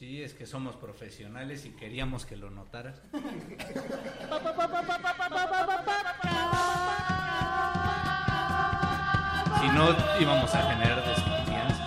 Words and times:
Sí, 0.00 0.22
es 0.22 0.32
que 0.32 0.46
somos 0.46 0.76
profesionales 0.76 1.66
y 1.66 1.72
queríamos 1.72 2.24
que 2.24 2.34
lo 2.34 2.48
notaras. 2.48 3.02
si 9.60 9.68
no, 9.68 9.94
íbamos 10.18 10.54
a 10.54 10.62
generar 10.72 11.06
desconfianza. 11.06 11.86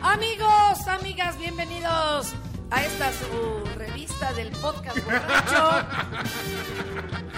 Amigos, 0.00 0.86
amigas, 0.86 1.36
bienvenidos 1.36 2.32
a 2.70 2.84
esta 2.84 3.10
su 3.12 3.64
revista 3.76 4.32
del 4.34 4.52
podcast 4.52 5.04
borracho. 5.04 5.84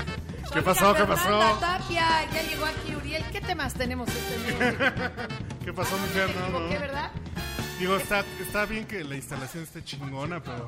¿Qué 0.55 0.63
pasó? 0.63 0.95
¿Qué 0.95 1.05
pasó? 1.05 1.57
Tapia, 1.61 2.31
ya 2.33 2.43
llegó 2.43 2.65
aquí 2.67 2.95
Uriel. 2.95 3.25
¿Qué 3.33 3.41
temas 3.41 3.75
tenemos 3.75 4.09
este? 4.09 4.93
¿Qué 5.65 5.73
pasó, 5.73 5.97
Ah, 5.97 6.07
No, 6.15 6.25
equivoqué, 6.25 6.75
no. 6.75 6.81
¿verdad? 6.81 7.11
Digo, 7.79 7.97
está, 7.97 8.25
está 8.41 8.65
bien 8.67 8.87
que 8.87 9.03
la 9.03 9.17
instalación 9.17 9.65
esté 9.65 9.83
chingona, 9.83 10.41
pero... 10.43 10.67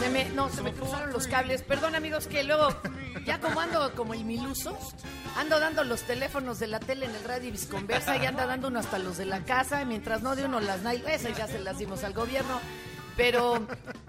Se 0.00 0.08
me- 0.10 0.28
no, 0.30 0.48
se 0.48 0.62
me 0.62 0.72
cruzaron 0.72 1.12
los 1.12 1.28
cables. 1.28 1.62
Perdón, 1.62 1.94
amigos, 1.94 2.26
que 2.26 2.42
luego, 2.42 2.68
ya 3.24 3.38
como 3.38 3.60
ando 3.60 3.92
como 3.94 4.14
el 4.14 4.24
milusos, 4.24 4.94
ando 5.36 5.60
dando 5.60 5.84
los 5.84 6.02
teléfonos 6.02 6.58
de 6.58 6.66
la 6.66 6.80
tele 6.80 7.06
en 7.06 7.14
el 7.14 7.22
radio 7.22 7.48
y 7.48 7.52
visconversa 7.52 8.16
y 8.16 8.26
anda 8.26 8.46
dando 8.46 8.66
uno 8.68 8.80
hasta 8.80 8.98
los 8.98 9.16
de 9.16 9.26
la 9.26 9.44
casa, 9.44 9.84
mientras 9.84 10.22
no 10.22 10.34
de 10.34 10.44
uno 10.46 10.58
las 10.58 10.82
esas 11.06 11.36
ya 11.36 11.46
se 11.46 11.60
las 11.60 11.78
dimos 11.78 12.02
al 12.02 12.14
gobierno. 12.14 12.58
Pero, 13.16 13.66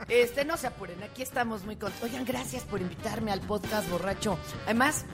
este, 0.10 0.44
no 0.44 0.58
se 0.58 0.68
apuren, 0.68 1.02
aquí 1.04 1.22
estamos 1.22 1.64
muy 1.64 1.76
contentos. 1.78 2.10
Oigan, 2.10 2.26
gracias 2.26 2.64
por 2.64 2.82
invitarme 2.82 3.32
al 3.32 3.40
podcast 3.42 3.90
borracho. 3.90 4.38
Además, 4.66 5.06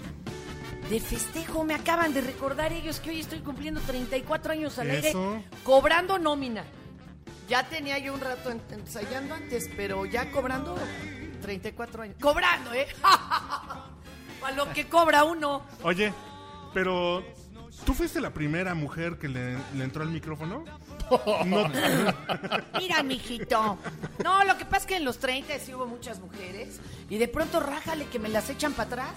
de 0.89 0.99
festejo, 0.99 1.63
me 1.63 1.75
acaban 1.75 2.13
de 2.13 2.21
recordar 2.21 2.73
ellos 2.73 2.99
que 2.99 3.11
hoy 3.11 3.19
estoy 3.19 3.39
cumpliendo 3.39 3.79
34 3.81 4.53
años 4.53 4.79
al 4.79 4.89
aire, 4.89 5.09
Eso. 5.09 5.41
cobrando 5.63 6.17
nómina. 6.17 6.63
Ya 7.47 7.67
tenía 7.69 7.99
yo 7.99 8.13
un 8.13 8.21
rato 8.21 8.49
en- 8.49 8.61
ensayando 8.71 9.35
antes, 9.35 9.69
pero 9.77 10.05
ya 10.05 10.31
cobrando 10.31 10.75
34 11.41 12.03
años. 12.03 12.15
Cobrando, 12.19 12.73
¿eh? 12.73 12.87
A 13.03 14.51
lo 14.55 14.71
que 14.73 14.87
cobra 14.89 15.23
uno. 15.23 15.63
Oye, 15.83 16.13
pero... 16.73 17.23
¿Tú 17.85 17.93
fuiste 17.93 18.21
la 18.21 18.29
primera 18.33 18.75
mujer 18.75 19.17
que 19.17 19.27
le, 19.27 19.57
le 19.75 19.83
entró 19.83 20.03
al 20.03 20.09
micrófono? 20.09 20.63
No, 21.45 21.69
Mira, 22.79 23.03
mijito. 23.03 23.77
No, 24.23 24.43
lo 24.43 24.57
que 24.57 24.65
pasa 24.65 24.77
es 24.77 24.85
que 24.85 24.95
en 24.97 25.05
los 25.05 25.19
30 25.19 25.59
sí 25.59 25.73
hubo 25.73 25.85
muchas 25.85 26.19
mujeres 26.19 26.79
y 27.09 27.17
de 27.17 27.27
pronto 27.27 27.59
rájale 27.59 28.05
que 28.05 28.19
me 28.19 28.29
las 28.29 28.49
echan 28.49 28.73
para 28.73 28.87
atrás. 28.87 29.13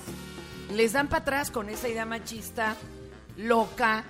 Les 0.72 0.92
dan 0.92 1.08
para 1.08 1.22
atrás 1.22 1.50
con 1.50 1.68
esa 1.68 1.88
idea 1.88 2.04
machista, 2.04 2.76
loca, 3.36 4.04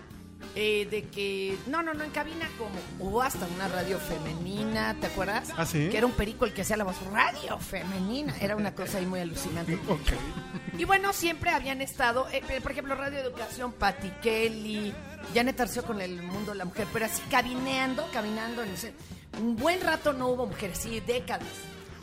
eh, 0.54 0.86
de 0.90 1.02
que... 1.04 1.56
No, 1.66 1.82
no, 1.82 1.92
no, 1.94 2.04
en 2.04 2.10
cabina 2.10 2.48
como... 2.58 2.74
Hubo 3.10 3.22
hasta 3.22 3.46
una 3.54 3.68
radio 3.68 3.98
femenina, 3.98 4.94
¿te 5.00 5.06
acuerdas? 5.08 5.50
¿Ah, 5.56 5.66
sí? 5.66 5.88
Que 5.90 5.98
era 5.98 6.06
un 6.06 6.12
perico 6.12 6.44
el 6.44 6.52
que 6.52 6.62
hacía 6.62 6.76
la 6.76 6.84
voz. 6.84 6.96
Radio 7.12 7.58
femenina. 7.58 8.34
Era 8.40 8.56
una 8.56 8.74
cosa 8.74 8.98
ahí 8.98 9.06
muy 9.06 9.20
alucinante. 9.20 9.74
ok. 9.88 10.78
Y 10.78 10.84
bueno, 10.84 11.12
siempre 11.12 11.50
habían 11.50 11.80
estado, 11.82 12.26
eh, 12.32 12.42
por 12.62 12.72
ejemplo, 12.72 12.94
Radio 12.94 13.18
Educación, 13.18 13.72
Patti 13.72 14.10
Kelly, 14.22 14.92
Janet 15.34 15.58
Arceo 15.60 15.82
con 15.84 16.00
el 16.00 16.22
mundo 16.22 16.52
de 16.52 16.58
la 16.58 16.64
mujer, 16.66 16.86
pero 16.92 17.06
así 17.06 17.22
cabineando, 17.30 18.06
caminando, 18.12 18.64
no 18.64 18.76
sé, 18.76 18.92
un 19.40 19.56
buen 19.56 19.80
rato 19.80 20.12
no 20.12 20.28
hubo 20.28 20.46
mujeres, 20.46 20.78
sí, 20.78 21.00
décadas. 21.00 21.48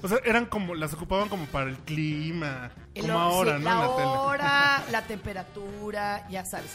O 0.02 0.08
sea, 0.08 0.18
eran 0.26 0.48
como... 0.48 0.76
Las 0.76 0.92
ocupaban 0.94 1.30
como 1.30 1.46
para 1.46 1.70
el 1.70 1.78
clima, 1.78 2.72
El 2.96 3.04
como 3.04 3.14
hor- 3.14 3.22
ahora, 3.22 3.58
sí, 3.58 3.64
¿no? 3.64 3.70
La 3.70 3.74
en 3.76 3.80
la 3.90 3.96
tele. 3.96 4.08
hora, 4.08 4.84
la 4.92 5.02
temperatura, 5.04 6.28
ya 6.30 6.44
sabes. 6.46 6.72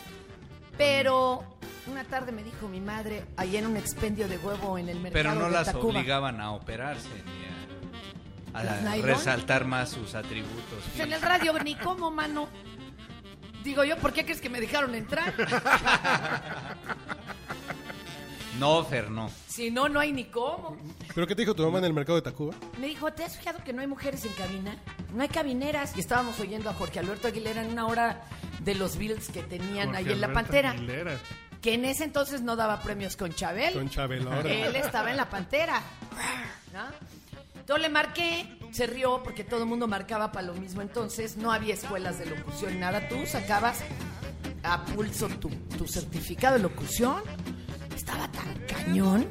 Pero 0.78 1.44
una 1.90 2.04
tarde 2.04 2.32
me 2.32 2.42
dijo 2.42 2.68
mi 2.68 2.80
madre, 2.80 3.26
ahí 3.36 3.56
en 3.56 3.66
un 3.66 3.76
expendio 3.76 4.28
de 4.28 4.38
huevo 4.38 4.78
en 4.78 4.88
el 4.88 5.00
mercado 5.00 5.12
Pero 5.12 5.34
no 5.34 5.46
de 5.46 5.50
las 5.50 5.66
Tacuba. 5.66 5.98
obligaban 5.98 6.40
a 6.40 6.52
operarse 6.52 7.08
ni 7.08 7.48
a, 8.54 8.96
resaltar 9.02 9.64
más 9.64 9.90
sus 9.90 10.14
atributos. 10.14 10.84
Pues 10.94 11.00
en 11.00 11.12
el 11.12 11.20
radio 11.20 11.52
ni 11.62 11.74
cómo, 11.74 12.10
mano. 12.10 12.48
Digo 13.62 13.84
yo, 13.84 13.98
¿por 13.98 14.12
qué 14.12 14.24
crees 14.24 14.40
que 14.40 14.48
me 14.48 14.60
dejaron 14.60 14.94
entrar? 14.94 15.34
No, 18.58 18.84
Fer, 18.84 19.08
no. 19.08 19.30
Si 19.46 19.70
no, 19.70 19.88
no 19.88 20.00
hay 20.00 20.10
ni 20.10 20.24
cómo. 20.24 20.76
¿Pero 21.14 21.28
qué 21.28 21.36
te 21.36 21.42
dijo 21.42 21.54
tu 21.54 21.62
mamá 21.62 21.78
en 21.78 21.84
el 21.84 21.92
mercado 21.92 22.16
de 22.16 22.22
Tacuba? 22.22 22.54
Me 22.80 22.88
dijo, 22.88 23.12
¿te 23.12 23.22
has 23.22 23.36
fijado 23.36 23.62
que 23.62 23.72
no 23.72 23.82
hay 23.82 23.86
mujeres 23.86 24.24
en 24.24 24.32
cabina? 24.32 24.76
No 25.14 25.22
hay 25.22 25.28
cabineras. 25.28 25.92
Y 25.96 26.00
estábamos 26.00 26.40
oyendo 26.40 26.68
a 26.68 26.74
Jorge 26.74 26.98
Alberto 26.98 27.28
Aguilera 27.28 27.62
en 27.62 27.70
una 27.70 27.86
hora 27.86 28.20
de 28.60 28.74
los 28.74 28.96
Bills 28.96 29.28
que 29.28 29.42
tenían 29.42 29.88
Jorge 29.88 29.98
ahí 29.98 30.12
en 30.12 30.20
La 30.20 30.26
Alberto 30.28 30.34
Pantera. 30.34 30.70
Aguilera. 30.72 31.18
Que 31.62 31.74
en 31.74 31.84
ese 31.84 32.04
entonces 32.04 32.40
no 32.42 32.54
daba 32.56 32.80
premios 32.82 33.16
con 33.16 33.32
Chabel. 33.34 33.74
Con 33.74 33.90
Chabel, 33.90 34.26
ahora. 34.30 34.48
Él 34.52 34.76
estaba 34.76 35.10
en 35.10 35.16
La 35.16 35.28
Pantera. 35.28 35.82
¿no? 36.72 36.80
Entonces 37.58 37.82
le 37.82 37.88
marqué, 37.88 38.58
se 38.70 38.86
rió 38.86 39.20
porque 39.22 39.44
todo 39.44 39.60
el 39.64 39.66
mundo 39.66 39.86
marcaba 39.88 40.32
para 40.32 40.46
lo 40.46 40.54
mismo. 40.54 40.80
Entonces 40.82 41.36
no 41.36 41.52
había 41.52 41.74
escuelas 41.74 42.18
de 42.18 42.26
locución 42.26 42.74
ni 42.74 42.80
nada. 42.80 43.08
Tú 43.08 43.16
sacabas 43.26 43.80
a 44.62 44.84
pulso 44.86 45.28
tu, 45.28 45.50
tu 45.76 45.86
certificado 45.86 46.56
de 46.56 46.62
locución. 46.62 47.22
Estaba 47.94 48.30
tan 48.30 48.54
cañón 48.66 49.26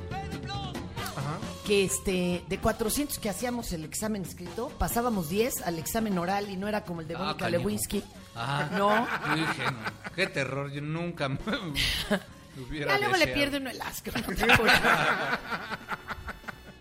que 1.65 1.83
este 1.83 2.43
de 2.47 2.57
400 2.59 3.19
que 3.19 3.29
hacíamos 3.29 3.73
el 3.73 3.83
examen 3.83 4.21
escrito, 4.21 4.69
pasábamos 4.77 5.29
10 5.29 5.63
al 5.63 5.79
examen 5.79 6.17
oral 6.17 6.49
y 6.49 6.55
no 6.55 6.67
era 6.67 6.83
como 6.85 7.01
el 7.01 7.07
de 7.07 7.15
Ah, 7.15 7.19
Mónica. 7.19 7.49
Lewinsky. 7.49 8.03
Ah, 8.39 8.69
No. 8.77 9.07
Yo 9.29 9.35
dije, 9.35 9.63
no, 9.65 10.13
qué 10.15 10.27
terror, 10.27 10.71
yo 10.71 10.81
nunca 10.81 11.27
me 11.27 11.37
hubiera 12.67 12.93
Ya 12.93 12.99
luego 12.99 13.17
le 13.17 13.27
pierde 13.27 13.57
uno 13.57 13.69
el 13.69 13.81
asco. 13.81 14.11
no 14.15 14.35
te 14.35 14.51
apures. 14.51 14.73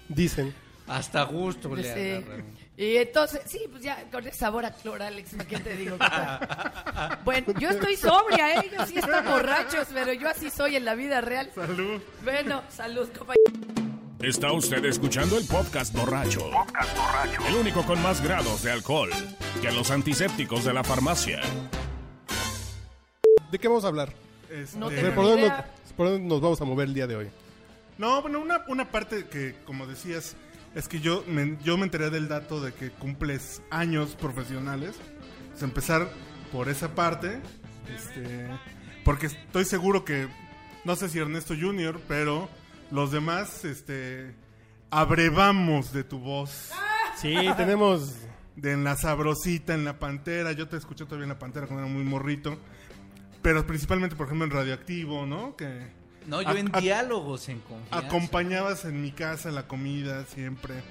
Dicen. 0.09 0.55
Hasta 0.87 1.23
gusto 1.25 1.75
le 1.75 1.83
Sí. 1.83 2.25
agarran. 2.25 2.47
Y 2.77 2.97
entonces, 2.99 3.41
sí, 3.47 3.61
pues 3.71 3.83
ya 3.83 4.05
con 4.13 4.25
ese 4.27 4.39
sabor 4.39 4.67
a 4.67 4.71
cloro, 4.71 5.03
Alex, 5.03 5.31
¿qué 5.49 5.59
te 5.59 5.75
digo? 5.77 5.97
Bueno, 7.25 7.55
yo 7.59 7.71
estoy 7.71 7.97
sobria, 7.97 8.55
¿eh? 8.55 8.71
Ellos 8.71 8.87
sí 8.89 8.99
están 8.99 9.25
borrachos, 9.25 9.89
pero 9.95 10.13
yo 10.13 10.29
así 10.29 10.51
soy 10.51 10.77
en 10.77 10.85
la 10.85 10.95
vida 10.95 11.23
real. 11.23 11.51
Salud. 11.55 12.01
Bueno, 12.23 12.63
salud, 12.69 13.09
compañero. 13.17 13.86
Está 14.27 14.51
usted 14.51 14.85
escuchando 14.87 15.39
el 15.39 15.47
podcast 15.47 15.95
borracho. 15.95 16.51
El 17.49 17.55
único 17.55 17.87
con 17.87 18.03
más 18.03 18.21
grados 18.21 18.65
de 18.65 18.73
alcohol 18.73 19.11
que 19.63 19.71
los 19.71 19.93
antisépticos 19.93 20.65
de 20.65 20.75
la 20.75 20.83
farmacia. 20.83 21.41
¿De 23.53 23.57
qué 23.61 23.69
vamos 23.69 23.85
a 23.85 23.87
hablar? 23.87 24.13
Este, 24.51 24.77
No 24.81 24.89
tengo 24.89 25.03
ver, 25.03 25.15
¿por, 25.15 25.25
ni 25.27 25.31
dónde 25.31 25.47
idea. 25.47 25.73
nos, 25.81 25.93
por 25.93 26.09
dónde 26.09 26.27
nos 26.27 26.41
vamos 26.41 26.61
a 26.61 26.65
mover 26.65 26.89
el 26.89 26.95
día 26.95 27.07
de 27.07 27.15
hoy? 27.15 27.29
No, 27.99 28.21
bueno, 28.21 28.41
una, 28.41 28.65
una 28.67 28.91
parte 28.91 29.27
que, 29.27 29.55
como 29.65 29.87
decías, 29.87 30.35
es 30.75 30.89
que 30.89 30.99
yo 30.99 31.23
me, 31.29 31.57
yo 31.63 31.77
me 31.77 31.85
enteré 31.85 32.11
del 32.11 32.27
dato 32.27 32.61
de 32.61 32.75
que 32.75 32.91
cumples 32.91 33.63
años 33.71 34.17
profesionales. 34.17 34.97
Pues 35.51 35.63
empezar 35.63 36.11
por 36.51 36.69
esa 36.69 36.97
parte, 36.97 37.39
este, 37.97 38.49
porque 39.05 39.27
estoy 39.27 39.65
seguro 39.67 40.05
que, 40.05 40.27
no 40.85 40.97
sé 40.97 41.09
si 41.11 41.21
Ernesto 41.21 41.55
Junior, 41.55 42.01
pero 42.09 42.49
los 42.91 43.11
demás, 43.11 43.65
este, 43.65 44.35
abrevamos 44.91 45.93
de 45.93 46.05
tu 46.05 46.19
voz. 46.19 46.71
Sí, 47.17 47.37
tenemos... 47.57 48.15
De 48.57 48.73
en 48.73 48.85
la 48.85 48.97
sabrosita, 48.97 49.75
en 49.75 49.85
la 49.85 49.99
pantera. 49.99 50.53
Yo 50.53 50.67
te 50.67 50.79
escuché 50.79 51.05
todavía 51.05 51.25
en 51.25 51.29
la 51.29 51.39
pantera 51.39 51.67
cuando 51.67 51.85
era 51.85 51.93
muy 51.95 52.05
morrito. 52.05 52.59
Pero 53.43 53.67
principalmente, 53.67 54.17
por 54.17 54.27
ejemplo, 54.27 54.47
en 54.47 54.51
Radioactivo, 54.51 55.27
¿no? 55.27 55.55
Que 55.57 55.89
No, 56.27 56.41
yo 56.41 56.53
en 56.53 56.73
diálogos 56.73 57.51
en 57.51 57.61
confianza. 57.61 58.07
acompañabas 58.07 58.87
en 58.87 59.03
mi 59.03 59.13
casa 59.13 59.51
la 59.51 59.69
comida 59.69 60.25
siempre. 60.25 60.83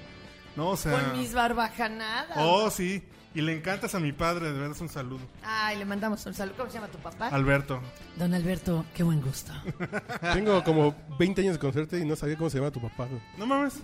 ¿No? 0.54 0.68
O 0.70 0.76
sea. 0.76 0.92
Con 0.92 1.18
mis 1.18 1.34
barbajanadas. 1.34 2.36
Oh, 2.36 2.70
sí. 2.70 3.02
Y 3.36 3.42
le 3.42 3.52
encantas 3.52 3.94
a 3.94 4.00
mi 4.00 4.12
padre, 4.12 4.46
de 4.46 4.52
verdad 4.54 4.70
es 4.74 4.80
un 4.80 4.88
saludo. 4.88 5.20
Ay, 5.42 5.76
le 5.76 5.84
mandamos 5.84 6.24
un 6.24 6.32
saludo. 6.32 6.56
¿Cómo 6.56 6.70
se 6.70 6.76
llama 6.76 6.88
tu 6.88 6.96
papá? 6.98 7.28
Alberto. 7.28 7.80
Don 8.16 8.32
Alberto, 8.32 8.86
qué 8.94 9.02
buen 9.02 9.20
gusto. 9.20 9.52
Tengo 10.32 10.64
como 10.64 10.96
20 11.18 11.42
años 11.42 11.52
de 11.54 11.58
conocerte 11.58 11.98
y 11.98 12.06
no 12.06 12.16
sabía 12.16 12.36
cómo 12.38 12.48
se 12.48 12.56
llama 12.58 12.70
tu 12.70 12.80
papá. 12.80 13.04
güey. 13.04 13.20
No 13.36 13.46
mames. 13.46 13.80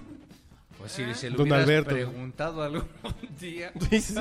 Pues 0.78 0.92
si 0.92 1.14
se 1.14 1.28
lo 1.28 1.36
Don 1.36 1.48
hubieras 1.48 1.64
Alberto. 1.68 1.90
preguntado 1.90 2.62
algún 2.62 2.88
día. 3.40 3.72
Sí, 3.90 4.00
sí, 4.00 4.14
sí. 4.14 4.20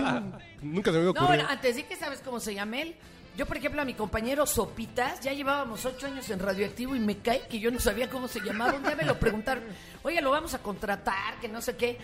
Nunca 0.61 0.91
se 0.91 0.97
me 0.97 1.05
No, 1.05 1.09
ocurrió. 1.11 1.27
bueno, 1.27 1.45
antes 1.47 1.77
sí 1.77 1.83
que 1.83 1.95
sabes 1.95 2.19
cómo 2.19 2.39
se 2.41 2.53
llama 2.53 2.81
él. 2.81 2.95
Yo, 3.37 3.45
por 3.45 3.55
ejemplo, 3.55 3.81
a 3.81 3.85
mi 3.85 3.93
compañero 3.93 4.45
Sopitas, 4.45 5.21
ya 5.21 5.31
llevábamos 5.31 5.85
ocho 5.85 6.07
años 6.07 6.29
en 6.29 6.39
Radioactivo 6.39 6.93
y 6.93 6.99
me 6.99 7.19
cae 7.19 7.47
que 7.47 7.61
yo 7.61 7.71
no 7.71 7.79
sabía 7.79 8.09
cómo 8.09 8.27
se 8.27 8.41
llamaba. 8.41 8.73
Un 8.73 8.83
día 8.83 8.97
me 8.97 9.05
lo 9.05 9.17
preguntaron, 9.17 9.63
oye, 10.03 10.21
lo 10.21 10.29
vamos 10.31 10.53
a 10.55 10.59
contratar, 10.59 11.39
que 11.39 11.47
no 11.47 11.61
sé 11.61 11.77
qué. 11.77 11.97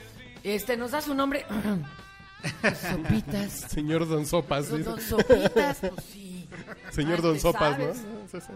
Este, 0.43 0.77
¿nos 0.77 0.91
da 0.91 1.01
su 1.01 1.13
nombre? 1.13 1.45
Sopitas. 2.91 3.51
Señor 3.51 4.07
Don 4.07 4.25
Sopas. 4.25 4.69
Don, 4.69 4.99
Sopitas, 5.01 5.77
pues 5.79 5.93
sí. 6.11 6.47
Señor 6.91 7.15
Ay, 7.17 7.21
Don 7.21 7.39
Sopas, 7.39 7.77
¿no? 7.77 7.85
sabes. 7.85 7.97
Sí, 8.31 8.39
sí. 8.41 8.53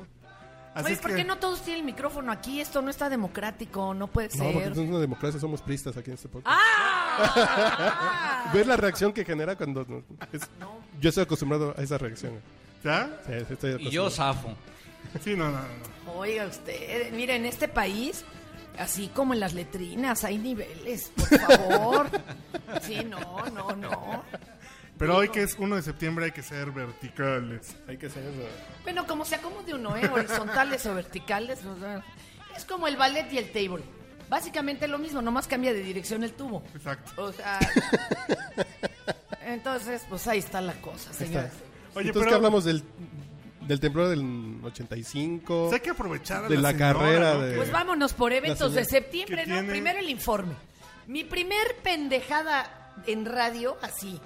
Así 0.73 0.85
Oye, 0.85 0.93
es 0.93 0.99
¿por 1.01 1.11
que- 1.11 1.17
qué 1.17 1.23
no 1.25 1.37
todos 1.37 1.61
tienen 1.63 1.81
el 1.81 1.85
micrófono 1.85 2.31
aquí? 2.31 2.61
Esto 2.61 2.81
no 2.81 2.89
está 2.89 3.09
democrático, 3.09 3.93
no 3.93 4.07
puede 4.07 4.29
No, 4.37 4.45
porque 4.45 4.59
ser. 4.63 4.71
es 4.71 4.77
una 4.77 4.99
democracia, 4.99 5.37
somos 5.39 5.61
pristas 5.61 5.97
aquí 5.97 6.11
en 6.11 6.13
este 6.15 6.29
podcast. 6.29 6.55
¡Ah! 6.57 8.49
¿Ves 8.53 8.65
la 8.67 8.77
reacción 8.77 9.11
que 9.11 9.25
genera 9.25 9.57
cuando... 9.57 9.81
es- 10.31 10.47
Yo 11.01 11.09
estoy 11.09 11.23
acostumbrado 11.23 11.75
a 11.77 11.81
esa 11.81 11.97
reacción. 11.97 12.39
¿Ya? 12.85 13.09
Sí, 13.27 13.67
Y 13.79 13.89
yo 13.89 14.09
zafo. 14.09 14.55
Sí, 15.21 15.35
no, 15.35 15.49
no, 15.51 15.59
no. 16.05 16.13
Oiga 16.13 16.45
usted, 16.45 17.11
mire, 17.11 17.35
en 17.35 17.45
este 17.45 17.67
país, 17.67 18.23
así 18.77 19.07
como 19.09 19.33
en 19.33 19.39
las 19.39 19.53
letrinas, 19.53 20.23
hay 20.23 20.37
niveles, 20.37 21.11
por 21.15 21.39
favor. 21.39 22.09
Sí, 22.81 23.03
no, 23.03 23.45
no, 23.53 23.75
no. 23.75 24.23
Pero 24.97 25.17
hoy 25.17 25.27
que 25.27 25.43
es 25.43 25.57
1 25.59 25.75
de 25.75 25.81
septiembre 25.81 26.25
hay 26.25 26.31
que 26.31 26.41
ser 26.41 26.71
verticales. 26.71 27.75
Hay 27.85 27.97
que 27.97 28.05
eso. 28.05 28.19
Bueno, 28.83 29.05
como 29.05 29.25
se 29.25 29.35
acomode 29.35 29.73
uno, 29.73 29.97
¿eh? 29.97 30.07
Horizontales 30.07 30.85
o 30.85 30.95
verticales. 30.95 31.65
o 31.65 31.77
sea, 31.77 32.01
es 32.55 32.63
como 32.63 32.87
el 32.87 32.95
ballet 32.95 33.31
y 33.33 33.39
el 33.39 33.51
table. 33.51 33.83
Básicamente 34.29 34.87
lo 34.87 34.99
mismo, 34.99 35.21
nomás 35.21 35.47
cambia 35.47 35.73
de 35.73 35.81
dirección 35.81 36.23
el 36.23 36.31
tubo. 36.31 36.63
Exacto. 36.73 37.23
O 37.23 37.33
sea. 37.33 37.59
Entonces, 39.45 40.03
pues 40.07 40.25
ahí 40.27 40.39
está 40.39 40.61
la 40.61 40.75
cosa, 40.75 41.11
señores. 41.11 41.51
Oye, 41.93 42.07
Entonces, 42.07 42.13
pero 42.13 42.25
¿qué 42.27 42.35
hablamos 42.35 42.63
del, 42.63 42.83
del 43.61 43.79
temblor 43.79 44.09
del 44.09 44.59
85? 44.63 45.63
pues 45.69 45.73
hay 45.73 45.79
que 45.79 45.89
aprovechar 45.91 46.45
a 46.45 46.47
de 46.49 46.57
la 46.57 46.71
señora, 46.71 46.93
carrera 46.93 47.33
¿no? 47.35 47.39
de- 47.41 47.55
Pues 47.57 47.71
vámonos 47.71 48.13
por 48.13 48.33
eventos 48.33 48.73
de 48.73 48.85
septiembre, 48.85 49.45
¿no? 49.45 49.55
tiene- 49.55 49.69
Primero 49.69 49.99
el 49.99 50.09
informe. 50.09 50.53
Mi 51.07 51.23
primer 51.23 51.75
pendejada 51.83 52.93
en 53.07 53.25
radio, 53.25 53.77
así, 53.81 54.19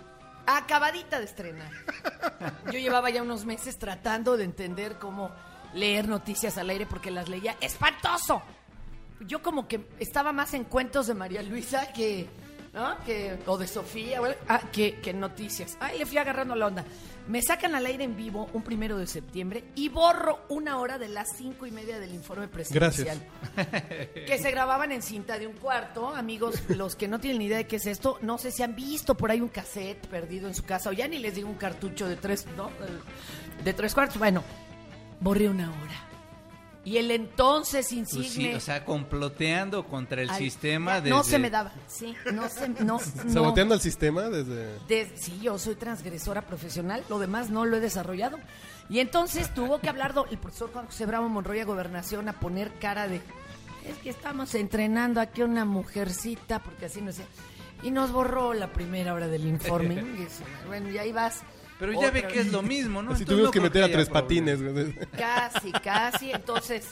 acabadita 0.46 1.20
de 1.20 1.26
estrenar. 1.26 1.72
Yo 2.66 2.80
llevaba 2.80 3.10
ya 3.10 3.22
unos 3.24 3.46
meses 3.46 3.78
tratando 3.78 4.38
de 4.38 4.44
entender 4.44 4.98
cómo 5.00 5.32
leer 5.74 6.08
noticias 6.08 6.58
al 6.58 6.70
aire 6.70 6.86
porque 6.86 7.12
las 7.12 7.28
leía 7.30 7.56
espantoso. 7.62 8.42
Yo 9.22 9.42
como 9.42 9.68
que 9.68 9.88
estaba 10.00 10.32
más 10.34 10.54
en 10.54 10.66
cuentos 10.66 11.08
de 11.08 11.14
María 11.14 11.42
Luisa 11.42 11.92
que, 11.94 12.28
¿no? 12.76 12.98
que 13.06 13.38
o 13.48 13.58
de 13.58 13.68
Sofía, 13.68 14.22
o- 14.22 14.28
ah, 14.50 14.62
que, 14.72 15.00
que 15.00 15.14
noticias. 15.14 15.78
Ay, 15.80 15.98
le 16.00 16.06
fui 16.06 16.18
agarrando 16.18 16.56
la 16.56 16.68
onda. 16.68 16.86
Me 17.28 17.42
sacan 17.42 17.74
al 17.74 17.88
aire 17.88 18.04
en 18.04 18.16
vivo 18.16 18.48
un 18.54 18.62
primero 18.62 19.00
de 19.00 19.08
septiembre 19.08 19.64
y 19.74 19.90
borro 19.90 20.42
una 20.50 20.78
hora 20.78 21.00
de 21.00 21.08
las 21.08 21.30
cinco 21.36 21.66
y 21.66 21.72
media 21.72 22.00
del 22.00 22.14
informe 22.14 22.48
presidencial 22.48 23.20
que 24.28 24.38
se 24.38 24.52
grababan 24.52 24.92
en 24.92 25.02
cinta 25.02 25.40
de 25.40 25.48
un 25.48 25.54
cuarto. 25.54 26.10
Amigos, 26.10 26.62
los 26.70 26.96
que 26.96 27.08
no 27.08 27.20
tienen 27.20 27.40
ni 27.40 27.46
idea 27.46 27.58
de 27.58 27.66
qué 27.66 27.78
es 27.78 27.88
esto, 27.88 28.20
no 28.22 28.38
sé 28.38 28.52
si 28.52 28.62
han 28.62 28.76
visto 28.76 29.16
por 29.16 29.32
ahí 29.32 29.42
un 29.42 29.48
cassette 29.50 30.06
perdido 30.08 30.48
en 30.48 30.54
su 30.54 30.64
casa 30.66 30.92
o 30.92 30.94
ya 30.94 31.08
ni 31.08 31.18
les 31.18 31.34
digo 31.34 31.50
un 31.50 31.56
cartucho 31.56 32.08
de 32.08 32.16
tres, 32.16 32.46
¿no? 32.56 32.70
De 33.64 33.74
tres 33.74 33.96
cuartos. 33.96 34.20
Bueno, 34.20 34.44
borré 35.20 35.50
una 35.50 35.70
hora. 35.72 36.05
Y 36.86 36.98
el 36.98 37.10
entonces 37.10 37.88
Pues 37.88 37.88
sí, 37.88 37.98
insigne... 38.00 38.56
o 38.56 38.60
sea, 38.60 38.86
comploteando 38.86 39.86
contra 39.88 40.22
el 40.22 40.30
al- 40.30 40.38
sistema 40.38 41.00
ya, 41.00 41.10
No 41.10 41.18
desde- 41.18 41.32
se 41.32 41.40
me 41.40 41.50
daba, 41.50 41.74
sí, 41.88 42.16
no 42.32 42.48
se... 42.48 42.70
No, 42.70 42.78
no. 43.26 43.30
Saboteando 43.34 43.74
el 43.74 43.82
sistema 43.82 44.30
desde... 44.30 44.78
De- 44.88 45.12
sí, 45.18 45.40
yo 45.42 45.58
soy 45.58 45.74
transgresora 45.76 46.44
profesional, 46.44 47.04
lo 47.10 47.18
demás 47.18 47.50
no 47.50 47.66
lo 47.66 47.78
he 47.78 47.80
desarrollado. 47.80 48.38
Y 48.88 49.00
entonces 49.00 49.52
tuvo 49.54 49.80
que 49.80 49.90
hablar 49.90 50.14
el 50.30 50.38
profesor 50.38 50.72
Juan 50.72 50.86
José 50.86 51.08
Bravo 51.08 51.28
Monroy 51.28 51.60
a 51.60 51.66
Gobernación 51.66 52.30
a 52.30 52.40
poner 52.40 52.72
cara 52.80 53.08
de, 53.08 53.16
es 53.18 53.98
que 54.04 54.12
estamos 54.12 54.54
entrenando 54.54 55.20
aquí 55.22 55.42
a 55.42 55.46
una 55.46 55.66
mujercita, 55.66 56.60
porque 56.60 56.86
así 56.86 57.02
no 57.02 57.12
sé. 57.12 57.26
Y 57.82 57.90
nos 57.90 58.12
borró 58.12 58.54
la 58.54 58.72
primera 58.72 59.16
hora 59.16 59.28
del 59.28 59.48
informe. 59.48 59.96
Y 60.20 60.22
eso, 60.22 60.44
bueno, 60.68 60.90
y 60.92 61.00
ahí 61.00 61.12
vas. 61.12 61.42
Pero 61.80 61.94
ya 62.00 62.10
ve 62.12 62.26
que 62.28 62.40
es 62.40 62.52
lo 62.52 62.62
mismo, 62.62 63.02
¿no? 63.02 63.12
Entonces, 63.12 63.28
tuvimos 63.28 63.46
no 63.48 63.52
que 63.52 63.60
meter 63.62 63.84
a 63.84 63.88
tres 63.92 64.10
patines. 64.10 64.62
güey. 64.62 64.94
Casi, 65.18 65.72
casi. 65.84 66.32
Entonces, 66.32 66.86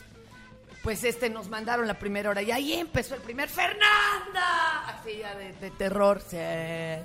pues 0.82 1.04
este 1.06 1.30
nos 1.30 1.48
mandaron 1.50 1.88
la 1.88 1.98
primera 1.98 2.30
hora 2.30 2.42
y 2.42 2.52
ahí 2.52 2.74
empezó 2.74 3.16
el 3.16 3.22
primer 3.22 3.48
Fernanda. 3.50 4.80
Así 4.88 5.18
ya 5.20 5.36
de, 5.36 5.54
de 5.54 5.72
terror. 5.72 6.22
Sí, 6.28 6.38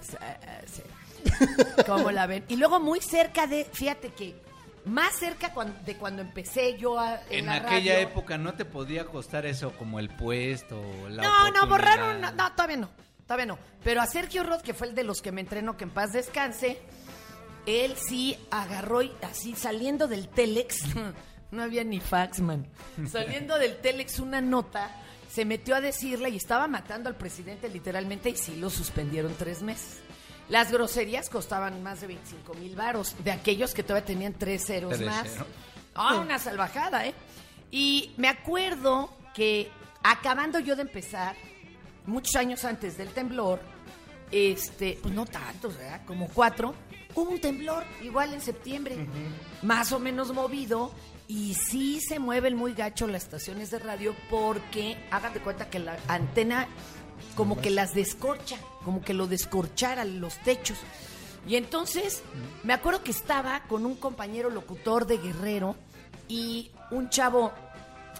sí, 0.02 0.16
sí. 0.72 0.82
¿Cómo 1.86 2.10
la 2.10 2.26
ven? 2.26 2.44
Y 2.48 2.56
luego 2.56 2.80
muy 2.80 3.00
cerca 3.00 3.46
de, 3.46 3.64
fíjate 3.72 4.08
que 4.10 4.34
más 4.84 5.14
cerca 5.16 5.52
de 5.84 5.96
cuando 5.96 6.22
empecé 6.22 6.78
yo 6.78 6.98
a, 6.98 7.20
en, 7.30 7.40
En 7.40 7.46
la 7.46 7.54
aquella 7.56 7.94
radio. 7.94 8.08
época 8.08 8.38
no 8.38 8.54
te 8.54 8.64
podía 8.64 9.04
costar 9.04 9.44
eso 9.46 9.72
como 9.72 9.98
el 9.98 10.08
puesto, 10.08 10.82
la 11.08 11.22
No, 11.22 11.50
no, 11.50 11.66
borraron. 11.66 12.20
No, 12.20 12.32
no, 12.32 12.52
todavía 12.52 12.76
no. 12.78 12.90
Todavía 13.26 13.46
no. 13.46 13.58
Pero 13.84 14.00
a 14.00 14.06
Sergio 14.06 14.42
Roth, 14.42 14.62
que 14.62 14.72
fue 14.74 14.86
el 14.88 14.94
de 14.94 15.04
los 15.04 15.20
que 15.20 15.32
me 15.32 15.42
entrenó, 15.42 15.76
que 15.76 15.84
en 15.84 15.90
paz 15.90 16.12
descanse, 16.12 16.78
él 17.66 17.94
sí 17.96 18.36
agarró 18.50 19.02
y 19.02 19.12
así 19.22 19.54
saliendo 19.54 20.08
del 20.08 20.28
Telex. 20.28 20.78
No 21.50 21.62
había 21.62 21.82
ni 21.82 21.98
fax, 21.98 22.40
man. 22.40 22.66
Saliendo 23.10 23.58
del 23.58 23.78
Telex 23.78 24.18
una 24.18 24.42
nota, 24.42 24.90
se 25.30 25.46
metió 25.46 25.76
a 25.76 25.80
decirle 25.80 26.28
y 26.28 26.36
estaba 26.36 26.68
matando 26.68 27.08
al 27.08 27.16
presidente 27.16 27.70
literalmente 27.70 28.28
y 28.28 28.36
sí 28.36 28.56
lo 28.56 28.68
suspendieron 28.68 29.34
tres 29.34 29.62
meses. 29.62 30.00
Las 30.50 30.70
groserías 30.70 31.30
costaban 31.30 31.82
más 31.82 32.02
de 32.02 32.08
25 32.08 32.52
mil 32.52 32.76
varos, 32.76 33.16
de 33.24 33.32
aquellos 33.32 33.72
que 33.72 33.82
todavía 33.82 34.04
tenían 34.04 34.34
tres 34.34 34.66
ceros 34.66 34.94
Tres 34.96 35.06
más. 35.06 35.28
Ah, 35.94 36.16
una 36.16 36.38
salvajada, 36.38 37.06
¿eh? 37.06 37.14
Y 37.70 38.12
me 38.18 38.28
acuerdo 38.28 39.10
que 39.34 39.70
acabando 40.02 40.58
yo 40.58 40.76
de 40.76 40.82
empezar, 40.82 41.36
muchos 42.06 42.36
años 42.36 42.64
antes 42.64 42.96
del 42.96 43.08
temblor, 43.08 43.60
este, 44.30 44.98
pues 45.02 45.14
no 45.14 45.26
tantos, 45.26 45.76
¿verdad? 45.76 46.02
Como 46.06 46.28
cuatro, 46.28 46.74
hubo 47.18 47.30
un 47.32 47.40
temblor, 47.40 47.84
igual 48.02 48.32
en 48.32 48.40
septiembre, 48.40 49.06
más 49.62 49.92
o 49.92 49.98
menos 49.98 50.32
movido, 50.32 50.92
y 51.26 51.54
sí 51.54 52.00
se 52.00 52.18
mueven 52.18 52.56
muy 52.56 52.74
gacho 52.74 53.06
las 53.06 53.24
estaciones 53.24 53.70
de 53.70 53.78
radio 53.78 54.14
porque 54.30 54.96
hagan 55.10 55.34
de 55.34 55.40
cuenta 55.40 55.68
que 55.68 55.78
la 55.78 55.98
antena 56.08 56.68
como 57.34 57.60
que 57.60 57.70
las 57.70 57.94
descorcha, 57.94 58.56
como 58.84 59.02
que 59.02 59.14
lo 59.14 59.26
descorchara 59.26 60.04
los 60.04 60.38
techos. 60.38 60.78
Y 61.46 61.56
entonces 61.56 62.22
me 62.62 62.72
acuerdo 62.72 63.02
que 63.02 63.10
estaba 63.10 63.60
con 63.64 63.84
un 63.84 63.96
compañero 63.96 64.50
locutor 64.50 65.06
de 65.06 65.18
Guerrero 65.18 65.76
y 66.28 66.70
un 66.90 67.10
chavo 67.10 67.52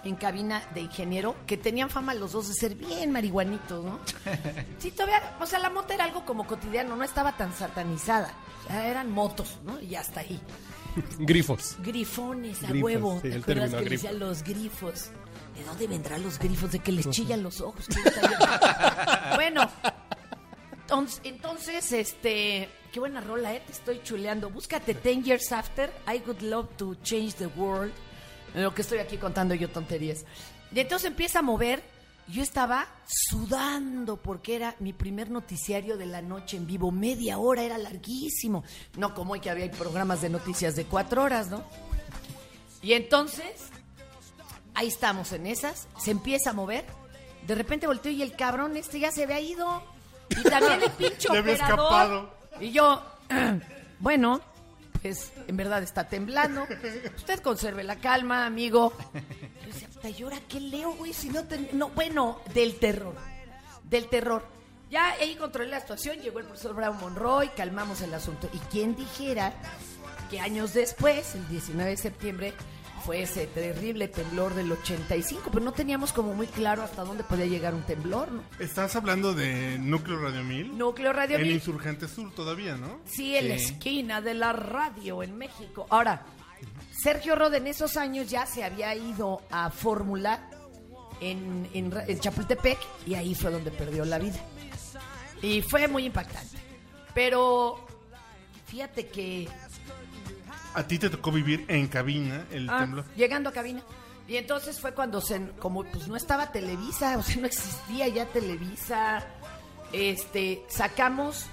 en 0.03 0.15
cabina 0.15 0.63
de 0.73 0.81
ingeniero 0.81 1.35
que 1.45 1.57
tenían 1.57 1.89
fama 1.89 2.13
los 2.13 2.31
dos 2.31 2.47
de 2.47 2.53
ser 2.53 2.75
bien 2.75 3.11
marihuanitos, 3.11 3.83
¿no? 3.83 3.99
Sí, 4.79 4.91
todavía, 4.91 5.35
o 5.39 5.45
sea, 5.45 5.59
la 5.59 5.69
moto 5.69 5.93
era 5.93 6.05
algo 6.05 6.25
como 6.25 6.47
cotidiano, 6.47 6.95
no 6.95 7.03
estaba 7.03 7.35
tan 7.35 7.53
satanizada. 7.53 8.33
Eran 8.69 9.11
motos, 9.11 9.57
¿no? 9.65 9.79
Y 9.81 9.95
hasta 9.95 10.19
ahí. 10.21 10.39
Grifos. 11.19 11.75
Grifones 11.83 12.63
a 12.63 12.67
Grifos, 12.67 12.83
huevo. 12.83 13.15
sí, 13.15 13.21
¿Te 13.21 13.35
el 13.35 13.41
acuerdas 13.41 13.45
término 13.71 13.77
que 13.79 13.85
grifo. 13.85 14.01
decían 14.03 14.19
los 14.19 14.43
grifos? 14.43 15.09
¿De 15.57 15.63
dónde 15.65 15.87
vendrán 15.87 16.23
los 16.23 16.39
grifos? 16.39 16.71
De 16.71 16.79
que 16.79 16.91
les 16.91 17.09
chillan 17.11 17.43
los 17.43 17.61
ojos. 17.61 17.85
Bueno, 19.35 19.69
entonces, 21.23 21.91
este, 21.91 22.69
qué 22.91 22.99
buena 22.99 23.21
rola, 23.21 23.53
¿eh? 23.53 23.61
Te 23.65 23.71
estoy 23.71 24.01
chuleando. 24.03 24.49
Búscate 24.49 24.93
Ten 24.95 25.23
Years 25.23 25.51
After, 25.51 25.91
I 26.07 26.21
Would 26.25 26.41
Love 26.41 26.67
to 26.77 26.95
Change 27.03 27.35
the 27.35 27.47
World. 27.47 27.93
En 28.55 28.63
lo 28.63 28.73
que 28.73 28.81
estoy 28.81 28.97
aquí 28.99 29.17
contando 29.17 29.53
yo 29.55 29.69
tonterías. 29.69 30.25
Y 30.73 30.79
entonces 30.79 31.07
empieza 31.09 31.39
a 31.39 31.41
mover. 31.43 31.83
Yo 32.31 32.43
estaba 32.43 32.87
sudando 33.07 34.17
porque 34.17 34.55
era 34.55 34.75
mi 34.79 34.93
primer 34.93 35.31
noticiario 35.31 35.97
de 35.97 36.05
la 36.05 36.21
noche 36.21 36.57
en 36.57 36.67
vivo. 36.67 36.91
Media 36.91 37.39
hora, 37.39 37.63
era 37.63 37.77
larguísimo. 37.77 38.63
No 38.97 39.15
como 39.15 39.33
hoy 39.33 39.39
que 39.39 39.49
había 39.49 39.69
programas 39.71 40.21
de 40.21 40.29
noticias 40.29 40.75
de 40.75 40.85
cuatro 40.85 41.23
horas, 41.23 41.49
¿no? 41.49 41.63
Y 42.83 42.93
entonces, 42.93 43.69
ahí 44.75 44.87
estamos 44.87 45.31
en 45.33 45.47
esas. 45.47 45.87
Se 45.97 46.11
empieza 46.11 46.51
a 46.51 46.53
mover. 46.53 46.85
De 47.47 47.55
repente 47.55 47.87
volteo 47.87 48.11
y 48.11 48.21
el 48.21 48.35
cabrón 48.35 48.77
este 48.77 48.99
ya 48.99 49.11
se 49.11 49.23
había 49.23 49.39
ido. 49.39 49.81
Y 50.29 50.43
también 50.43 50.83
el 50.83 50.91
pinche 50.91 51.27
operador. 51.29 51.49
escapado. 51.49 52.33
Y 52.59 52.71
yo, 52.71 53.03
bueno, 53.99 54.39
pues 55.01 55.31
en 55.47 55.57
verdad 55.57 55.81
está 55.81 56.07
temblando. 56.07 56.67
Usted 57.15 57.39
conserve 57.39 57.83
la 57.83 57.95
calma, 57.95 58.45
amigo. 58.45 58.93
Puta, 60.01 60.09
¿y 60.17 60.23
ahora 60.23 60.37
qué 60.47 60.61
leo, 60.61 60.93
güey? 60.93 61.11
Si 61.13 61.29
no, 61.29 61.43
ten- 61.43 61.67
no, 61.73 61.89
bueno, 61.89 62.39
del 62.53 62.75
terror. 62.75 63.15
Del 63.83 64.07
terror. 64.07 64.45
Ya 64.89 65.11
ahí 65.11 65.35
controlé 65.35 65.69
la 65.69 65.81
situación, 65.81 66.17
llegó 66.19 66.39
el 66.39 66.45
profesor 66.45 66.73
Bravo 66.73 66.95
Monroy, 67.01 67.49
calmamos 67.49 68.01
el 68.01 68.13
asunto. 68.13 68.49
Y 68.53 68.57
quién 68.71 68.95
dijera 68.95 69.53
que 70.31 70.39
años 70.39 70.73
después, 70.73 71.35
el 71.35 71.47
19 71.49 71.91
de 71.91 71.97
septiembre, 71.97 72.53
fue 73.05 73.21
ese 73.23 73.47
terrible 73.47 74.07
temblor 74.07 74.53
del 74.55 74.71
85, 74.71 75.49
pero 75.51 75.63
no 75.65 75.73
teníamos 75.73 76.11
como 76.13 76.33
muy 76.33 76.47
claro 76.47 76.81
hasta 76.83 77.03
dónde 77.03 77.23
podía 77.23 77.45
llegar 77.45 77.73
un 77.73 77.83
temblor, 77.83 78.31
¿no? 78.31 78.43
Estás 78.59 78.95
hablando 78.95 79.33
de 79.33 79.77
Núcleo 79.79 80.19
Radio 80.21 80.43
1000. 80.43 80.77
Núcleo 80.77 81.11
Radio 81.13 81.37
En 81.37 81.43
Mil. 81.43 81.51
Insurgente 81.53 82.07
Sur 82.07 82.33
todavía, 82.33 82.75
¿no? 82.77 82.99
Sí, 83.05 83.35
en 83.35 83.49
la 83.49 83.55
esquina 83.55 84.21
de 84.21 84.33
la 84.33 84.53
radio 84.53 85.23
en 85.23 85.37
México. 85.37 85.87
Ahora, 85.89 86.23
Sergio 87.01 87.35
Rod 87.35 87.53
en 87.55 87.67
esos 87.67 87.97
años 87.97 88.29
ya 88.29 88.45
se 88.45 88.63
había 88.63 88.93
ido 88.95 89.41
a 89.51 89.69
Fórmula 89.69 90.49
en, 91.21 91.69
en, 91.73 92.19
Chapultepec 92.19 92.77
y 93.05 93.15
ahí 93.15 93.35
fue 93.35 93.51
donde 93.51 93.71
perdió 93.71 94.05
la 94.05 94.19
vida. 94.19 94.39
Y 95.41 95.61
fue 95.61 95.87
muy 95.87 96.05
impactante. 96.05 96.57
Pero 97.13 97.85
fíjate 98.67 99.07
que 99.07 99.47
A 100.73 100.83
ti 100.85 100.99
te 100.99 101.09
tocó 101.09 101.31
vivir 101.31 101.65
en 101.67 101.87
cabina 101.87 102.45
el 102.51 102.69
Ah, 102.69 102.79
temblor. 102.81 103.05
llegando 103.15 103.49
a 103.49 103.53
cabina. 103.53 103.81
Y 104.27 104.37
entonces 104.37 104.79
fue 104.79 104.93
cuando 104.93 105.21
se, 105.21 105.41
como 105.59 105.83
pues 105.85 106.07
no 106.07 106.15
estaba 106.15 106.51
Televisa, 106.51 107.17
o 107.19 107.23
sea, 107.23 107.37
no 107.37 107.47
existía 107.47 108.07
ya 108.09 108.25
Televisa. 108.25 109.25
Este, 109.91 110.63
sacamos 110.69 111.45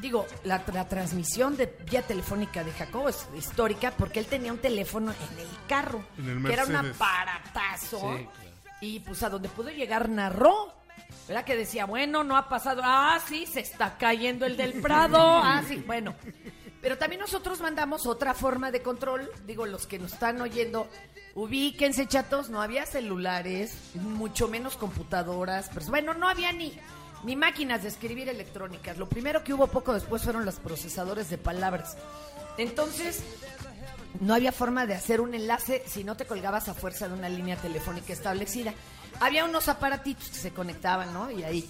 digo, 0.00 0.26
la, 0.44 0.62
la 0.72 0.88
transmisión 0.88 1.56
de 1.56 1.66
vía 1.90 2.02
telefónica 2.02 2.62
de 2.64 2.72
Jacobo 2.72 3.08
es 3.08 3.26
histórica 3.36 3.92
porque 3.96 4.18
él 4.20 4.26
tenía 4.26 4.52
un 4.52 4.58
teléfono 4.58 5.12
en 5.12 5.38
el 5.38 5.48
carro, 5.68 6.04
En 6.18 6.28
el 6.28 6.44
que 6.44 6.52
era 6.52 6.64
un 6.64 6.76
aparatazo. 6.76 7.98
Sí, 7.98 8.24
claro. 8.24 8.30
Y 8.80 9.00
pues 9.00 9.22
a 9.22 9.30
donde 9.30 9.48
pudo 9.48 9.70
llegar 9.70 10.08
narró. 10.08 10.74
¿Verdad 11.28 11.44
que 11.44 11.56
decía, 11.56 11.86
bueno, 11.86 12.24
no 12.24 12.36
ha 12.36 12.48
pasado? 12.48 12.82
Ah, 12.84 13.18
sí, 13.26 13.46
se 13.46 13.60
está 13.60 13.96
cayendo 13.96 14.46
el 14.46 14.56
del 14.56 14.80
Prado. 14.80 15.18
Ah, 15.42 15.62
sí, 15.66 15.82
bueno. 15.86 16.14
Pero 16.80 16.98
también 16.98 17.20
nosotros 17.20 17.60
mandamos 17.60 18.06
otra 18.06 18.34
forma 18.34 18.70
de 18.70 18.82
control. 18.82 19.30
Digo, 19.46 19.66
los 19.66 19.86
que 19.86 19.98
nos 19.98 20.12
están 20.12 20.40
oyendo, 20.40 20.88
ubíquense, 21.34 22.06
chatos. 22.06 22.48
No 22.48 22.62
había 22.62 22.86
celulares, 22.86 23.76
mucho 23.94 24.46
menos 24.46 24.76
computadoras. 24.76 25.70
Pero 25.72 25.86
bueno, 25.86 26.14
no 26.14 26.28
había 26.28 26.52
ni, 26.52 26.78
ni 27.24 27.36
máquinas 27.36 27.82
de 27.82 27.88
escribir 27.88 28.28
electrónicas. 28.28 28.98
Lo 28.98 29.08
primero 29.08 29.42
que 29.42 29.54
hubo 29.54 29.66
poco 29.66 29.92
después 29.92 30.22
fueron 30.22 30.44
los 30.44 30.56
procesadores 30.56 31.30
de 31.30 31.38
palabras. 31.38 31.96
Entonces, 32.58 33.22
no 34.20 34.34
había 34.34 34.52
forma 34.52 34.86
de 34.86 34.94
hacer 34.94 35.20
un 35.20 35.34
enlace 35.34 35.82
si 35.86 36.04
no 36.04 36.16
te 36.16 36.26
colgabas 36.26 36.68
a 36.68 36.74
fuerza 36.74 37.08
de 37.08 37.14
una 37.14 37.28
línea 37.28 37.56
telefónica 37.56 38.12
establecida. 38.12 38.72
Había 39.20 39.44
unos 39.44 39.68
aparatitos 39.68 40.28
que 40.28 40.36
se 40.36 40.52
conectaban, 40.52 41.12
¿no? 41.12 41.30
Y 41.30 41.42
ahí 41.42 41.68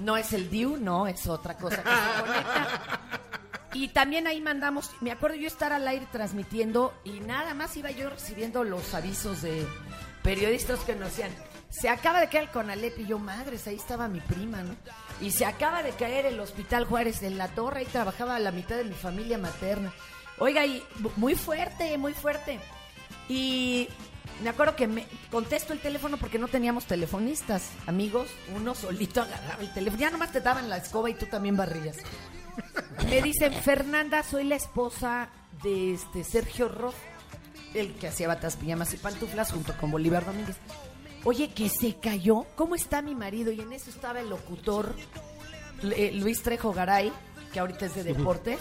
no 0.00 0.16
es 0.16 0.32
el 0.32 0.50
DIU, 0.50 0.76
no, 0.76 1.06
es 1.06 1.26
otra 1.26 1.56
cosa 1.56 1.82
que 1.82 1.90
se 1.90 2.22
conecta. 2.22 3.00
Y 3.74 3.88
también 3.88 4.26
ahí 4.26 4.40
mandamos, 4.42 4.90
me 5.00 5.10
acuerdo 5.10 5.36
yo 5.36 5.46
estar 5.46 5.72
al 5.72 5.88
aire 5.88 6.06
transmitiendo 6.12 6.92
y 7.04 7.20
nada 7.20 7.54
más 7.54 7.74
iba 7.76 7.90
yo 7.90 8.10
recibiendo 8.10 8.64
los 8.64 8.92
avisos 8.92 9.40
de 9.40 9.66
periodistas 10.22 10.80
que 10.80 10.94
nos 10.94 11.08
decían, 11.08 11.30
se 11.72 11.88
acaba 11.88 12.20
de 12.20 12.28
caer 12.28 12.44
el 12.44 12.50
Conalep 12.50 12.98
y 12.98 13.06
yo, 13.06 13.18
madres, 13.18 13.66
ahí 13.66 13.76
estaba 13.76 14.06
mi 14.06 14.20
prima, 14.20 14.62
¿no? 14.62 14.76
Y 15.22 15.30
se 15.30 15.46
acaba 15.46 15.82
de 15.82 15.92
caer 15.92 16.26
el 16.26 16.38
Hospital 16.38 16.84
Juárez 16.84 17.22
en 17.22 17.38
la 17.38 17.48
torre, 17.48 17.80
ahí 17.80 17.86
trabajaba 17.86 18.38
la 18.38 18.52
mitad 18.52 18.76
de 18.76 18.84
mi 18.84 18.94
familia 18.94 19.38
materna. 19.38 19.90
Oiga, 20.38 20.66
y 20.66 20.82
muy 21.16 21.34
fuerte, 21.34 21.96
muy 21.96 22.12
fuerte. 22.12 22.60
Y 23.26 23.88
me 24.42 24.50
acuerdo 24.50 24.76
que 24.76 24.86
me 24.86 25.06
contesto 25.30 25.72
el 25.72 25.80
teléfono 25.80 26.18
porque 26.18 26.38
no 26.38 26.46
teníamos 26.46 26.84
telefonistas, 26.84 27.70
amigos. 27.86 28.28
Uno 28.54 28.74
solito 28.74 29.22
agarraba 29.22 29.62
el 29.62 29.72
teléfono. 29.72 30.00
Ya 30.00 30.10
nomás 30.10 30.30
te 30.30 30.42
daban 30.42 30.68
la 30.68 30.76
escoba 30.76 31.08
y 31.08 31.14
tú 31.14 31.24
también 31.24 31.56
barrías. 31.56 31.96
Me 33.08 33.22
dicen, 33.22 33.54
Fernanda, 33.54 34.22
soy 34.22 34.44
la 34.44 34.56
esposa 34.56 35.30
de 35.62 35.94
este 35.94 36.22
Sergio 36.22 36.68
Roth, 36.68 36.94
el 37.72 37.94
que 37.94 38.08
hacía 38.08 38.28
batas, 38.28 38.56
pijamas 38.56 38.92
y 38.92 38.98
pantuflas 38.98 39.52
junto 39.52 39.74
con 39.78 39.90
Bolívar 39.90 40.26
Domínguez. 40.26 40.56
Oye, 41.24 41.50
que 41.50 41.68
se 41.68 41.96
cayó. 41.96 42.46
¿Cómo 42.56 42.74
está 42.74 43.02
mi 43.02 43.14
marido? 43.14 43.52
Y 43.52 43.60
en 43.60 43.72
eso 43.72 43.90
estaba 43.90 44.20
el 44.20 44.28
locutor 44.28 44.94
eh, 45.82 46.12
Luis 46.14 46.42
Trejo 46.42 46.72
Garay, 46.72 47.12
que 47.52 47.60
ahorita 47.60 47.86
es 47.86 47.94
de 47.94 48.04
deportes. 48.04 48.60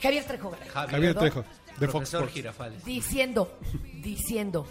Javier 0.00 0.24
Trejo 0.24 0.50
Garay. 0.50 0.68
Javier 0.68 1.14
Trejo, 1.14 1.40
de 1.40 1.46
Fox 1.86 1.90
Profesor 1.90 2.20
Sports. 2.20 2.34
Girafales. 2.34 2.84
Diciendo, 2.84 3.58
diciendo, 4.02 4.66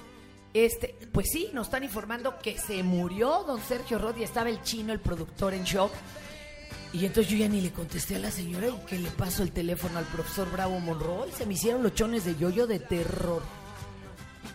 este, 0.53 0.95
pues 1.12 1.27
sí, 1.31 1.50
nos 1.53 1.67
están 1.67 1.83
informando 1.83 2.38
que 2.39 2.57
se 2.57 2.83
murió 2.83 3.43
don 3.45 3.62
Sergio 3.62 4.13
y 4.17 4.24
estaba 4.24 4.50
el 4.50 4.62
chino, 4.63 4.91
el 4.91 5.00
productor, 5.00 5.53
en 5.53 5.63
shock. 5.63 5.91
Y 6.93 7.05
entonces 7.05 7.31
yo 7.31 7.38
ya 7.38 7.48
ni 7.48 7.62
le 7.62 7.71
contesté 7.71 8.17
a 8.17 8.19
la 8.19 8.31
señora 8.31 8.67
y 8.67 8.86
que 8.86 9.00
le 9.00 9.10
paso 9.12 9.43
el 9.43 9.53
teléfono 9.53 9.98
al 9.98 10.05
profesor 10.05 10.51
Bravo 10.51 10.77
Monroy. 10.81 11.31
Se 11.31 11.45
me 11.45 11.53
hicieron 11.53 11.83
los 11.83 11.95
chones 11.95 12.25
de 12.25 12.36
yoyo 12.36 12.67
de 12.67 12.79
terror. 12.79 13.41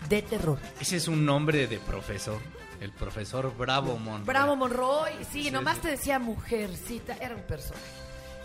De 0.08 0.22
terror. 0.22 0.58
Ese 0.80 0.96
es 0.96 1.08
un 1.08 1.24
nombre 1.24 1.66
de 1.66 1.78
profesor. 1.78 2.38
El 2.80 2.92
profesor 2.92 3.56
Bravo 3.56 3.98
Mon. 3.98 4.24
Bravo 4.24 4.54
Monroy, 4.54 5.12
sí, 5.32 5.44
Sí, 5.44 5.50
nomás 5.50 5.76
sí. 5.76 5.82
te 5.82 5.88
decía 5.88 6.18
mujercita, 6.18 7.16
era 7.20 7.34
un 7.34 7.42
personaje. 7.42 7.82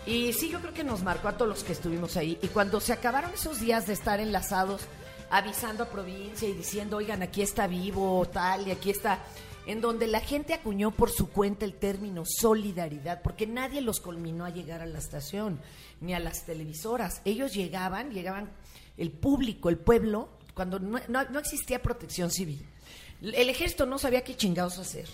Y 0.06 0.32
sí, 0.32 0.48
yo 0.48 0.60
creo 0.60 0.74
que 0.74 0.82
nos 0.84 1.02
marcó 1.02 1.28
a 1.28 1.36
todos 1.36 1.48
los 1.48 1.62
que 1.62 1.72
estuvimos 1.72 2.16
ahí. 2.16 2.38
Y 2.42 2.48
cuando 2.48 2.80
se 2.80 2.92
acabaron 2.92 3.30
esos 3.32 3.60
días 3.60 3.86
de 3.86 3.92
estar 3.92 4.18
enlazados, 4.20 4.82
avisando 5.30 5.84
a 5.84 5.88
provincia 5.90 6.48
y 6.48 6.52
diciendo, 6.54 6.96
oigan, 6.96 7.22
aquí 7.22 7.42
está 7.42 7.66
vivo, 7.66 8.26
tal, 8.26 8.66
y 8.66 8.70
aquí 8.72 8.90
está, 8.90 9.20
en 9.66 9.80
donde 9.80 10.06
la 10.08 10.20
gente 10.20 10.54
acuñó 10.54 10.90
por 10.90 11.10
su 11.10 11.28
cuenta 11.30 11.64
el 11.64 11.74
término 11.74 12.24
solidaridad, 12.26 13.22
porque 13.22 13.46
nadie 13.46 13.80
los 13.80 14.00
culminó 14.00 14.44
a 14.44 14.50
llegar 14.50 14.80
a 14.82 14.86
la 14.86 14.98
estación, 14.98 15.60
ni 16.00 16.14
a 16.14 16.20
las 16.20 16.44
televisoras. 16.46 17.22
Ellos 17.24 17.54
llegaban, 17.54 18.10
llegaban 18.10 18.50
el 18.96 19.12
público, 19.12 19.68
el 19.68 19.78
pueblo, 19.78 20.30
cuando 20.54 20.78
no, 20.78 21.00
no- 21.08 21.24
no 21.30 21.38
existía 21.38 21.80
protección 21.82 22.30
civil. 22.30 22.64
El 23.22 23.48
ejército 23.48 23.86
no 23.86 23.98
sabía 23.98 24.22
qué 24.24 24.36
chingados 24.36 24.78
hacer. 24.78 25.08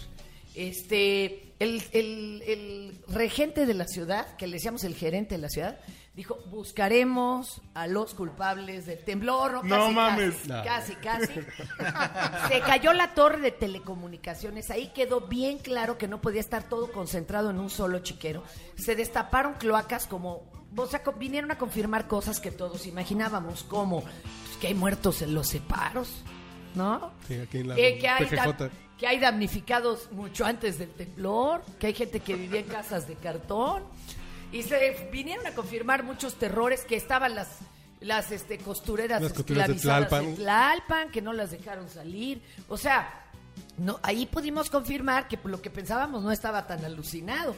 Este, 0.54 1.52
el, 1.61 1.83
el- 1.92 2.42
el 2.47 2.99
regente 3.09 3.66
de 3.66 3.75
la 3.75 3.87
ciudad, 3.87 4.35
que 4.37 4.47
le 4.47 4.54
decíamos 4.54 4.83
el 4.85 4.95
gerente 4.95 5.37
de 5.37 5.42
la 5.42 5.49
ciudad, 5.49 5.78
dijo, 6.14 6.37
buscaremos 6.50 7.61
a 7.75 7.87
los 7.87 8.14
culpables 8.14 8.87
del 8.87 8.99
temblor. 9.04 9.64
No 9.64 9.76
Casi, 9.85 9.95
mames. 9.95 10.35
Casi, 10.64 10.95
casi, 10.97 11.26
casi. 11.28 12.49
Se 12.54 12.61
cayó 12.61 12.92
la 12.92 13.14
torre 13.14 13.40
de 13.40 13.52
telecomunicaciones. 13.52 14.71
Ahí 14.71 14.88
quedó 14.95 15.21
bien 15.21 15.59
claro 15.59 15.97
que 15.97 16.09
no 16.09 16.21
podía 16.21 16.40
estar 16.40 16.64
todo 16.68 16.90
concentrado 16.90 17.50
en 17.50 17.59
un 17.61 17.71
solo 17.71 18.00
chiquero. 18.00 18.42
Se 18.76 18.97
destaparon 18.97 19.54
cloacas 19.54 20.07
como... 20.07 20.58
O 20.76 20.87
sea, 20.87 21.02
vinieron 21.18 21.50
a 21.50 21.58
confirmar 21.58 22.06
cosas 22.06 22.40
que 22.40 22.50
todos 22.50 22.87
imaginábamos, 22.87 23.62
como 23.64 24.02
pues, 24.02 24.56
que 24.60 24.68
hay 24.68 24.75
muertos 24.75 25.22
en 25.22 25.34
los 25.34 25.48
separos, 25.48 26.22
¿no? 26.75 27.12
Sí, 27.26 27.34
aquí 27.34 27.58
en 27.58 27.68
la 27.68 27.78
Eh, 27.78 27.98
que, 27.98 28.08
hay 28.08 28.26
que 28.98 29.06
hay 29.06 29.18
damnificados 29.18 30.10
mucho 30.12 30.44
antes 30.44 30.78
del 30.78 30.90
temblor, 30.90 31.62
que 31.78 31.88
hay 31.88 31.94
gente 31.94 32.20
que 32.20 32.34
vivía 32.34 32.60
en 32.60 32.66
casas 32.66 33.06
de 33.08 33.14
cartón. 33.14 33.84
Y 34.50 34.62
se 34.62 35.08
vinieron 35.12 35.46
a 35.46 35.52
confirmar 35.52 36.02
muchos 36.02 36.34
terrores 36.34 36.84
que 36.84 36.96
estaban 36.96 37.34
las 37.34 37.58
las 38.00 38.30
este, 38.30 38.58
costureras, 38.58 39.22
Las 39.22 39.32
costureras 39.32 39.68
de 39.68 40.34
Tlalpan, 40.37 41.10
que 41.10 41.20
no 41.20 41.32
las 41.32 41.50
dejaron 41.50 41.88
salir. 41.88 42.40
O 42.68 42.76
sea, 42.76 43.26
no, 43.76 43.98
ahí 44.02 44.26
pudimos 44.26 44.70
confirmar 44.70 45.28
que 45.28 45.38
lo 45.44 45.60
que 45.60 45.70
pensábamos 45.70 46.22
no 46.22 46.30
estaba 46.30 46.66
tan 46.66 46.84
alucinado. 46.84 47.54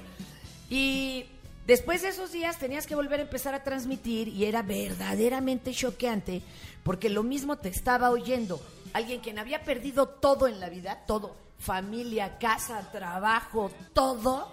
Y 0.68 1.26
después 1.70 2.02
de 2.02 2.08
esos 2.08 2.32
días 2.32 2.58
tenías 2.58 2.84
que 2.84 2.96
volver 2.96 3.20
a 3.20 3.22
empezar 3.22 3.54
a 3.54 3.62
transmitir 3.62 4.26
y 4.26 4.44
era 4.44 4.62
verdaderamente 4.62 5.72
choqueante 5.72 6.42
porque 6.82 7.08
lo 7.08 7.22
mismo 7.22 7.58
te 7.58 7.68
estaba 7.68 8.10
oyendo 8.10 8.60
alguien 8.92 9.20
quien 9.20 9.38
había 9.38 9.62
perdido 9.62 10.08
todo 10.08 10.48
en 10.48 10.58
la 10.58 10.68
vida, 10.68 11.04
todo, 11.06 11.36
familia, 11.58 12.38
casa, 12.38 12.90
trabajo, 12.90 13.70
todo. 13.92 14.52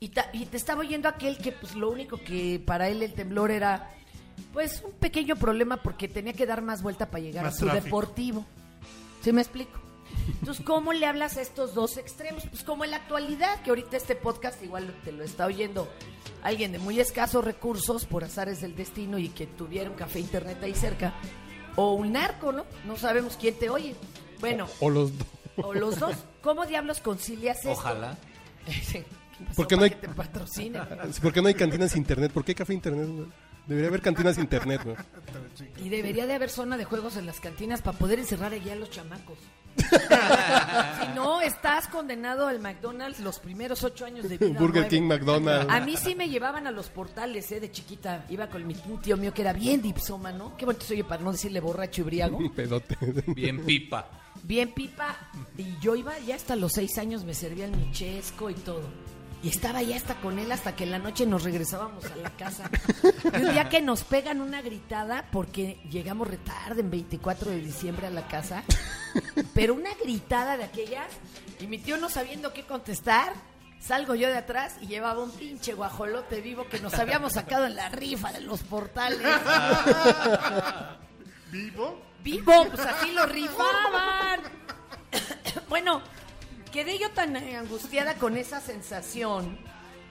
Y, 0.00 0.08
te 0.08 0.56
estaba 0.56 0.80
oyendo 0.80 1.08
aquel 1.08 1.38
que 1.38 1.52
pues 1.52 1.76
lo 1.76 1.88
único 1.88 2.18
que 2.18 2.60
para 2.64 2.88
él 2.88 3.02
el 3.02 3.14
temblor 3.14 3.52
era 3.52 3.90
pues 4.52 4.82
un 4.84 4.92
pequeño 4.92 5.36
problema 5.36 5.78
porque 5.78 6.08
tenía 6.08 6.32
que 6.32 6.46
dar 6.46 6.60
más 6.62 6.82
vuelta 6.82 7.10
para 7.10 7.22
llegar 7.22 7.44
Más 7.44 7.54
a 7.54 7.58
su 7.58 7.64
tráfico. 7.66 7.84
deportivo. 7.84 8.46
¿Sí 9.22 9.32
me 9.32 9.40
explico? 9.40 9.83
Entonces, 10.40 10.64
¿cómo 10.64 10.92
le 10.92 11.06
hablas 11.06 11.36
a 11.36 11.42
estos 11.42 11.74
dos 11.74 11.96
extremos? 11.96 12.44
Pues 12.50 12.62
como 12.64 12.84
en 12.84 12.90
la 12.92 12.96
actualidad, 12.98 13.60
que 13.62 13.70
ahorita 13.70 13.96
este 13.96 14.14
podcast 14.14 14.62
igual 14.62 14.94
te 15.04 15.12
lo 15.12 15.24
está 15.24 15.46
oyendo 15.46 15.88
alguien 16.42 16.72
de 16.72 16.78
muy 16.78 17.00
escasos 17.00 17.44
recursos 17.44 18.04
por 18.04 18.24
azares 18.24 18.60
del 18.60 18.74
destino 18.76 19.18
y 19.18 19.28
que 19.30 19.46
tuviera 19.46 19.88
un 19.90 19.96
café 19.96 20.20
internet 20.20 20.58
ahí 20.62 20.74
cerca. 20.74 21.14
O 21.76 21.94
un 21.94 22.12
narco, 22.12 22.52
¿no? 22.52 22.64
No 22.86 22.96
sabemos 22.96 23.36
quién 23.40 23.54
te 23.58 23.68
oye. 23.70 23.94
Bueno, 24.40 24.66
O 24.80 24.90
los 24.90 25.16
dos. 25.18 25.26
o 25.56 25.74
los 25.74 25.98
dos. 25.98 26.14
¿Cómo 26.42 26.66
diablos 26.66 27.00
concilias 27.00 27.58
esto? 27.58 27.70
Ojalá. 27.72 28.16
Sí. 28.66 29.02
¿Qué 29.38 29.44
pasó? 29.46 29.56
¿Por 29.56 29.66
qué 29.66 29.74
no 29.76 29.80
¿Para 29.80 29.84
hay- 29.84 29.90
que 29.90 29.96
te? 30.06 31.20
¿Por 31.20 31.32
qué 31.32 31.42
no 31.42 31.48
hay 31.48 31.54
cantinas 31.54 31.96
internet? 31.96 32.30
¿Por 32.32 32.44
qué 32.44 32.52
hay 32.52 32.56
café 32.56 32.74
internet? 32.74 33.08
Debería 33.66 33.88
haber 33.88 34.02
cantinas 34.02 34.36
internet, 34.38 34.82
güey. 34.84 34.96
Y 35.82 35.88
debería 35.88 36.26
de 36.26 36.34
haber 36.34 36.50
zona 36.50 36.76
de 36.76 36.84
juegos 36.84 37.16
en 37.16 37.24
las 37.26 37.40
cantinas 37.40 37.80
para 37.82 37.96
poder 37.98 38.18
encerrar 38.18 38.52
allá 38.52 38.74
a 38.74 38.76
los 38.76 38.90
chamacos. 38.90 39.38
si 39.76 41.14
no, 41.14 41.40
estás 41.40 41.88
condenado 41.88 42.46
al 42.46 42.60
McDonald's 42.60 43.20
los 43.20 43.38
primeros 43.38 43.82
ocho 43.84 44.04
años 44.04 44.28
de 44.28 44.38
vida. 44.38 44.58
Burger 44.58 44.82
nueve. 44.82 44.88
King, 44.88 45.02
McDonald's. 45.02 45.72
A 45.72 45.80
mí 45.80 45.96
sí 45.96 46.14
me 46.14 46.28
llevaban 46.28 46.66
a 46.66 46.70
los 46.70 46.88
portales, 46.88 47.50
¿eh? 47.52 47.60
De 47.60 47.70
chiquita. 47.70 48.24
Iba 48.28 48.48
con 48.48 48.66
mi 48.66 48.74
tío 48.74 49.16
mío 49.16 49.32
que 49.34 49.42
era 49.42 49.52
bien 49.52 49.82
dipsómano. 49.82 50.56
Qué 50.56 50.64
bonito 50.64 50.84
soy 50.84 51.02
para 51.02 51.22
no 51.22 51.32
decirle 51.32 51.60
borracho 51.60 52.02
y 52.02 52.04
briago. 52.04 52.36
Un 52.38 52.50
pedote. 52.54 52.96
Bien 53.26 53.64
pipa. 53.64 54.08
Bien 54.42 54.72
pipa. 54.72 55.16
Y 55.56 55.78
yo 55.80 55.96
iba 55.96 56.18
ya 56.20 56.36
hasta 56.36 56.56
los 56.56 56.72
seis 56.72 56.98
años, 56.98 57.24
me 57.24 57.34
servía 57.34 57.64
el 57.66 57.76
michesco 57.76 58.50
y 58.50 58.54
todo. 58.54 58.82
Y 59.44 59.48
estaba 59.48 59.82
ya 59.82 59.96
hasta 59.96 60.14
con 60.14 60.38
él 60.38 60.50
hasta 60.50 60.74
que 60.74 60.84
en 60.84 60.90
la 60.90 60.98
noche 60.98 61.26
nos 61.26 61.44
regresábamos 61.44 62.06
a 62.06 62.16
la 62.16 62.30
casa. 62.30 62.70
Y 63.24 63.36
un 63.42 63.52
día 63.52 63.68
que 63.68 63.82
nos 63.82 64.02
pegan 64.02 64.40
una 64.40 64.62
gritada 64.62 65.26
porque 65.30 65.78
llegamos 65.90 66.28
retarde 66.28 66.80
en 66.80 66.90
24 66.90 67.50
de 67.50 67.60
diciembre 67.60 68.06
a 68.06 68.10
la 68.10 68.26
casa. 68.26 68.62
Pero 69.54 69.74
una 69.74 69.90
gritada 70.02 70.56
de 70.56 70.64
aquellas. 70.64 71.06
Y 71.60 71.66
mi 71.66 71.76
tío 71.76 71.98
no 71.98 72.08
sabiendo 72.08 72.54
qué 72.54 72.64
contestar. 72.64 73.34
Salgo 73.80 74.14
yo 74.14 74.28
de 74.28 74.38
atrás 74.38 74.76
y 74.80 74.86
llevaba 74.86 75.22
un 75.22 75.30
pinche 75.30 75.74
guajolote 75.74 76.40
vivo 76.40 76.66
que 76.66 76.80
nos 76.80 76.94
habíamos 76.94 77.34
sacado 77.34 77.66
en 77.66 77.76
la 77.76 77.90
rifa 77.90 78.32
de 78.32 78.40
los 78.40 78.62
portales. 78.62 79.20
¿Vivo? 81.52 82.00
vivo, 82.24 82.66
pues 82.72 82.86
así 82.86 83.12
lo 83.12 83.26
rifaban. 83.26 84.40
bueno, 85.68 86.00
quedé 86.74 86.98
yo 86.98 87.08
tan 87.10 87.36
angustiada 87.36 88.16
con 88.16 88.36
esa 88.36 88.60
sensación 88.60 89.56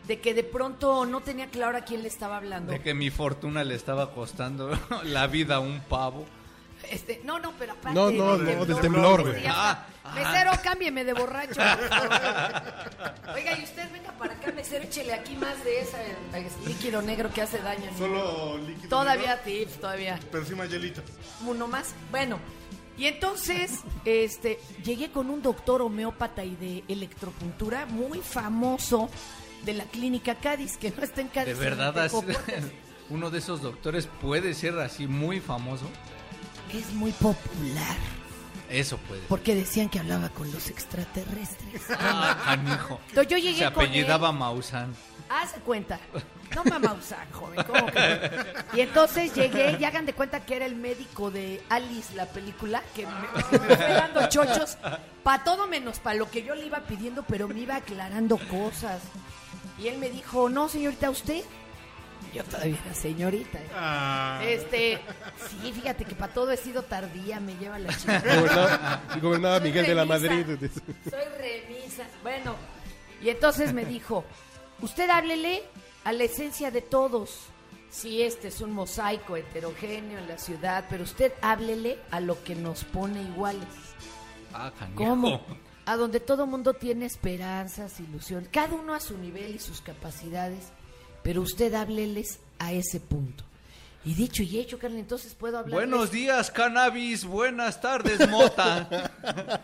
de 0.07 0.21
que 0.21 0.33
de 0.33 0.45
pronto 0.45 1.05
no 1.05 1.19
tenía 1.19 1.47
claro 1.47 1.77
a 1.77 1.81
quién 1.81 2.03
le 2.03 2.07
estaba 2.07 2.37
hablando. 2.37 2.71
De 2.71 2.79
que 2.79 2.93
mi 2.93 3.09
fortuna 3.09 3.65
le 3.65 3.75
estaba 3.75 4.13
costando 4.13 4.71
la 5.03 5.27
vida 5.27 5.55
a 5.55 5.59
un 5.59 5.81
pavo. 5.81 6.25
Este, 6.89 7.21
no, 7.25 7.37
no, 7.39 7.51
pero 7.59 7.73
aparte. 7.73 7.93
No, 7.93 8.11
no, 8.11 8.37
del 8.37 8.57
no, 8.57 8.65
del 8.65 8.79
temblor, 8.79 9.23
güey. 9.23 9.43
Ah, 9.45 9.85
está. 9.97 10.15
Mesero, 10.15 10.51
cámbieme 10.63 11.03
de 11.03 11.13
borracho. 11.13 11.55
por 11.55 11.89
favor. 11.89 13.35
Oiga, 13.35 13.57
y 13.59 13.63
usted 13.63 13.91
venga 13.91 14.11
para 14.13 14.33
acá, 14.33 14.51
mesero, 14.53 14.85
échele 14.85 15.13
aquí 15.13 15.35
más 15.35 15.61
de 15.65 15.81
ese 15.81 16.15
líquido 16.65 17.01
negro 17.01 17.29
que 17.29 17.41
hace 17.41 17.59
daño. 17.59 17.91
Solo 17.97 18.57
líquido. 18.57 18.87
Todavía 18.87 19.35
negro, 19.35 19.43
tips, 19.43 19.81
todavía. 19.81 20.17
Pero 20.31 20.45
sí 20.45 20.55
más 20.55 20.69
hielito. 20.69 21.01
Uno 21.45 21.67
más. 21.67 21.93
Bueno, 22.09 22.39
y 22.97 23.05
entonces, 23.05 23.79
este, 24.05 24.59
llegué 24.83 25.11
con 25.11 25.29
un 25.29 25.41
doctor 25.41 25.81
homeópata 25.81 26.43
y 26.43 26.55
de 26.55 26.83
electropuntura 26.87 27.85
muy 27.87 28.19
famoso 28.19 29.09
de 29.65 29.73
la 29.73 29.85
clínica 29.85 30.35
Cádiz, 30.35 30.77
que 30.77 30.91
no 30.91 31.03
está 31.03 31.21
en 31.21 31.27
Cádiz. 31.29 31.57
De 31.57 31.63
verdad, 31.63 31.97
así- 31.97 32.17
uno 33.09 33.29
de 33.29 33.39
esos 33.39 33.61
doctores 33.61 34.07
puede 34.21 34.53
ser 34.53 34.77
así 34.79 35.07
muy 35.07 35.39
famoso. 35.39 35.85
Es 36.73 36.93
muy 36.93 37.11
popular. 37.11 37.97
Eso 38.69 38.97
puede. 38.97 39.21
Porque 39.29 39.53
decían 39.53 39.89
que 39.89 39.99
hablaba 39.99 40.29
con 40.29 40.51
los 40.51 40.69
extraterrestres. 40.69 41.83
Ah, 41.91 42.41
canijo. 42.45 42.99
Entonces 43.09 43.31
yo 43.31 43.37
llegué 43.37 43.59
Se 43.59 43.71
con 43.73 43.83
apellidaba 43.85 44.29
él. 44.29 44.35
Maussan. 44.37 44.95
Haz 45.29 45.55
de 45.55 45.61
cuenta. 45.61 45.99
No 46.55 46.63
mamá 46.65 46.93
usar, 46.93 47.25
joven. 47.31 47.63
¿cómo 47.65 47.87
que 47.87 47.99
no? 47.99 48.77
Y 48.77 48.81
entonces 48.81 49.33
llegué 49.33 49.77
y 49.79 49.85
hagan 49.85 50.05
de 50.05 50.13
cuenta 50.13 50.45
que 50.45 50.55
era 50.55 50.65
el 50.65 50.75
médico 50.75 51.31
de 51.31 51.63
Alice, 51.69 52.13
la 52.15 52.27
película, 52.27 52.83
que 52.95 53.07
me, 53.07 53.13
que 53.49 53.59
me 53.59 53.75
fue 53.75 53.93
dando 53.93 54.29
chochos 54.29 54.77
para 55.23 55.43
todo 55.43 55.65
menos 55.67 55.99
para 55.99 56.15
lo 56.15 56.29
que 56.29 56.43
yo 56.43 56.53
le 56.53 56.65
iba 56.67 56.81
pidiendo, 56.81 57.23
pero 57.23 57.47
me 57.47 57.59
iba 57.61 57.77
aclarando 57.77 58.37
cosas. 58.37 59.01
Y 59.79 59.87
él 59.87 59.97
me 59.97 60.09
dijo, 60.11 60.49
no, 60.49 60.69
señorita, 60.69 61.09
¿usted? 61.09 61.41
Yo 62.33 62.43
todavía 62.43 62.77
era 62.85 62.93
señorita. 62.95 63.57
¿eh? 63.59 63.67
Ah, 63.75 64.39
Este, 64.43 64.99
sí, 65.49 65.71
fíjate 65.71 66.05
que 66.05 66.13
para 66.15 66.33
todo 66.33 66.51
he 66.51 66.57
sido 66.57 66.83
tardía, 66.83 67.39
me 67.39 67.55
lleva 67.55 67.79
la 67.79 67.95
chica. 67.95 68.19
Gobernaba, 68.25 69.01
gobernaba 69.21 69.57
Soy 69.59 69.67
Miguel 69.69 69.85
de 69.87 69.95
la. 69.95 70.05
Madrid. 70.05 70.45
Soy 71.09 71.19
remisa. 71.37 72.03
Bueno, 72.21 72.55
y 73.21 73.29
entonces 73.29 73.71
me 73.73 73.85
dijo, 73.85 74.23
usted 74.83 75.09
háblele 75.09 75.63
a 76.03 76.11
la 76.11 76.25
esencia 76.25 76.69
de 76.69 76.81
todos. 76.81 77.47
Sí, 77.89 78.21
este 78.21 78.49
es 78.49 78.61
un 78.61 78.71
mosaico 78.71 79.35
heterogéneo 79.37 80.19
en 80.19 80.27
la 80.27 80.37
ciudad, 80.37 80.85
pero 80.89 81.03
usted 81.03 81.31
háblele 81.41 81.99
a 82.11 82.19
lo 82.19 82.43
que 82.43 82.55
nos 82.55 82.83
pone 82.83 83.21
iguales. 83.21 83.67
Ah. 84.53 84.71
¿Cómo? 84.95 85.41
A 85.85 85.97
donde 85.97 86.21
todo 86.21 86.47
mundo 86.47 86.73
tiene 86.73 87.05
esperanzas, 87.05 87.99
ilusiones, 87.99 88.47
cada 88.47 88.73
uno 88.73 88.93
a 88.93 89.01
su 89.01 89.17
nivel 89.17 89.53
y 89.55 89.59
sus 89.59 89.81
capacidades, 89.81 90.71
pero 91.23 91.41
usted 91.41 91.73
hábleles 91.73 92.39
a 92.57 92.71
ese 92.71 93.01
punto. 93.01 93.43
Y 94.05 94.13
dicho 94.15 94.43
y 94.43 94.59
hecho, 94.59 94.77
Carmen, 94.77 94.99
entonces 94.99 95.33
puedo 95.33 95.57
hablar. 95.57 95.73
Buenos 95.79 96.11
días, 96.11 96.51
cannabis. 96.51 97.23
Buenas 97.23 97.79
tardes, 97.79 98.27
mota. 98.29 99.11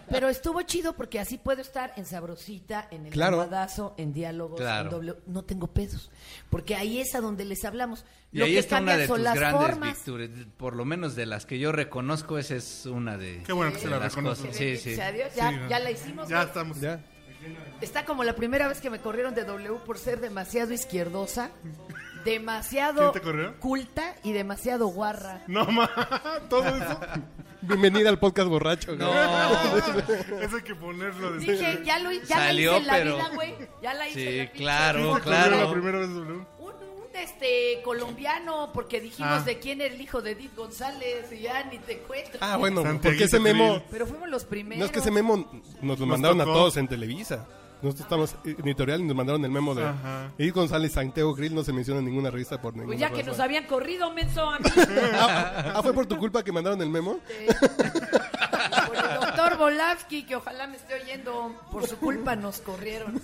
Pero 0.10 0.29
estuvo 0.29 0.62
chido 0.62 0.93
porque 0.96 1.19
así 1.19 1.38
puedo 1.38 1.62
estar 1.62 1.91
en 1.98 2.05
Sabrosita, 2.05 2.88
en 2.89 3.08
el 3.08 3.12
Claro. 3.12 3.50
En 3.98 4.13
diálogos, 4.13 4.58
Claro. 4.60 4.86
en 4.86 4.89
doble. 4.91 5.15
No 5.27 5.43
tengo 5.43 5.67
pedos. 5.67 6.10
Porque 6.50 6.75
ahí 6.75 7.00
es 7.00 7.15
a 7.15 7.22
donde 7.22 7.43
les 7.43 7.65
hablamos. 7.65 8.05
Y 8.31 8.39
Lo 8.39 8.46
ahí 8.46 8.53
que 8.53 8.60
está 8.60 8.77
una 8.77 8.91
cambia 8.91 8.98
de 8.98 9.08
son 9.08 9.15
tus 9.17 9.24
las 9.25 9.36
grandes 9.36 9.62
formas. 9.67 9.96
virtudes. 10.05 10.29
Por 10.55 10.75
lo 10.75 10.86
menos 10.86 11.15
de 11.15 11.25
las 11.25 11.46
que 11.46 11.60
yo 11.60 11.74
reconozco, 11.74 12.38
esa 12.38 12.55
es 12.55 12.86
una 12.86 13.17
de, 13.17 13.43
Qué 13.46 13.51
bueno 13.51 13.74
que 13.74 13.79
se 13.79 13.88
la 13.89 14.00
cosas. 14.10 14.55
Sí, 14.55 14.77
sí. 14.77 14.91
Dios, 14.91 15.36
ya, 15.36 15.50
Sí, 15.50 15.55
¿no? 15.58 15.69
ya 15.69 15.79
la 15.79 15.91
hicimos. 15.91 16.29
Ya 16.29 16.43
estamos. 16.43 16.79
Ya. 16.79 17.03
Está 17.81 18.05
como 18.05 18.24
la 18.24 18.36
primera 18.36 18.67
vez 18.67 18.81
que 18.81 18.89
me 18.89 19.00
corrieron 19.00 19.34
de 19.34 19.43
W 19.46 19.79
por 19.86 19.98
ser 19.98 20.19
demasiado 20.19 20.74
izquierdosa, 20.74 21.50
demasiado 22.25 23.11
¿Quién 23.11 23.13
te 23.13 23.21
corrió? 23.21 23.59
culta 23.59 24.15
y 24.23 24.33
demasiado 24.33 24.88
guarra. 24.88 25.43
No, 25.47 25.65
ma, 25.65 25.89
todo 26.49 26.65
eso. 26.67 26.99
Bienvenida 27.61 28.09
al 28.09 28.19
podcast 28.19 28.47
borracho. 28.47 28.95
güey. 28.95 29.09
Eso 30.41 30.55
hay 30.55 30.61
que 30.63 30.75
ponerlo. 30.75 31.33
De 31.33 31.39
Dije, 31.39 31.81
ya 31.83 31.99
lo 31.99 32.11
ya 32.11 32.25
Salió, 32.25 32.71
la 32.71 32.77
hice 32.77 32.81
en 32.81 32.88
la 32.88 32.93
pero- 32.93 33.15
vida, 33.17 33.29
güey. 33.35 33.55
Ya 33.81 33.93
la 33.93 34.07
hice. 34.09 34.31
Sí, 34.31 34.38
la 34.38 34.51
claro, 34.51 34.99
vida. 34.99 35.15
¿Te 35.17 35.21
corrió 35.23 35.38
claro. 35.39 35.58
la 35.65 35.71
primera 35.71 35.99
vez? 35.99 36.08
Un, 36.10 36.27
un, 36.32 36.45
este 37.15 37.82
colombiano, 37.84 38.71
porque 38.73 39.01
dijimos 39.01 39.41
Ah. 39.41 39.43
de 39.43 39.60
quién 39.60 39.82
era 39.82 39.93
el 39.93 39.99
hijo 39.99 40.21
de 40.21 40.32
Edith 40.32 40.55
González 40.55 41.32
y 41.34 41.39
ya 41.41 41.65
ni 41.65 41.79
te 41.79 41.97
cuento. 41.99 42.38
Ah, 42.39 42.55
bueno, 42.55 42.82
porque 43.01 43.25
ese 43.25 43.39
memo... 43.41 43.84
Pero 43.91 44.08
fuimos 44.08 44.29
los 44.29 44.45
primeros. 44.45 44.79
No 44.79 44.86
es 44.86 44.91
que 44.91 44.99
ese 44.99 45.12
memo 45.12 45.36
nos 45.82 45.99
lo 45.99 46.05
Nos 46.05 46.08
mandaron 46.08 46.39
a 46.39 46.45
todos 46.45 46.77
en 46.77 46.88
Televisa. 46.88 47.45
Nosotros 47.81 48.01
estamos 48.01 48.35
en 48.43 48.67
editorial 48.67 48.99
y 48.99 49.03
nos 49.05 49.15
mandaron 49.15 49.43
el 49.45 49.51
memo 49.51 49.73
de 49.73 49.85
Ajá. 49.85 50.31
Edith 50.37 50.53
González 50.53 50.91
Santiago 50.91 51.33
Grill 51.33 51.55
no 51.55 51.63
se 51.63 51.71
menciona 51.71 51.99
en 51.99 52.05
ninguna 52.07 52.29
revista 52.29 52.61
por 52.61 52.73
ninguna 52.73 52.87
Pues 52.87 52.99
ya 52.99 53.09
que 53.09 53.23
nos 53.23 53.39
habían 53.39 53.65
corrido, 53.67 54.11
menso, 54.11 54.49
a 54.49 54.59
mí. 54.59 54.65
ah, 55.13 55.73
ah, 55.75 55.81
¿fue 55.81 55.93
por 55.93 56.05
tu 56.05 56.17
culpa 56.17 56.43
que 56.43 56.51
mandaron 56.51 56.81
el 56.81 56.89
memo? 56.89 57.19
Por 58.87 58.95
el 58.95 59.19
doctor 59.21 59.57
Volavsky, 59.57 60.23
que 60.23 60.35
ojalá 60.35 60.67
me 60.67 60.75
esté 60.77 60.95
oyendo. 60.95 61.55
Por 61.71 61.87
su 61.87 61.97
culpa 61.97 62.35
nos 62.35 62.59
corrieron. 62.59 63.21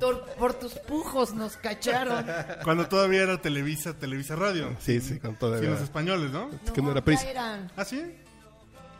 Por, 0.00 0.24
por 0.34 0.54
tus 0.54 0.72
pujos 0.74 1.34
nos 1.34 1.56
cacharon. 1.56 2.26
Cuando 2.64 2.86
todavía 2.86 3.22
era 3.22 3.40
Televisa, 3.40 3.94
Televisa 3.94 4.36
Radio. 4.36 4.76
Sí, 4.80 5.00
sí, 5.00 5.18
con 5.18 5.36
todavía. 5.36 5.70
los 5.70 5.80
españoles, 5.80 6.30
¿no? 6.30 6.50
Es 6.64 6.70
que 6.70 6.82
no 6.82 6.90
era 6.90 7.02
prisa. 7.02 7.28
eran. 7.30 7.70
¿Ah, 7.76 7.84
sí? 7.84 8.02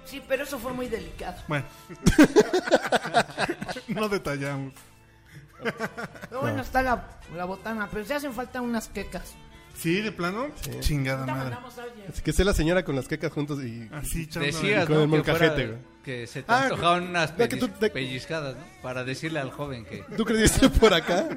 Sí, 0.07 0.23
pero 0.27 0.45
eso 0.45 0.59
fue 0.59 0.73
muy 0.73 0.89
delicado. 0.89 1.37
Bueno. 1.49 1.67
no 3.89 4.09
detallamos. 4.09 4.73
Pero 6.29 6.41
bueno, 6.43 6.63
está 6.63 6.83
la, 6.83 7.19
la 7.35 7.45
botana, 7.45 7.89
pero 7.91 8.05
se 8.05 8.15
hacen 8.15 8.33
falta 8.33 8.61
unas 8.61 8.89
quecas. 8.89 9.35
¿Sí, 9.75 10.01
de 10.01 10.11
plano? 10.13 10.47
Chingada 10.81 11.19
Ahorita 11.21 11.35
madre. 11.35 11.51
mandamos 11.51 11.79
a 11.79 11.83
alguien. 11.83 12.07
Así 12.09 12.23
que 12.23 12.33
sé 12.33 12.45
la 12.45 12.55
señora 12.55 12.83
con 12.85 12.97
las 12.97 13.09
quecas 13.09 13.31
juntos 13.33 13.63
y... 13.63 13.89
Así, 13.93 14.23
echando- 14.23 14.47
Decías, 14.47 14.87
Con 14.87 14.95
¿no? 14.97 15.03
el 15.03 15.11
Que, 15.11 15.17
molcajete, 15.17 15.49
fuera- 15.55 15.67
güey. 15.69 15.79
que 16.03 16.27
se 16.27 16.43
te 16.43 16.53
Ah, 16.53 16.63
antojaban 16.65 17.03
unas 17.09 17.31
no, 17.37 17.49
que 17.49 17.57
tú 17.57 17.67
pellis- 17.69 17.79
te- 17.79 17.91
pellizcadas, 17.91 18.57
¿no? 18.57 18.63
Para 18.83 19.05
decirle 19.05 19.39
al 19.41 19.51
joven 19.51 19.85
que... 19.85 20.03
¿Tú 20.17 20.25
creíste 20.25 20.71
por 20.71 20.95
acá? 20.95 21.29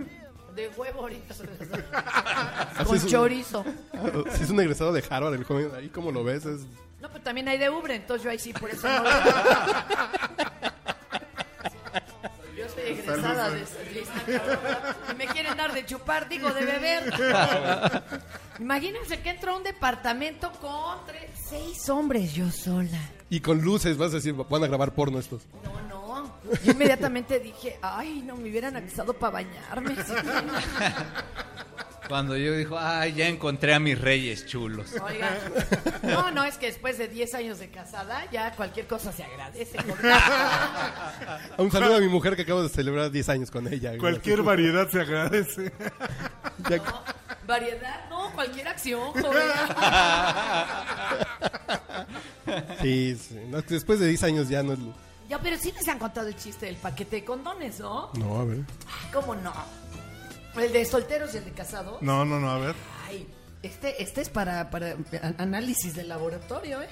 De 0.56 0.70
huevo 0.70 1.02
ahorita. 1.02 1.34
se 1.34 1.46
les 1.48 1.70
da. 1.70 2.72
Así 2.78 2.84
Con 2.86 2.96
es 2.98 3.04
un- 3.04 3.10
chorizo. 3.10 3.66
Ah, 3.94 4.10
Si 4.36 4.44
es 4.44 4.50
un 4.50 4.60
egresado 4.62 4.94
de 4.94 5.04
Harvard, 5.10 5.34
el 5.34 5.44
joven, 5.44 5.72
ahí 5.76 5.90
como 5.90 6.12
lo 6.14 6.24
ves, 6.24 6.46
es... 6.46 6.62
No, 7.02 7.10
pues 7.10 7.24
también 7.24 7.48
hay 7.48 7.58
de 7.58 7.70
Ubre, 7.70 7.96
entonces 7.96 8.24
yo 8.24 8.30
ahí 8.30 8.40
sí, 8.40 8.52
por 8.54 8.70
eso 8.70 8.88
no 8.88 9.04
Yo 12.58 12.70
soy 12.70 12.84
egresada 12.88 13.50
de 13.52 13.62
esa 13.62 13.78
Y 15.12 15.16
me 15.16 15.28
quieren 15.28 15.56
dar 15.56 15.74
de 15.74 15.86
chupar, 15.86 16.28
digo, 16.28 16.50
de 16.52 16.66
beber. 16.66 17.14
Imagínense 18.60 19.22
que 19.22 19.30
entro 19.30 19.54
a 19.54 19.58
un 19.58 19.64
departamento 19.64 20.52
con 20.54 21.06
tres, 21.06 21.30
seis 21.50 21.88
hombres, 21.90 22.34
yo 22.34 22.52
sola. 22.52 23.00
Y 23.30 23.40
con 23.40 23.62
luces, 23.62 23.98
vas 23.98 24.12
a 24.12 24.16
decir, 24.16 24.34
van 24.34 24.64
a 24.64 24.68
grabar 24.68 24.92
porno 24.94 25.20
estos. 25.20 25.44
No, 25.64 25.82
no. 25.88 26.40
Yo 26.64 26.72
inmediatamente 26.72 27.40
dije, 27.40 27.80
ay, 27.82 28.22
no, 28.26 28.36
me 28.36 28.50
hubieran 28.50 28.76
avisado 28.76 29.14
para 29.14 29.34
bañarme. 29.34 29.96
Cuando 32.10 32.36
yo 32.36 32.54
dijo, 32.54 32.76
ay, 32.78 33.14
ya 33.14 33.28
encontré 33.28 33.74
a 33.74 33.80
mis 33.80 33.98
reyes 34.00 34.46
chulos. 34.48 34.88
Oigan, 35.02 35.38
no, 36.04 36.32
no, 36.32 36.44
es 36.44 36.58
que 36.58 36.66
después 36.66 36.98
de 36.98 37.08
10 37.08 37.36
años 37.36 37.60
de 37.60 37.70
casada, 37.70 38.26
ya 38.32 38.52
cualquier 38.56 38.88
cosa 38.88 39.12
se 39.14 39.24
agradece. 39.24 39.78
Un 41.60 41.72
saludo 41.72 41.98
a 41.98 42.00
mi 42.00 42.08
mujer 42.08 42.36
que 42.36 42.42
acabo 42.42 42.64
de 42.64 42.70
celebrar 42.70 43.12
10 43.12 43.30
años 43.30 43.52
con 43.52 43.68
ella. 43.72 43.90
güey. 43.90 44.00
Cualquier 44.00 44.42
variedad 44.42 44.90
se 44.90 45.02
agradece. 45.02 45.72
Ya- 46.68 46.82
Variedad, 47.46 48.10
no, 48.10 48.32
cualquier 48.34 48.68
acción, 48.68 49.12
joven. 49.12 49.42
sí, 52.82 53.16
sí. 53.18 53.40
No, 53.50 53.62
después 53.62 54.00
de 54.00 54.08
10 54.08 54.24
años 54.24 54.50
ya 54.50 54.62
no 54.64 54.74
es... 54.74 54.80
Ya, 55.30 55.40
pero 55.40 55.58
sí 55.58 55.72
les 55.72 55.88
han 55.88 56.00
contado 56.00 56.28
el 56.28 56.36
chiste 56.36 56.66
del 56.66 56.76
paquete 56.78 57.18
de 57.18 57.24
condones, 57.26 57.80
¿no? 57.80 58.12
No, 58.16 58.40
a 58.40 58.46
ver. 58.46 58.60
¿Cómo 59.14 59.36
no? 59.36 59.54
El 60.56 60.74
de 60.74 60.86
solteros 60.86 61.34
y 61.34 61.38
el 61.38 61.46
de 61.46 61.52
casados. 61.52 62.02
No, 62.02 62.26
no, 62.26 62.40
no, 62.40 62.50
a 62.50 62.60
ver. 62.60 62.76
Ay, 63.08 63.28
este, 63.62 64.02
este 64.02 64.22
es 64.22 64.30
para, 64.30 64.70
para 64.70 64.96
análisis 65.38 65.96
de 65.96 66.04
laboratorio, 66.04 66.82
¿eh? 66.82 66.88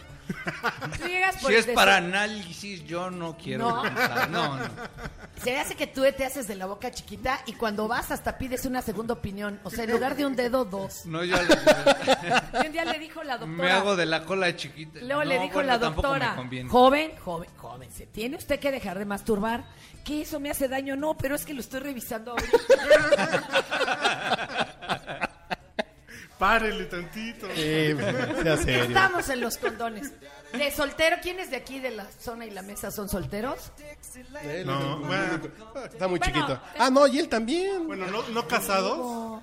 Tú 0.99 1.07
llegas 1.07 1.37
por 1.37 1.49
Si 1.49 1.53
el 1.53 1.59
es 1.61 1.65
de 1.67 1.73
para 1.73 1.95
sol- 1.99 2.05
análisis, 2.05 2.83
yo 2.85 3.09
no 3.09 3.37
quiero 3.37 3.69
No. 3.69 3.81
pensar. 3.81 4.29
No, 4.29 4.57
no. 4.57 4.65
Se 5.41 5.57
hace 5.57 5.75
que 5.75 5.87
tú 5.87 6.01
te 6.17 6.25
haces 6.25 6.47
de 6.49 6.55
la 6.55 6.65
boca 6.65 6.91
chiquita 6.91 7.39
y 7.45 7.53
cuando 7.53 7.87
vas 7.87 8.11
hasta 8.11 8.37
pides 8.37 8.65
una 8.65 8.81
segunda 8.81 9.13
opinión. 9.13 9.59
O 9.63 9.69
sea, 9.69 9.85
en 9.85 9.91
lugar 9.91 10.17
de 10.17 10.25
un 10.25 10.35
dedo, 10.35 10.65
dos. 10.65 11.05
No, 11.05 11.23
yo 11.23 11.37
Y 12.61 12.65
un 12.67 12.71
día 12.73 12.83
le 12.83 12.99
dijo 12.99 13.23
la 13.23 13.37
doctora. 13.37 13.63
me 13.63 13.71
hago 13.71 13.95
de 13.95 14.05
la 14.05 14.25
cola 14.25 14.53
chiquita. 14.55 14.99
Luego 15.01 15.23
le 15.23 15.35
No, 15.37 15.41
dijo 15.43 15.53
bueno, 15.53 15.67
la 15.67 15.79
tampoco 15.79 16.07
me 16.09 16.13
doctora, 16.15 16.35
conviene. 16.35 16.69
joven, 16.69 17.11
joven, 17.23 17.49
joven, 17.55 17.91
¿se 17.93 18.05
tiene 18.07 18.35
usted 18.35 18.59
que 18.59 18.71
dejar 18.71 18.99
de 18.99 19.05
masturbar? 19.05 19.63
¿Que 20.07 20.21
eso 20.21 20.39
me 20.39 20.49
hace 20.49 20.69
daño? 20.69 20.95
No, 20.95 21.17
pero 21.17 21.35
es 21.35 21.43
que 21.43 21.53
lo 21.53 21.59
estoy 21.59 21.81
revisando 21.81 22.31
ahorita. 22.31 22.57
Párele 26.39 26.85
tantito. 26.85 27.45
Eh, 27.49 27.93
sea 28.41 28.55
serio. 28.57 28.83
Estamos 28.83 29.27
en 29.27 29.41
los 29.41 29.57
condones. 29.57 30.13
De 30.53 30.71
soltero, 30.71 31.17
¿quiénes 31.21 31.51
de 31.51 31.57
aquí 31.57 31.79
de 31.79 31.91
la 31.91 32.05
zona 32.21 32.45
y 32.45 32.51
la 32.51 32.61
mesa 32.61 32.89
son 32.89 33.09
solteros? 33.09 33.73
Eh, 34.43 34.63
No, 34.65 34.99
bueno. 34.99 35.41
Está 35.91 36.07
muy 36.07 36.19
Bueno, 36.19 36.33
chiquito. 36.33 36.61
Ah, 36.79 36.89
no, 36.89 37.05
y 37.07 37.19
él 37.19 37.27
también. 37.27 37.85
Bueno, 37.87 38.05
no, 38.07 38.25
no 38.29 38.47
casados. 38.47 39.41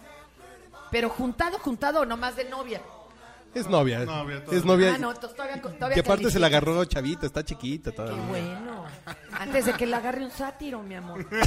Pero 0.90 1.10
juntado, 1.10 1.58
juntado 1.58 2.00
o 2.00 2.06
nomás 2.06 2.36
de 2.36 2.44
novia. 2.44 2.80
Es 3.54 3.68
novia. 3.68 4.00
Novia, 4.00 4.40
todavía. 4.40 4.58
es 4.58 4.64
novia. 4.64 4.92
Ah, 4.94 4.98
no, 4.98 5.14
todavía, 5.14 5.60
todavía 5.62 5.94
que 5.94 6.00
aparte 6.00 6.30
se 6.30 6.38
la 6.38 6.46
agarró 6.48 6.84
chavita, 6.84 7.26
está 7.26 7.44
chiquita 7.44 7.90
Qué 7.90 7.96
todavía. 7.96 8.24
bueno. 8.28 8.84
Antes 9.38 9.66
de 9.66 9.72
que 9.74 9.86
le 9.86 9.94
agarre 9.96 10.24
un 10.24 10.30
sátiro, 10.30 10.82
mi 10.82 10.94
amor. 10.94 11.26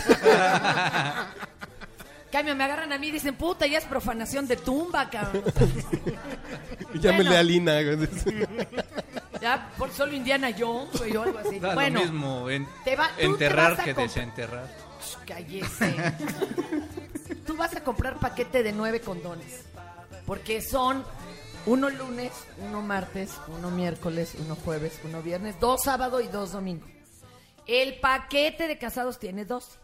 Cambio, 2.32 2.56
me 2.56 2.63
agarran 2.65 2.91
a 2.91 2.98
mí 2.98 3.08
y 3.08 3.12
dicen, 3.12 3.36
puta, 3.36 3.65
ya 3.67 3.78
es 3.78 3.86
profanación 3.86 4.48
de 4.48 4.58
tumba, 4.58 5.10
cabrón. 5.10 5.43
Llámele 6.93 7.30
Bueno. 7.30 7.38
a 7.38 7.43
Lina. 7.43 7.74
Ya, 9.39 9.70
por 9.78 9.91
solo 9.91 10.13
Indiana 10.13 10.50
Jones 10.58 10.98
güey, 10.98 11.15
o 11.15 11.22
algo 11.22 11.38
así. 11.38 11.60
Da 11.60 11.76
bueno, 11.76 12.00
lo 12.00 12.06
mismo 12.08 12.50
en- 12.50 12.67
te 12.84 12.96
va- 12.96 13.10
tú 13.10 13.15
te 13.17 13.24
enterrar 13.26 13.84
que 13.84 13.93
desenterrar. 13.93 14.67
cállese. 15.28 15.93
Tú 17.46 17.56
vas 17.56 17.76
a 17.76 17.84
comprar 17.84 18.17
paquete 18.17 18.63
de 18.63 18.74
nueve 18.74 19.00
condones. 19.00 19.62
Porque 20.26 20.60
son 20.63 21.04
uno 21.67 21.89
lunes, 21.89 22.32
uno 22.60 22.82
martes, 22.82 23.32
uno 23.49 23.69
miércoles, 23.69 24.36
uno 24.39 24.56
jueves, 24.56 24.99
uno 25.03 25.21
viernes, 25.21 25.60
dos 25.60 25.84
sábado 25.84 26.21
y 26.21 26.27
dos 26.27 26.53
domingo. 26.53 26.88
El 27.65 27.99
paquete 27.99 28.67
de 28.67 28.77
casados 28.77 29.19
tiene 29.19 29.45
dos. 29.45 29.77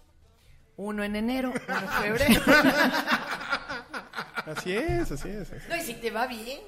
Uno 0.77 1.03
en 1.03 1.15
enero, 1.15 1.49
uno 1.51 1.79
en 1.79 2.17
febrero. 2.17 2.41
Así 4.45 4.73
es, 4.73 5.09
así 5.09 5.29
es. 5.29 5.49
No, 5.69 5.77
y 5.77 5.81
si 5.81 5.93
te 5.93 6.11
va 6.11 6.27
bien. 6.27 6.59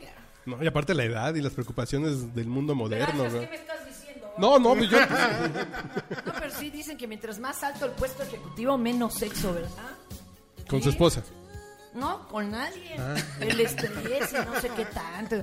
No, 0.46 0.64
y 0.64 0.68
aparte 0.68 0.94
la 0.94 1.04
edad 1.04 1.36
y 1.36 1.42
las 1.42 1.52
preocupaciones 1.52 2.34
del 2.34 2.48
mundo 2.48 2.74
moderno. 2.74 3.24
Gracias, 3.24 3.34
¿no? 3.34 3.40
¿qué 3.42 3.48
me 3.48 3.56
estás 3.56 3.86
diciendo? 3.86 4.34
No, 4.38 4.60
no, 4.60 4.76
pues 4.76 4.90
yo. 4.90 4.98
No, 6.26 6.34
pero 6.40 6.52
sí 6.52 6.70
dicen 6.70 6.98
que 6.98 7.06
mientras 7.06 7.38
más 7.38 7.62
alto 7.64 7.86
el 7.86 7.92
puesto 7.92 8.24
ejecutivo, 8.24 8.78
menos 8.78 9.16
sexo, 9.16 9.54
¿verdad? 9.54 9.70
Con 10.70 10.82
su 10.82 10.90
esposa. 10.90 11.22
No, 11.96 12.28
con 12.28 12.52
nadie. 12.52 12.96
Ah. 13.00 13.16
El 13.40 13.60
estrés 13.62 14.34
y 14.34 14.46
no 14.46 14.60
sé 14.60 14.70
qué 14.76 14.86
tanto. 14.86 15.38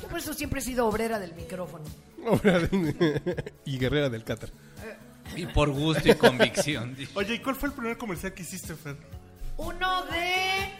Yo 0.00 0.08
por 0.08 0.18
eso 0.18 0.34
siempre 0.34 0.60
he 0.60 0.62
sido 0.62 0.86
obrera 0.86 1.18
del 1.20 1.32
micrófono. 1.34 1.84
y 3.64 3.78
guerrera 3.78 4.08
del 4.10 4.24
Cátar. 4.24 4.50
Y 5.36 5.46
por 5.46 5.70
gusto 5.70 6.08
y 6.08 6.14
convicción. 6.14 6.96
Oye, 7.14 7.34
¿y 7.34 7.38
cuál 7.38 7.54
fue 7.54 7.68
el 7.68 7.74
primer 7.74 7.96
comercial 7.96 8.34
que 8.34 8.42
hiciste, 8.42 8.74
Fer? 8.74 8.96
Uno 9.56 10.04
de 10.06 10.72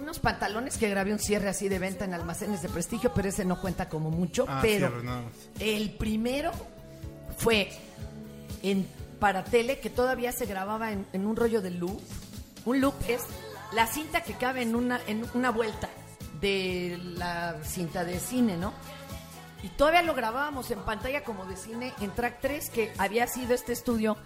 unos 0.00 0.18
pantalones 0.18 0.78
que 0.78 0.88
grabé 0.88 1.12
un 1.12 1.18
cierre 1.18 1.48
así 1.48 1.68
de 1.68 1.78
venta 1.78 2.04
en 2.04 2.14
almacenes 2.14 2.62
de 2.62 2.68
prestigio, 2.68 3.12
pero 3.14 3.28
ese 3.28 3.44
no 3.44 3.60
cuenta 3.60 3.88
como 3.88 4.10
mucho. 4.10 4.46
Ah, 4.48 4.60
pero 4.62 4.90
cierre, 5.00 5.22
el 5.60 5.90
primero 5.90 6.50
fue 7.36 7.70
en 8.62 8.86
para 9.20 9.44
tele 9.44 9.80
que 9.80 9.90
todavía 9.90 10.32
se 10.32 10.46
grababa 10.46 10.92
en, 10.92 11.06
en 11.12 11.26
un 11.26 11.36
rollo 11.36 11.60
de 11.60 11.70
loop. 11.70 12.00
Un 12.64 12.80
loop 12.80 12.94
es 13.08 13.22
la 13.74 13.86
cinta 13.86 14.22
que 14.22 14.34
cabe 14.34 14.62
en 14.62 14.74
una 14.74 15.00
en 15.06 15.24
una 15.34 15.50
vuelta 15.50 15.88
de 16.40 16.98
la 17.16 17.62
cinta 17.64 18.04
de 18.04 18.18
cine, 18.18 18.56
¿no? 18.56 18.72
Y 19.62 19.68
todavía 19.68 20.02
lo 20.02 20.14
grabábamos 20.14 20.70
en 20.70 20.80
pantalla 20.80 21.24
como 21.24 21.46
de 21.46 21.56
cine 21.56 21.94
en 22.00 22.10
Track 22.10 22.38
3, 22.40 22.70
que 22.70 22.92
había 22.98 23.26
sido 23.26 23.54
este 23.54 23.72
estudio 23.72 24.16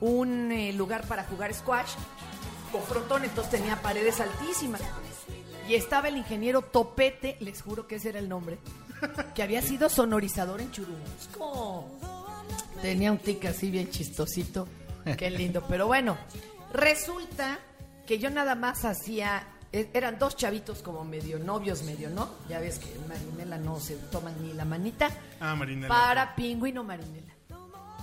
un 0.00 0.52
eh, 0.52 0.72
lugar 0.74 1.06
para 1.06 1.24
jugar 1.24 1.54
squash 1.54 1.94
con 2.70 2.82
frontón, 2.82 3.24
entonces 3.24 3.50
tenía 3.52 3.80
paredes 3.80 4.20
altísimas. 4.20 4.82
Y 5.68 5.74
estaba 5.74 6.08
el 6.08 6.18
ingeniero 6.18 6.60
Topete, 6.60 7.38
les 7.40 7.62
juro 7.62 7.86
que 7.86 7.94
ese 7.96 8.10
era 8.10 8.18
el 8.18 8.28
nombre, 8.28 8.58
que 9.34 9.42
había 9.42 9.62
sido 9.62 9.88
sonorizador 9.88 10.60
en 10.60 10.70
Churubusco. 10.70 11.88
Tenía 12.82 13.10
un 13.10 13.18
tic 13.18 13.46
así 13.46 13.70
bien 13.70 13.88
chistosito. 13.90 14.68
Qué 15.16 15.30
lindo. 15.30 15.64
Pero 15.66 15.86
bueno, 15.86 16.18
resulta 16.74 17.58
que 18.06 18.18
yo 18.18 18.30
nada 18.30 18.54
más 18.54 18.84
hacía. 18.84 19.46
e- 19.72 19.90
Eran 19.94 20.18
dos 20.18 20.36
chavitos 20.36 20.82
como 20.82 21.04
medio 21.04 21.38
novios, 21.38 21.82
medio 21.82 22.10
no. 22.10 22.28
Ya 22.48 22.60
ves 22.60 22.78
que 22.78 22.86
Marinela 23.08 23.58
no 23.58 23.80
se 23.80 23.96
toman 24.10 24.34
ni 24.42 24.52
la 24.52 24.64
manita. 24.64 25.10
Ah, 25.40 25.54
Marinela. 25.54 25.88
Para 25.88 26.34
pingüino 26.36 26.84
Marinela. 26.84 27.32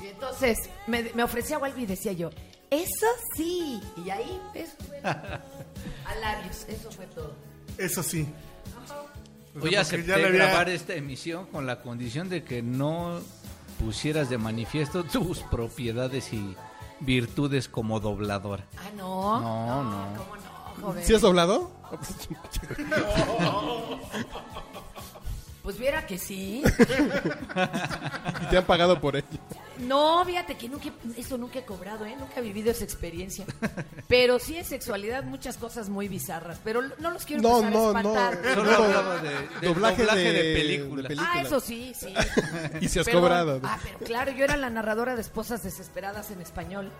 Y 0.01 0.07
entonces 0.07 0.57
me, 0.87 1.03
me 1.13 1.23
ofrecía 1.23 1.57
algo 1.57 1.77
y 1.79 1.85
decía 1.85 2.11
yo, 2.13 2.31
eso 2.69 3.05
sí. 3.35 3.79
Y 4.03 4.09
ahí, 4.09 4.41
eso 4.55 4.73
fue. 4.87 4.99
A 5.03 6.15
labios, 6.19 6.65
eso 6.67 6.89
fue 6.91 7.05
todo. 7.07 7.33
Eso 7.77 8.01
sí. 8.03 8.27
O 8.83 8.87
sea, 8.87 8.97
Hoy 9.01 9.07
porque 9.61 9.77
acepté 9.77 10.13
había- 10.13 10.29
grabar 10.29 10.69
esta 10.69 10.93
emisión 10.95 11.45
con 11.47 11.65
la 11.67 11.81
condición 11.81 12.29
de 12.29 12.43
que 12.43 12.61
no 12.63 13.19
pusieras 13.79 14.29
de 14.29 14.37
manifiesto 14.37 15.03
tus 15.03 15.39
propiedades 15.43 16.33
y 16.33 16.55
virtudes 17.01 17.67
como 17.67 17.99
doblador. 17.99 18.61
Ah, 18.77 18.89
no. 18.95 19.41
No, 19.41 19.83
no. 19.83 20.05
¿Cómo 20.17 20.35
no, 20.35 20.87
joven? 20.87 21.03
¿Sí 21.03 21.13
has 21.13 21.21
doblado? 21.21 21.71
Pues 25.63 25.77
viera 25.77 26.07
que 26.07 26.17
sí. 26.17 26.63
Y 28.41 28.45
te 28.49 28.57
han 28.57 28.65
pagado 28.65 28.99
por 28.99 29.15
ello. 29.15 29.27
No, 29.77 30.23
fíjate 30.25 30.55
que 30.57 30.67
nunca, 30.69 30.89
eso 31.17 31.37
nunca 31.37 31.59
he 31.59 31.63
cobrado, 31.65 32.05
¿eh? 32.05 32.15
Nunca 32.19 32.33
he 32.39 32.41
vivido 32.41 32.71
esa 32.71 32.83
experiencia. 32.83 33.45
Pero 34.07 34.39
sí 34.39 34.57
en 34.57 34.65
sexualidad 34.65 35.23
muchas 35.23 35.57
cosas 35.57 35.89
muy 35.89 36.07
bizarras. 36.07 36.59
Pero 36.63 36.81
no 36.99 37.11
los 37.11 37.25
quiero 37.25 37.41
No, 37.43 37.61
no, 37.61 37.67
a 37.67 37.69
no. 37.69 37.87
espantar. 37.87 38.39
Solo 38.55 38.71
hablaba 38.75 39.17
de, 39.21 39.29
del 39.29 39.73
Doblaje 39.73 40.01
doblaje, 40.03 40.19
de- 40.19 40.43
de, 40.43 40.53
película. 40.55 41.01
de 41.03 41.07
película. 41.09 41.31
Ah, 41.35 41.41
eso 41.41 41.59
sí, 41.59 41.93
sí. 41.95 42.13
Y 42.81 42.87
si 42.89 42.99
has 42.99 43.05
Perdón. 43.05 43.21
cobrado. 43.21 43.59
Ah, 43.63 43.77
pero 43.83 43.99
claro, 43.99 44.31
yo 44.31 44.43
era 44.43 44.57
la 44.57 44.69
narradora 44.69 45.15
de 45.15 45.21
Esposas 45.21 45.63
Desesperadas 45.63 46.31
en 46.31 46.41
español. 46.41 46.91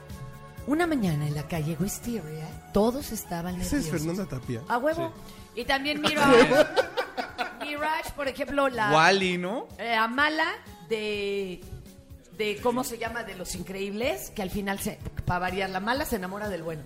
Una 0.68 0.86
mañana 0.86 1.28
en 1.28 1.34
la 1.34 1.48
calle 1.48 1.76
Wisteria, 1.80 2.48
todos 2.74 3.12
estaban 3.12 3.56
Esa 3.60 3.78
es 3.78 3.86
nerviosos. 3.86 4.00
Fernanda 4.08 4.26
Tapia. 4.28 4.62
A 4.68 4.78
huevo. 4.78 5.12
Y 5.56 5.66
también 5.66 6.00
Mirage. 6.02 6.48
Mirage, 7.76 8.12
por 8.16 8.28
ejemplo, 8.28 8.70
la... 8.70 8.92
Wally, 8.92 9.38
¿no? 9.38 9.68
La 9.78 10.08
mala 10.08 10.46
de, 10.90 11.62
de 12.38 12.60
cómo 12.62 12.84
se 12.84 12.98
llama 12.98 13.24
de 13.24 13.36
los 13.36 13.56
increíbles, 13.56 14.30
que 14.32 14.42
al 14.42 14.50
final 14.50 14.80
se, 14.80 15.00
para 15.26 15.40
variar, 15.40 15.70
la 15.70 15.80
mala 15.80 16.06
se 16.06 16.18
enamora 16.18 16.50
del 16.50 16.64
bueno. 16.64 16.84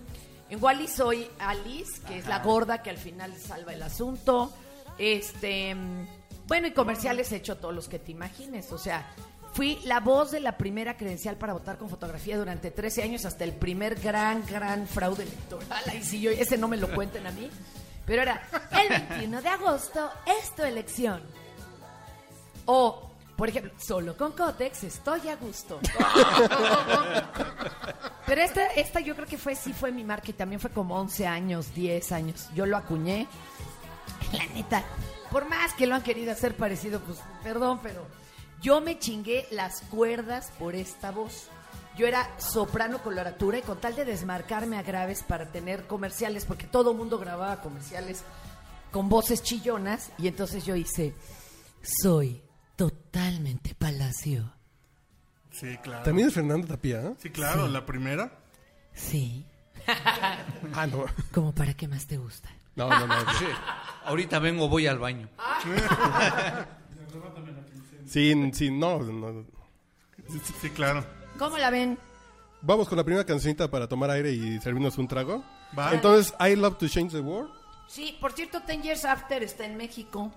En 0.48 0.62
Wally 0.62 0.86
soy 0.86 1.26
Alice, 1.38 2.00
que 2.06 2.18
es 2.18 2.26
la 2.26 2.38
gorda 2.38 2.82
que 2.82 2.90
al 2.90 2.98
final 2.98 3.34
salva 3.36 3.72
el 3.72 3.82
asunto. 3.82 4.52
Este, 4.98 5.74
mm, 5.74 6.06
bueno, 6.46 6.68
y 6.68 6.72
comerciales 6.72 7.32
he 7.32 7.36
hecho 7.36 7.56
todos 7.56 7.74
los 7.74 7.88
que 7.88 7.98
te 7.98 8.12
imagines, 8.12 8.70
o 8.70 8.78
sea, 8.78 9.12
fui 9.52 9.78
la 9.84 10.00
voz 10.00 10.30
de 10.30 10.40
la 10.40 10.56
primera 10.56 10.96
credencial 10.96 11.36
para 11.36 11.54
votar 11.54 11.78
con 11.78 11.88
fotografía 11.88 12.38
durante 12.38 12.70
13 12.70 13.02
años 13.02 13.24
hasta 13.24 13.42
el 13.42 13.52
primer 13.52 13.98
gran 13.98 14.44
gran 14.46 14.86
fraude 14.86 15.24
electoral. 15.24 15.82
Ahí 15.90 16.02
sí 16.02 16.20
yo 16.20 16.30
ese 16.30 16.56
no 16.58 16.68
me 16.68 16.76
lo 16.76 16.94
cuenten 16.94 17.26
a 17.26 17.32
mí. 17.32 17.50
Pero 18.06 18.22
era 18.22 18.40
el 18.70 18.88
21 18.88 19.42
de 19.42 19.48
agosto 19.48 20.10
es 20.24 20.54
tu 20.54 20.62
elección. 20.62 21.20
O, 22.64 23.10
por 23.36 23.48
ejemplo, 23.48 23.72
solo 23.78 24.16
con 24.16 24.32
Cotex 24.32 24.84
estoy 24.84 25.28
a 25.28 25.36
gusto. 25.36 25.80
Pero 28.26 28.42
esta, 28.42 28.66
esta 28.68 29.00
yo 29.00 29.14
creo 29.14 29.26
que 29.26 29.38
fue, 29.38 29.54
sí 29.54 29.72
fue 29.72 29.92
mi 29.92 30.04
marca 30.04 30.30
y 30.30 30.34
también 30.34 30.60
fue 30.60 30.70
como 30.70 30.96
11 30.98 31.26
años, 31.26 31.74
10 31.74 32.12
años. 32.12 32.48
Yo 32.54 32.64
lo 32.66 32.76
acuñé. 32.76 33.26
La 34.32 34.46
neta, 34.54 34.82
por 35.30 35.48
más 35.48 35.74
que 35.74 35.86
lo 35.86 35.94
han 35.94 36.02
querido 36.02 36.32
hacer 36.32 36.56
parecido, 36.56 37.00
pues 37.00 37.18
perdón, 37.42 37.80
pero 37.82 38.06
yo 38.60 38.80
me 38.80 38.98
chingué 38.98 39.46
las 39.50 39.82
cuerdas 39.82 40.52
por 40.58 40.74
esta 40.74 41.10
voz. 41.10 41.48
Yo 41.96 42.06
era 42.06 42.38
soprano 42.38 43.02
coloratura 43.02 43.58
y 43.58 43.62
con 43.62 43.80
tal 43.80 43.96
de 43.96 44.04
desmarcarme 44.04 44.76
a 44.78 44.82
graves 44.82 45.22
para 45.22 45.50
tener 45.50 45.86
comerciales, 45.86 46.44
porque 46.44 46.66
todo 46.66 46.90
el 46.92 46.96
mundo 46.98 47.18
grababa 47.18 47.60
comerciales 47.62 48.22
con 48.92 49.08
voces 49.08 49.42
chillonas, 49.42 50.10
y 50.18 50.28
entonces 50.28 50.64
yo 50.64 50.76
hice, 50.76 51.14
soy 51.82 52.42
totalmente 52.76 53.74
palacio. 53.74 54.52
Sí, 55.50 55.76
claro. 55.82 56.04
También 56.04 56.28
es 56.28 56.34
Fernanda 56.34 56.68
Tapia. 56.68 57.00
¿eh? 57.00 57.14
Sí, 57.18 57.30
claro, 57.30 57.66
la 57.68 57.84
primera. 57.86 58.30
Sí, 58.94 59.44
Ah, 60.74 60.86
no. 60.86 61.06
como 61.32 61.54
para 61.54 61.72
qué 61.74 61.88
más 61.88 62.06
te 62.06 62.18
gusta. 62.18 62.50
No, 62.74 62.88
no, 62.90 63.06
no. 63.06 63.20
Sí. 63.38 63.46
Ahorita 64.04 64.38
vengo, 64.38 64.68
voy 64.68 64.86
al 64.86 64.98
baño. 64.98 65.28
Sin, 68.06 68.54
sin, 68.54 68.78
no, 68.78 69.00
no. 69.00 69.44
Sí, 70.30 70.40
sí, 70.60 70.70
claro. 70.70 71.04
¿Cómo 71.38 71.58
la 71.58 71.70
ven? 71.70 71.98
Vamos 72.62 72.88
con 72.88 72.96
la 72.96 73.04
primera 73.04 73.24
cancionita 73.24 73.70
para 73.70 73.86
tomar 73.86 74.10
aire 74.10 74.32
y 74.32 74.58
servirnos 74.60 74.98
un 74.98 75.08
trago. 75.08 75.44
Va. 75.78 75.92
Entonces, 75.92 76.34
I 76.40 76.56
Love 76.56 76.78
to 76.78 76.88
Change 76.88 77.12
the 77.12 77.20
World. 77.20 77.50
Sí, 77.86 78.16
por 78.20 78.32
cierto, 78.32 78.62
Ten 78.62 78.82
Years 78.82 79.04
After 79.04 79.42
está 79.42 79.64
en 79.64 79.76
México. 79.76 80.32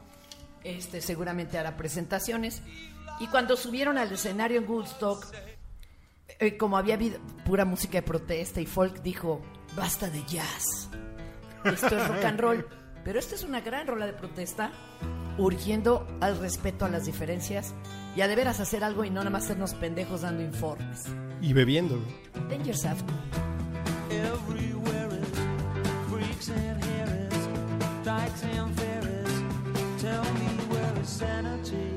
Este, 0.63 1.01
seguramente 1.01 1.57
hará 1.57 1.77
presentaciones. 1.77 2.61
Y 3.19 3.27
cuando 3.27 3.57
subieron 3.57 3.97
al 3.97 4.11
escenario 4.11 4.59
en 4.59 4.69
Woodstock, 4.69 5.25
eh, 6.39 6.57
como 6.57 6.77
había 6.77 6.93
habido 6.95 7.19
pura 7.45 7.65
música 7.65 7.99
de 7.99 8.03
protesta 8.03 8.61
y 8.61 8.65
folk, 8.65 9.01
dijo, 9.01 9.41
basta 9.75 10.09
de 10.09 10.23
jazz. 10.25 10.89
Esto 11.63 11.97
es 11.97 12.07
rock 12.07 12.25
and 12.25 12.39
roll. 12.39 12.67
Pero 13.09 13.17
esta 13.17 13.33
es 13.33 13.43
una 13.43 13.59
gran 13.59 13.87
rola 13.87 14.05
de 14.05 14.13
protesta, 14.13 14.71
urgiendo 15.39 16.05
al 16.21 16.37
respeto 16.37 16.85
a 16.85 16.89
las 16.89 17.07
diferencias 17.07 17.73
y 18.15 18.21
a 18.21 18.27
de 18.27 18.35
veras 18.35 18.59
hacer 18.59 18.83
algo 18.83 19.03
y 19.03 19.09
no 19.09 19.21
nada 19.21 19.31
más 19.31 19.45
sernos 19.45 19.73
pendejos 19.73 20.21
dando 20.21 20.43
informes. 20.43 21.05
Y 21.41 21.53
bebiendo. 21.53 21.99
Danger. 22.51 22.75
Everywhere 24.11 25.09
is 25.19 25.27
freaks 26.07 26.49
and 26.49 26.85
harris, 26.85 27.47
dykes 28.05 28.43
and 28.43 28.75
fairies. 28.75 29.43
Tell 29.99 30.23
me 30.35 30.47
where 30.69 31.01
is 31.01 31.09
sanity? 31.09 31.88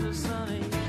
eyes 0.00 0.16
sunny. 0.16 0.87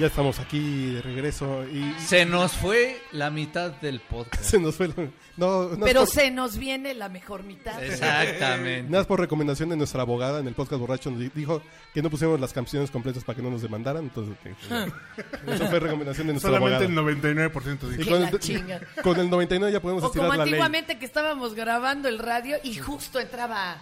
Ya 0.00 0.06
estamos 0.06 0.38
aquí 0.38 0.94
de 0.94 1.02
regreso 1.02 1.62
y 1.68 1.92
Se 2.00 2.24
nos 2.24 2.52
fue 2.52 3.02
la 3.12 3.28
mitad 3.30 3.70
del 3.72 4.00
podcast. 4.00 4.42
se 4.50 4.58
nos 4.58 4.74
fue. 4.74 4.88
lo- 4.88 4.94
No, 5.36 5.68
no 5.76 5.84
Pero 5.84 6.00
por, 6.00 6.08
se 6.08 6.30
nos 6.30 6.56
viene 6.56 6.94
la 6.94 7.10
mejor 7.10 7.42
mitad. 7.42 7.82
Exactamente. 7.84 8.84
nada 8.84 9.00
más 9.00 9.06
por 9.06 9.20
recomendación 9.20 9.68
de 9.68 9.76
nuestra 9.76 10.00
abogada 10.00 10.40
en 10.40 10.48
el 10.48 10.54
podcast 10.54 10.80
borracho. 10.80 11.10
Nos 11.10 11.20
di- 11.20 11.30
dijo 11.34 11.60
que 11.92 12.00
no 12.00 12.08
pusiéramos 12.08 12.40
las 12.40 12.54
canciones 12.54 12.90
completas 12.90 13.24
para 13.24 13.36
que 13.36 13.42
no 13.42 13.50
nos 13.50 13.60
demandaran. 13.60 14.04
Entonces, 14.04 14.36
eso 15.46 15.66
fue 15.66 15.80
recomendación 15.80 16.28
de 16.28 16.32
nuestra 16.32 16.50
Solamente 16.50 16.84
abogada. 16.86 17.10
el 17.10 17.52
99% 17.52 17.92
Y 17.92 17.96
dijo. 17.98 18.10
Con, 18.10 18.22
la 18.22 18.28
el, 18.30 18.38
chinga. 18.38 18.80
con 19.02 19.20
el 19.20 19.28
99 19.28 19.70
ya 19.72 19.80
podemos 19.80 20.02
O 20.02 20.06
estirar 20.06 20.28
como 20.28 20.38
la 20.38 20.44
ley. 20.46 20.54
antiguamente 20.54 20.98
que 20.98 21.04
estábamos 21.04 21.54
grabando 21.54 22.08
el 22.08 22.18
radio 22.18 22.56
y 22.62 22.76
justo 22.76 23.20
entraba 23.20 23.76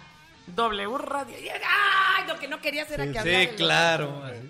W 0.53 0.97
Radio. 0.97 1.37
Y, 1.39 1.47
¡Ay! 1.47 2.27
Lo 2.27 2.37
que 2.37 2.49
no 2.49 2.59
querías 2.59 2.91
era 2.91 3.05
Sí, 3.05 3.13
que 3.13 3.21
sí, 3.21 3.61
hablara 3.61 4.05
Sí, 4.33 4.49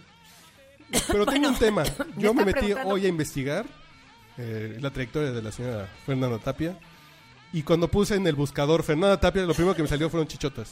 Pero 1.08 1.25
tengo 1.25 1.47
un 1.49 1.56
tema. 1.58 1.84
Yo 2.17 2.34
me 2.34 2.45
metí 2.45 2.73
hoy 2.73 3.06
a 3.06 3.10
investigar 3.10 3.65
eh, 4.38 4.78
la 4.80 4.89
trayectoria 4.91 5.32
de 5.32 5.41
la 5.41 5.52
señora 5.52 5.88
Fernanda 6.06 6.38
Tapia. 6.39 6.78
Y 7.52 7.63
cuando 7.63 7.88
puse 7.88 8.15
en 8.15 8.28
el 8.28 8.36
buscador 8.36 8.84
Fernanda 8.84 9.19
Tapia, 9.19 9.41
lo 9.41 9.54
primero 9.56 9.75
que 9.75 9.82
me 9.82 9.88
salió 9.88 10.08
fueron 10.10 10.28
chichotas. 10.28 10.71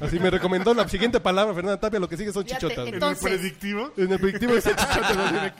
Así 0.00 0.18
me 0.20 0.28
recomendó 0.30 0.74
la 0.74 0.86
siguiente 0.86 1.18
palabra, 1.18 1.54
Fernanda 1.54 1.80
Tapia, 1.80 1.98
lo 1.98 2.08
que 2.08 2.16
sigue 2.18 2.30
son 2.32 2.44
Fíjate, 2.44 2.66
chichotas. 2.66 2.88
En 2.88 2.94
Entonces- 2.94 3.24
el 3.24 3.38
predictivo. 3.38 3.92
En 3.96 4.12
el 4.12 4.18
predictivo 4.18 4.54
dice 4.54 4.70
chichotas. 4.76 5.52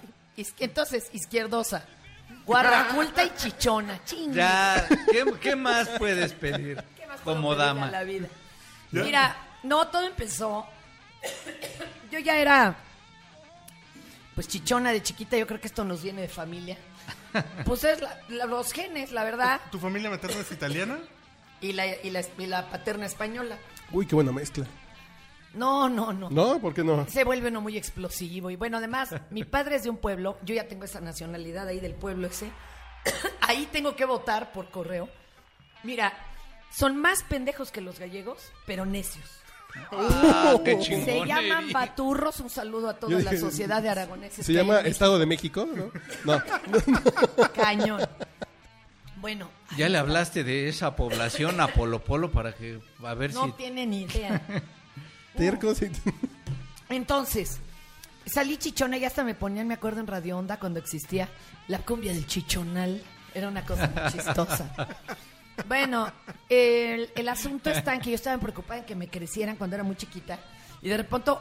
Entonces, 0.61 1.09
izquierdosa, 1.15 1.85
guardaculta 2.47 3.25
y 3.25 3.33
chichona. 3.37 4.05
Chinga. 4.05 4.35
Ya, 4.35 4.89
¿qué, 5.11 5.25
qué 5.41 5.57
más 5.57 5.89
puedes 5.99 6.33
pedir 6.35 6.77
¿Qué 6.97 7.07
más 7.07 7.21
puedo 7.23 7.37
como 7.39 7.49
pedirle 7.51 7.65
dama? 7.67 7.89
a 7.89 7.91
la 7.91 8.05
vida? 8.05 8.29
Mira, 8.93 9.37
no, 9.63 9.89
todo 9.89 10.07
empezó. 10.07 10.67
Yo 12.13 12.19
ya 12.19 12.37
era, 12.37 12.77
pues 14.39 14.47
chichona 14.47 14.93
de 14.93 15.03
chiquita. 15.03 15.37
Yo 15.37 15.49
creo 15.49 15.61
que 15.61 15.67
esto 15.67 15.85
nos 15.85 16.01
viene 16.01 16.21
de 16.23 16.29
familia. 16.29 16.79
Pues 17.65 17.83
es 17.83 18.01
la- 18.01 18.21
la- 18.29 18.47
los 18.47 18.73
genes, 18.73 19.11
la 19.11 19.25
verdad, 19.25 19.61
¿Tu 19.73 19.81
familia 19.81 20.11
materna 20.11 20.41
es 20.41 20.53
italiana? 20.53 20.97
y 21.61 21.73
la, 21.73 21.87
y 22.01 22.11
la, 22.11 22.23
y 22.39 22.47
la 22.47 22.71
paterna 22.71 23.05
española. 23.07 23.59
Uy, 23.91 24.07
qué 24.07 24.15
buena 24.15 24.31
mezcla. 24.31 24.65
No, 25.55 25.89
no, 25.89 26.13
no. 26.13 26.31
¿No? 26.31 26.61
¿Por 26.61 26.73
qué 26.73 26.85
no? 26.85 27.05
Se 27.09 27.25
vuelve 27.25 27.49
uno 27.49 27.61
muy 27.61 27.77
explosivo. 27.77 28.49
Y 28.51 28.55
bueno, 28.55 28.77
además, 28.77 29.09
mi 29.31 29.43
padre 29.43 29.75
es 29.75 29.83
de 29.83 29.91
un 29.91 29.97
pueblo. 29.97 30.39
Yo 30.45 30.55
ya 30.55 30.69
tengo 30.69 30.85
esa 30.85 31.01
nacionalidad 31.01 31.67
ahí 31.67 31.81
del 31.81 31.95
pueblo 31.95 32.29
ese. 32.29 32.49
ahí 33.41 33.69
tengo 33.73 33.97
que 33.97 34.05
votar 34.05 34.53
por 34.53 34.71
correo. 34.71 35.09
Mira, 35.83 36.13
son 36.71 36.97
más 36.97 37.25
pendejos 37.25 37.73
que 37.73 37.81
los 37.81 37.99
gallegos, 37.99 38.53
pero 38.67 38.87
necios. 38.87 39.29
Ah, 39.93 40.57
qué 40.65 40.83
Se 40.83 41.25
llaman 41.27 41.73
baturros. 41.73 42.41
Un 42.41 42.51
saludo 42.51 42.89
a 42.91 42.95
toda 42.95 43.13
Yo 43.13 43.19
la 43.21 43.31
dije, 43.31 43.41
sociedad 43.41 43.83
de 43.83 43.89
aragoneses. 43.89 44.45
Se 44.47 44.53
que 44.53 44.59
hay 44.59 44.65
llama 44.67 44.81
Estado 44.81 45.19
de 45.19 45.27
México, 45.27 45.67
¿no? 45.75 45.91
No. 46.25 46.43
Cañón. 47.55 48.01
Bueno, 49.21 49.51
Ya 49.77 49.89
le 49.89 49.99
hablaste 49.99 50.45
de 50.45 50.69
esa 50.69 50.95
población 50.95 51.61
a 51.61 51.69
Polo 51.69 52.05
Polo 52.05 52.31
para 52.31 52.55
que 52.55 52.81
a 53.03 53.15
ver 53.15 53.35
no 53.35 53.47
si 53.47 53.53
tienen 53.53 53.93
idea. 53.93 54.41
Tercos 55.37 55.83
y- 55.83 55.91
Entonces, 56.89 57.59
salí 58.27 58.57
chichona 58.59 58.97
y 58.97 59.05
hasta 59.05 59.25
me 59.25 59.35
ponían, 59.35 59.67
me 59.67 59.75
acuerdo, 59.75 60.01
en 60.01 60.07
Radio 60.07 60.39
Onda 60.39 60.59
cuando 60.59 60.79
existía 60.79 61.29
la 61.67 61.79
cumbia 61.81 62.13
del 62.13 62.27
chichonal. 62.27 63.03
Era 63.35 63.49
una 63.49 63.65
cosa 63.65 63.89
muy 63.89 64.13
chistosa. 64.13 64.71
Bueno, 65.67 66.11
el, 66.49 67.11
el 67.15 67.29
asunto 67.29 67.71
está 67.71 67.95
en 67.95 68.01
que 68.01 68.11
yo 68.11 68.15
estaba 68.17 68.41
preocupada 68.41 68.81
en 68.81 68.87
que 68.87 68.95
me 68.95 69.09
crecieran 69.09 69.57
cuando 69.57 69.77
era 69.77 69.83
muy 69.85 69.97
chiquita. 69.97 70.39
Y 70.83 70.89
de 70.89 70.97
repente 70.99 71.33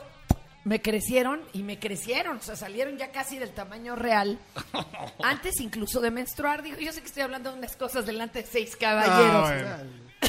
me 0.63 0.81
crecieron 0.81 1.41
y 1.53 1.63
me 1.63 1.79
crecieron. 1.79 2.37
O 2.37 2.41
sea, 2.41 2.55
salieron 2.55 2.97
ya 2.97 3.11
casi 3.11 3.37
del 3.37 3.51
tamaño 3.51 3.95
real. 3.95 4.39
Antes 5.23 5.59
incluso 5.61 6.01
de 6.01 6.11
menstruar. 6.11 6.63
Digo, 6.63 6.77
yo 6.79 6.91
sé 6.91 7.01
que 7.01 7.07
estoy 7.07 7.23
hablando 7.23 7.51
de 7.51 7.57
unas 7.59 7.75
cosas 7.75 8.05
delante 8.05 8.41
de 8.41 8.47
seis 8.47 8.75
caballeros. 8.75 9.49
Ah, 9.49 9.79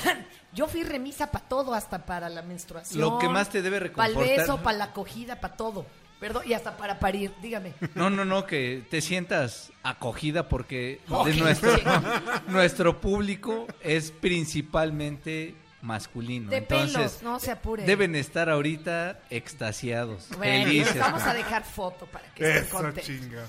bueno. 0.03 0.25
Yo 0.53 0.67
fui 0.67 0.83
remisa 0.83 1.31
para 1.31 1.45
todo, 1.47 1.75
hasta 1.75 2.05
para 2.07 2.29
la 2.29 2.43
menstruación. 2.43 3.01
Lo 3.01 3.19
que 3.19 3.29
más 3.29 3.49
te 3.51 3.61
debe 3.63 3.79
Para 3.91 4.09
el 4.09 4.15
reconfortar- 4.15 4.37
beso, 4.39 4.63
para 4.63 4.79
la 4.79 4.85
acogida, 4.85 5.41
para 5.41 5.57
todo. 5.57 5.87
Perdón, 6.21 6.43
y 6.47 6.53
hasta 6.53 6.77
para 6.77 6.99
parir, 6.99 7.33
dígame. 7.41 7.75
No, 7.95 8.11
no, 8.11 8.25
no, 8.25 8.45
que 8.45 8.85
te 8.91 9.01
sientas 9.01 9.71
acogida 9.85 10.49
porque 10.49 11.01
de 11.25 11.35
nuestro, 12.49 13.01
público 13.01 13.67
es 13.83 14.11
principalmente 14.11 15.55
masculino. 15.83 16.51
De 16.51 16.57
Entonces, 16.59 16.97
pelos, 16.97 17.23
no 17.23 17.39
se 17.39 17.53
apure. 17.53 17.85
deben 17.85 18.17
estar 18.17 18.51
ahorita 18.51 19.21
extasiados, 19.31 20.29
Bueno, 20.37 20.65
felices. 20.67 20.95
les 20.97 21.03
vamos 21.05 21.23
a 21.23 21.35
dejar 21.35 21.65
foto 21.65 22.07
para 22.07 22.25
que 22.35 22.43
estén 22.49 22.65
Esa 22.65 22.71
contentos. 22.77 23.05
chinga. 23.05 23.47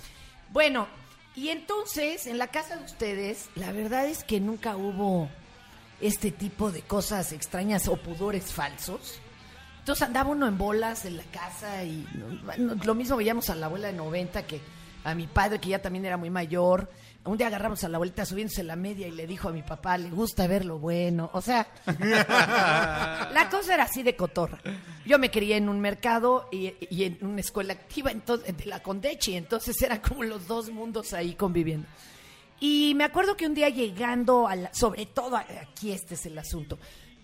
Bueno, 0.52 0.88
y 1.36 1.50
entonces, 1.50 2.28
en 2.28 2.38
la 2.38 2.48
casa 2.48 2.76
de 2.78 2.86
ustedes, 2.86 3.50
la 3.56 3.72
verdad 3.72 4.06
es 4.06 4.24
que 4.24 4.40
nunca 4.40 4.76
hubo 4.78 5.28
este 6.02 6.32
tipo 6.32 6.72
de 6.72 6.82
cosas 6.82 7.32
extrañas 7.34 7.88
o 7.88 7.98
pudores 7.98 8.54
falsos. 8.54 9.20
Entonces 9.90 10.06
andaba 10.08 10.30
uno 10.30 10.48
en 10.48 10.56
bolas 10.56 11.06
en 11.06 11.18
la 11.18 11.24
casa 11.24 11.84
y 11.84 12.06
lo 12.86 12.94
mismo 12.94 13.18
veíamos 13.18 13.50
a 13.50 13.56
la 13.56 13.66
abuela 13.66 13.88
de 13.88 13.94
90 13.94 14.46
que 14.46 14.62
a 15.04 15.16
mi 15.16 15.26
padre, 15.26 15.58
que 15.58 15.70
ya 15.70 15.82
también 15.82 16.06
era 16.06 16.16
muy 16.16 16.30
mayor. 16.30 16.92
Un 17.26 17.40
día 17.40 17.48
agarramos 17.48 17.84
a 17.84 17.90
la 17.90 17.98
abuelita 17.98 18.24
subiéndose 18.24 18.62
la 18.62 18.76
media 18.76 19.08
y 19.08 19.12
le 19.12 19.26
dijo 19.26 19.50
a 19.50 19.52
mi 19.52 19.64
papá, 19.64 19.98
le 19.98 20.12
gusta 20.12 20.46
ver 20.46 20.64
lo 20.64 20.78
bueno. 20.78 21.32
O 21.34 21.42
sea, 21.42 21.68
la 21.88 23.48
cosa 23.50 23.74
era 23.74 23.86
así 23.86 24.04
de 24.04 24.16
cotorra. 24.16 24.60
Yo 25.08 25.18
me 25.18 25.32
crié 25.32 25.58
en 25.58 25.68
un 25.70 25.80
mercado 25.80 26.48
y, 26.52 26.72
y 26.96 27.06
en 27.06 27.18
una 27.22 27.42
escuela 27.42 27.74
activa 27.74 28.12
entonces, 28.12 28.56
de 28.56 28.66
la 28.68 28.84
Condechi, 28.84 29.36
entonces 29.38 29.82
eran 29.82 30.02
como 30.02 30.22
los 30.24 30.46
dos 30.46 30.70
mundos 30.70 31.14
ahí 31.14 31.34
conviviendo. 31.34 31.88
Y 32.62 32.94
me 32.96 33.06
acuerdo 33.06 33.36
que 33.38 33.48
un 33.48 33.56
día 33.56 33.70
llegando, 33.70 34.48
a 34.48 34.56
la- 34.56 34.74
sobre 34.74 35.06
todo 35.08 35.36
aquí 35.38 35.92
este 35.94 36.14
es 36.16 36.26
el 36.28 36.38
asunto. 36.38 36.78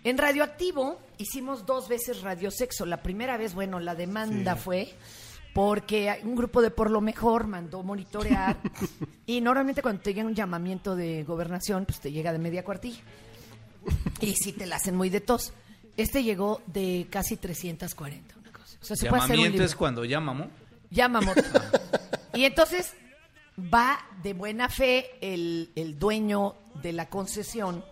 En 0.05 0.19
Radioactivo 0.19 0.99
hicimos 1.17 1.65
dos 1.65 1.89
veces 1.89 2.21
radiosexo. 2.21 2.85
La 2.85 3.01
primera 3.01 3.37
vez, 3.37 3.55
bueno, 3.55 3.79
la 3.79 3.95
demanda 3.95 4.55
fue 4.55 4.93
porque 5.51 6.19
un 6.23 6.35
grupo 6.35 6.61
de 6.61 6.69
Por 6.69 6.91
lo 6.91 7.01
Mejor 7.01 7.47
mandó 7.47 7.81
monitorear 7.81 8.55
y 9.25 9.41
normalmente 9.41 9.81
cuando 9.81 10.03
te 10.03 10.13
llega 10.13 10.27
un 10.27 10.35
llamamiento 10.35 10.95
de 10.95 11.23
gobernación, 11.23 11.85
pues 11.85 11.99
te 11.99 12.11
llega 12.11 12.31
de 12.31 12.37
media 12.37 12.63
cuartilla. 12.63 12.99
Y 14.21 14.35
si 14.35 14.53
te 14.53 14.67
la 14.67 14.75
hacen 14.75 14.95
muy 14.95 15.09
de 15.09 15.21
tos. 15.21 15.53
Este 15.97 16.21
llegó 16.21 16.61
de 16.67 17.07
casi 17.09 17.37
340, 17.37 18.35
una 18.37 18.51
cosa. 18.51 18.77
O 18.79 18.85
sea, 18.85 18.95
se 18.95 19.09
puede 19.09 19.23
hacer 19.23 19.39
un 19.39 19.43
libro. 19.45 19.65
es 19.65 19.75
cuando 19.75 20.05
ya 20.05 20.19
mamó. 20.19 20.51
Yamamoto. 20.91 21.41
y 22.35 22.45
entonces 22.45 22.93
va 23.57 23.97
de 24.21 24.33
buena 24.33 24.69
fe 24.69 25.07
el, 25.21 25.71
el 25.75 25.97
dueño 25.97 26.53
de 26.83 26.93
la 26.93 27.09
concesión 27.09 27.83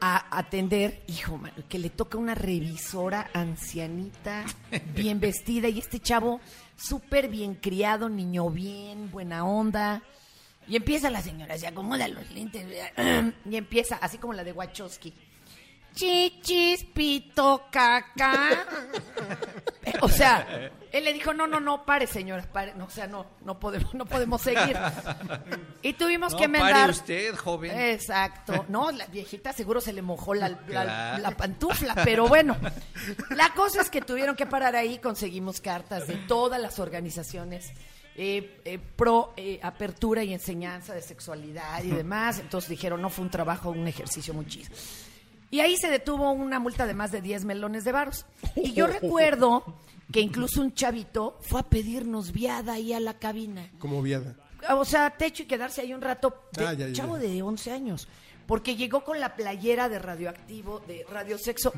a 0.00 0.36
atender, 0.38 1.02
hijo, 1.06 1.36
mano, 1.36 1.54
que 1.68 1.78
le 1.78 1.90
toca 1.90 2.18
una 2.18 2.34
revisora 2.34 3.30
ancianita, 3.32 4.44
bien 4.94 5.20
vestida, 5.20 5.68
y 5.68 5.78
este 5.78 6.00
chavo 6.00 6.40
súper 6.76 7.28
bien 7.28 7.54
criado, 7.54 8.08
niño 8.08 8.50
bien, 8.50 9.10
buena 9.10 9.44
onda. 9.44 10.02
Y 10.66 10.76
empieza 10.76 11.10
la 11.10 11.20
señora, 11.20 11.58
se 11.58 11.66
acomoda 11.66 12.08
los 12.08 12.30
lentes, 12.30 12.66
y 13.50 13.56
empieza, 13.56 13.96
así 13.96 14.18
como 14.18 14.32
la 14.32 14.44
de 14.44 14.52
Wachowski. 14.52 15.12
Chichis, 15.94 16.84
pito, 16.84 17.64
caca. 17.70 18.66
O 20.00 20.08
sea, 20.08 20.70
él 20.94 21.04
le 21.04 21.12
dijo, 21.12 21.34
no, 21.34 21.46
no, 21.46 21.58
no, 21.58 21.84
pare, 21.84 22.06
señora, 22.06 22.44
pare. 22.52 22.72
No, 22.74 22.84
o 22.84 22.90
sea, 22.90 23.06
no, 23.08 23.26
no 23.44 23.58
podemos, 23.58 23.92
no 23.94 24.06
podemos 24.06 24.40
seguir. 24.40 24.78
Y 25.82 25.94
tuvimos 25.94 26.32
No, 26.32 26.38
que 26.38 26.48
pare 26.48 26.60
mandar. 26.60 26.90
usted, 26.90 27.34
joven. 27.36 27.76
Exacto. 27.78 28.64
No, 28.68 28.90
la 28.92 29.06
viejita 29.06 29.52
seguro 29.52 29.80
se 29.80 29.92
le 29.92 30.02
mojó 30.02 30.34
la, 30.34 30.48
la 30.68 31.34
pantufla, 31.36 31.94
pero 32.04 32.28
bueno. 32.28 32.56
La 33.30 33.50
cosa 33.54 33.80
es 33.82 33.90
que 33.90 34.00
tuvieron 34.00 34.36
que 34.36 34.46
parar 34.46 34.76
ahí, 34.76 34.98
conseguimos 34.98 35.60
cartas 35.60 36.06
de 36.06 36.14
todas 36.28 36.60
las 36.60 36.78
organizaciones 36.78 37.72
eh, 38.16 38.60
eh, 38.64 38.78
pro 38.78 39.32
eh, 39.36 39.58
apertura 39.60 40.22
y 40.22 40.32
enseñanza 40.32 40.94
de 40.94 41.02
sexualidad 41.02 41.82
y 41.82 41.90
demás. 41.90 42.38
Entonces 42.38 42.70
dijeron, 42.70 43.02
no 43.02 43.10
fue 43.10 43.24
un 43.24 43.30
trabajo, 43.30 43.70
un 43.70 43.88
ejercicio 43.88 44.32
muy 44.32 44.46
chido. 44.46 44.70
Y 45.50 45.60
ahí 45.60 45.76
se 45.76 45.88
detuvo 45.88 46.30
una 46.32 46.58
multa 46.58 46.86
de 46.86 46.94
más 46.94 47.12
de 47.12 47.20
10 47.20 47.44
melones 47.44 47.84
de 47.84 47.92
varos. 47.92 48.26
Y 48.56 48.72
yo 48.72 48.86
recuerdo 48.88 49.78
que 50.12 50.20
incluso 50.20 50.60
un 50.60 50.74
chavito 50.74 51.38
fue 51.42 51.60
a 51.60 51.64
pedirnos 51.64 52.32
viada 52.32 52.74
ahí 52.74 52.92
a 52.92 53.00
la 53.00 53.18
cabina. 53.18 53.70
Como 53.78 54.02
viada. 54.02 54.34
O 54.70 54.84
sea, 54.84 55.10
techo 55.10 55.42
y 55.42 55.46
quedarse 55.46 55.82
ahí 55.82 55.92
un 55.94 56.00
rato. 56.00 56.42
De, 56.52 56.66
Ah, 56.66 56.72
ya, 56.72 56.88
ya, 56.88 56.92
chavo 56.92 57.16
ya. 57.18 57.24
de 57.28 57.42
11 57.42 57.70
años. 57.72 58.08
Porque 58.46 58.76
llegó 58.76 59.04
con 59.04 59.20
la 59.20 59.36
playera 59.36 59.88
de 59.88 59.98
radioactivo, 59.98 60.80
de 60.80 61.06
radiosexo, 61.10 61.72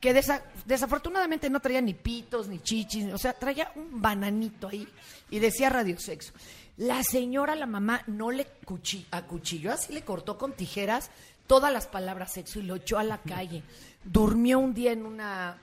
que 0.00 0.14
desa- 0.14 0.42
desafortunadamente 0.66 1.48
no 1.50 1.60
traía 1.60 1.80
ni 1.80 1.94
pitos, 1.94 2.48
ni 2.48 2.58
chichis, 2.60 3.12
o 3.12 3.18
sea, 3.18 3.32
traía 3.34 3.70
un 3.76 4.00
bananito 4.00 4.66
ahí 4.68 4.88
y 5.30 5.38
decía 5.38 5.68
radiosexo. 5.70 6.32
La 6.78 7.02
señora, 7.04 7.54
la 7.54 7.66
mamá, 7.66 8.02
no 8.06 8.30
le 8.30 8.46
cuchi- 8.64 9.04
acuchilló, 9.10 9.72
así 9.72 9.92
le 9.92 10.02
cortó 10.02 10.38
con 10.38 10.52
tijeras 10.54 11.10
todas 11.50 11.72
las 11.72 11.88
palabras 11.88 12.32
sexo 12.32 12.60
y 12.60 12.62
lo 12.62 12.76
echó 12.76 12.96
a 12.96 13.02
la 13.02 13.18
calle. 13.18 13.64
Durmió 14.04 14.60
un 14.60 14.72
día 14.72 14.92
en 14.92 15.04
una 15.04 15.60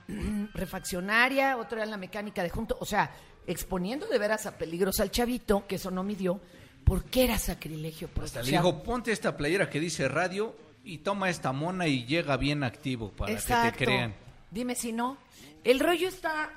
refaccionaria, 0.52 1.56
otro 1.56 1.76
día 1.76 1.84
en 1.84 1.90
la 1.90 1.96
mecánica 1.96 2.42
de 2.42 2.50
junto, 2.50 2.76
o 2.78 2.84
sea, 2.84 3.10
exponiendo 3.46 4.06
de 4.06 4.18
veras 4.18 4.44
a 4.44 4.58
peligros 4.58 5.00
al 5.00 5.10
chavito, 5.10 5.66
que 5.66 5.76
eso 5.76 5.90
no 5.90 6.02
midió, 6.02 6.42
porque 6.84 7.24
era 7.24 7.38
sacrilegio. 7.38 8.08
pues, 8.08 8.26
Hasta 8.26 8.42
le 8.42 8.50
dijo, 8.50 8.82
ponte 8.82 9.12
esta 9.12 9.34
playera 9.34 9.70
que 9.70 9.80
dice 9.80 10.08
radio 10.08 10.54
y 10.84 10.98
toma 10.98 11.30
esta 11.30 11.52
mona 11.52 11.86
y 11.86 12.04
llega 12.04 12.36
bien 12.36 12.64
activo 12.64 13.10
para 13.10 13.34
que 13.34 13.40
te 13.40 13.72
crean. 13.72 14.14
Dime 14.50 14.74
si 14.74 14.92
no. 14.92 15.16
El 15.64 15.80
rollo 15.80 16.08
está 16.08 16.50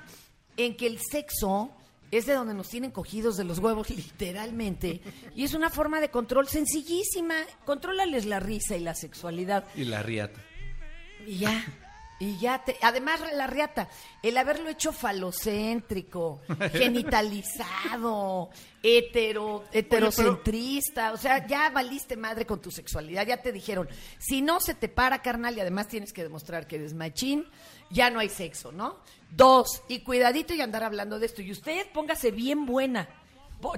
en 0.58 0.76
que 0.76 0.86
el 0.86 0.98
sexo 1.00 1.70
es 2.12 2.26
de 2.26 2.34
donde 2.34 2.54
nos 2.54 2.68
tienen 2.68 2.90
cogidos 2.90 3.36
de 3.36 3.44
los 3.44 3.58
huevos, 3.58 3.90
literalmente. 3.90 5.00
Y 5.34 5.44
es 5.44 5.54
una 5.54 5.70
forma 5.70 6.00
de 6.00 6.10
control 6.10 6.46
sencillísima. 6.46 7.34
Contrólales 7.64 8.26
la 8.26 8.38
risa 8.38 8.76
y 8.76 8.80
la 8.80 8.94
sexualidad. 8.94 9.64
Y 9.74 9.84
la 9.84 10.02
riata. 10.02 10.40
Y 11.26 11.38
ya. 11.38 11.64
Y 12.20 12.38
ya 12.38 12.62
te. 12.62 12.76
Además, 12.82 13.20
la 13.34 13.48
riata, 13.48 13.88
el 14.22 14.36
haberlo 14.36 14.68
hecho 14.68 14.92
falocéntrico, 14.92 16.42
genitalizado, 16.72 18.50
hetero, 18.80 19.64
heterocentrista. 19.72 21.14
O 21.14 21.16
sea, 21.16 21.44
ya 21.46 21.70
valiste 21.70 22.16
madre 22.16 22.46
con 22.46 22.60
tu 22.60 22.70
sexualidad. 22.70 23.26
Ya 23.26 23.42
te 23.42 23.50
dijeron, 23.50 23.88
si 24.18 24.40
no 24.40 24.60
se 24.60 24.74
te 24.74 24.88
para, 24.88 25.20
carnal, 25.22 25.56
y 25.56 25.60
además 25.60 25.88
tienes 25.88 26.12
que 26.12 26.22
demostrar 26.22 26.68
que 26.68 26.76
eres 26.76 26.94
machín, 26.94 27.44
ya 27.90 28.08
no 28.10 28.20
hay 28.20 28.28
sexo, 28.28 28.70
¿no? 28.70 29.00
Dos, 29.34 29.82
y 29.88 30.00
cuidadito 30.00 30.52
y 30.52 30.60
andar 30.60 30.84
hablando 30.84 31.18
de 31.18 31.26
esto. 31.26 31.40
Y 31.40 31.52
usted 31.52 31.86
póngase 31.92 32.30
bien 32.30 32.66
buena. 32.66 33.08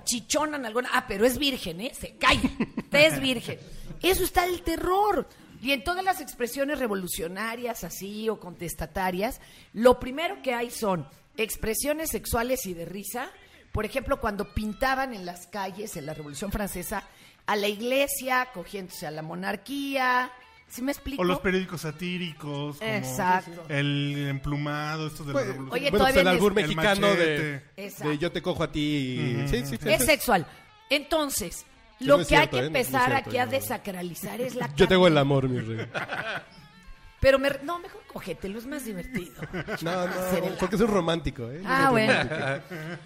Chichona 0.03 0.57
en 0.57 0.67
alguna. 0.67 0.89
Ah, 0.93 1.05
pero 1.07 1.25
es 1.25 1.39
virgen, 1.39 1.81
¿eh? 1.81 1.93
Se 1.95 2.17
calla. 2.17 2.51
Usted 2.77 3.13
es 3.13 3.21
virgen. 3.21 3.59
Eso 4.03 4.25
está 4.25 4.47
el 4.47 4.63
terror. 4.63 5.29
Y 5.63 5.73
en 5.73 5.85
todas 5.85 6.05
las 6.05 6.21
expresiones 6.21 6.79
revolucionarias, 6.79 7.85
así 7.85 8.29
o 8.29 8.41
contestatarias, 8.41 9.41
lo 9.73 10.01
primero 10.01 10.43
que 10.43 10.55
hay 10.55 10.71
son 10.71 11.09
expresiones 11.37 12.11
sexuales 12.11 12.67
y 12.67 12.75
de 12.75 12.85
risa. 12.85 13.31
Por 13.73 13.85
ejemplo, 13.85 14.21
cuando 14.21 14.53
pintaban 14.53 15.15
en 15.15 15.25
las 15.25 15.47
calles, 15.47 15.97
en 15.97 16.07
la 16.07 16.15
Revolución 16.15 16.53
Francesa, 16.53 17.05
a 17.47 17.57
la 17.57 17.69
iglesia, 17.69 18.49
cogiéndose 18.53 19.07
a 19.07 19.11
la 19.11 19.23
monarquía. 19.23 20.33
¿Sí 20.69 20.83
me 20.83 20.91
explico? 20.93 21.23
O 21.23 21.25
los 21.25 21.39
periódicos 21.41 21.83
satíricos. 21.83 22.79
Como 22.79 22.91
Exacto. 22.91 23.65
El 23.69 24.27
emplumado, 24.29 25.07
esto 25.07 25.23
de 25.23 25.29
la 25.29 25.33
Pues, 25.35 25.47
revolución. 25.47 25.73
Oye, 25.75 25.91
bueno, 25.91 25.91
pues 25.91 25.99
todavía 26.01 26.21
el 26.21 26.27
les- 26.27 26.35
albur 26.35 26.53
El 26.53 26.55
mexicano 26.67 27.07
de, 27.09 27.15
machete. 27.15 27.63
Exacto. 27.87 28.09
de 28.09 28.19
yo 28.19 28.33
te 28.33 28.43
cojo 28.43 28.63
a 28.65 28.73
ti. 28.73 28.81
y- 28.81 29.49
Sí, 29.49 29.65
sí, 29.67 29.77
sí. 29.81 29.89
es 29.89 30.05
sexual. 30.05 30.47
Entonces, 30.91 31.65
Sí, 31.99 32.07
lo 32.07 32.17
no 32.17 32.23
es 32.23 32.29
que 32.29 32.37
cierto, 32.37 32.57
hay 32.57 32.63
que 32.63 32.67
¿eh? 32.67 32.71
No 32.71 32.79
es 32.79 32.87
empezar 32.87 33.11
cierto, 33.11 33.29
aquí 33.31 33.39
a 33.39 33.45
no. 33.47 33.51
desacralizar 33.53 34.41
es 34.41 34.55
la 34.57 34.69
Yo 34.77 34.89
tengo 34.89 35.07
el 35.07 35.17
amor, 35.17 35.49
mi 35.49 35.61
rey. 35.61 35.87
Pero 37.21 37.39
me, 37.39 37.49
no, 37.63 37.79
mejor 37.79 38.03
cógetelo, 38.07 38.59
es 38.59 38.67
más 38.67 38.85
divertido. 38.85 39.33
No, 39.83 40.07
no, 40.07 40.13
porque 40.61 40.77
es 40.77 40.83
un 40.83 40.89
romántico, 40.89 41.51
¿eh? 41.51 41.63
Ah, 41.65 41.89
bueno. 41.91 42.13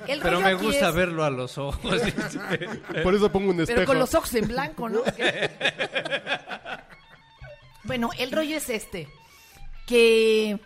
El 0.08 0.18
Pero 0.20 0.36
rollo 0.36 0.40
me 0.40 0.46
aquí 0.54 0.64
gusta 0.64 0.88
es- 0.88 0.94
verlo 0.94 1.22
a 1.22 1.30
los 1.30 1.56
ojos. 1.58 2.00
Por 3.04 3.14
eso 3.14 3.30
pongo 3.30 3.50
un 3.50 3.60
espejo. 3.60 3.76
Pero 3.76 3.86
con 3.86 3.98
los 4.00 4.12
ojos 4.14 4.34
en 4.34 4.48
blanco, 4.48 4.88
¿no? 4.88 5.02
Bueno, 7.84 8.10
el 8.18 8.32
rollo 8.32 8.56
es 8.56 8.68
este. 8.70 9.08
Que... 9.86 10.58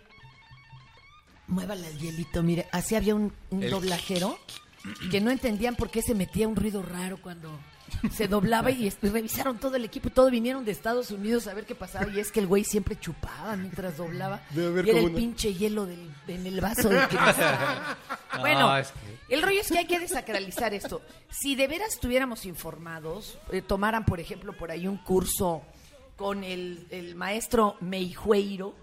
Muévale 1.47 1.87
el 1.87 1.99
hielito, 1.99 2.41
mire. 2.41 2.67
Así 2.71 2.95
había 2.95 3.15
un, 3.15 3.33
un 3.49 3.63
El- 3.63 3.69
doblajero 3.71 4.37
que 5.11 5.21
no 5.21 5.31
entendían 5.31 5.75
por 5.75 5.89
qué 5.89 6.01
se 6.01 6.15
metía 6.15 6.47
un 6.47 6.55
ruido 6.55 6.81
raro 6.81 7.17
cuando 7.21 7.59
se 8.11 8.27
doblaba 8.27 8.71
y, 8.71 8.87
est- 8.87 9.03
y 9.03 9.09
revisaron 9.09 9.59
todo 9.59 9.75
el 9.75 9.85
equipo 9.85 10.07
y 10.07 10.11
todo 10.11 10.31
vinieron 10.31 10.65
de 10.65 10.71
Estados 10.71 11.11
Unidos 11.11 11.47
a 11.47 11.53
ver 11.53 11.65
qué 11.65 11.75
pasaba 11.75 12.07
y 12.11 12.19
es 12.19 12.31
que 12.31 12.39
el 12.39 12.47
güey 12.47 12.63
siempre 12.63 12.99
chupaba 12.99 13.55
mientras 13.55 13.97
doblaba 13.97 14.41
Debe 14.49 14.67
haber 14.67 14.87
y 14.87 14.89
era 14.89 14.99
el 14.99 15.05
una- 15.05 15.15
pinche 15.17 15.53
hielo 15.53 15.85
del, 15.85 16.09
en 16.27 16.45
el 16.47 16.59
vaso 16.59 16.89
del 16.89 17.07
cristal. 17.07 17.97
Bueno, 18.39 18.75
es 18.77 18.87
que- 18.91 19.35
el 19.35 19.41
rollo 19.43 19.61
es 19.61 19.67
que 19.71 19.77
hay 19.77 19.85
que 19.85 19.99
desacralizar 19.99 20.73
esto. 20.73 21.01
Si 21.29 21.55
de 21.55 21.67
veras 21.67 21.93
estuviéramos 21.93 22.45
informados, 22.45 23.37
eh, 23.51 23.61
tomaran, 23.61 24.05
por 24.05 24.19
ejemplo, 24.19 24.53
por 24.53 24.71
ahí 24.71 24.87
un 24.87 24.97
curso 24.97 25.61
con 26.15 26.43
el, 26.43 26.85
el 26.91 27.15
maestro 27.15 27.75
Meijueiro, 27.81 28.75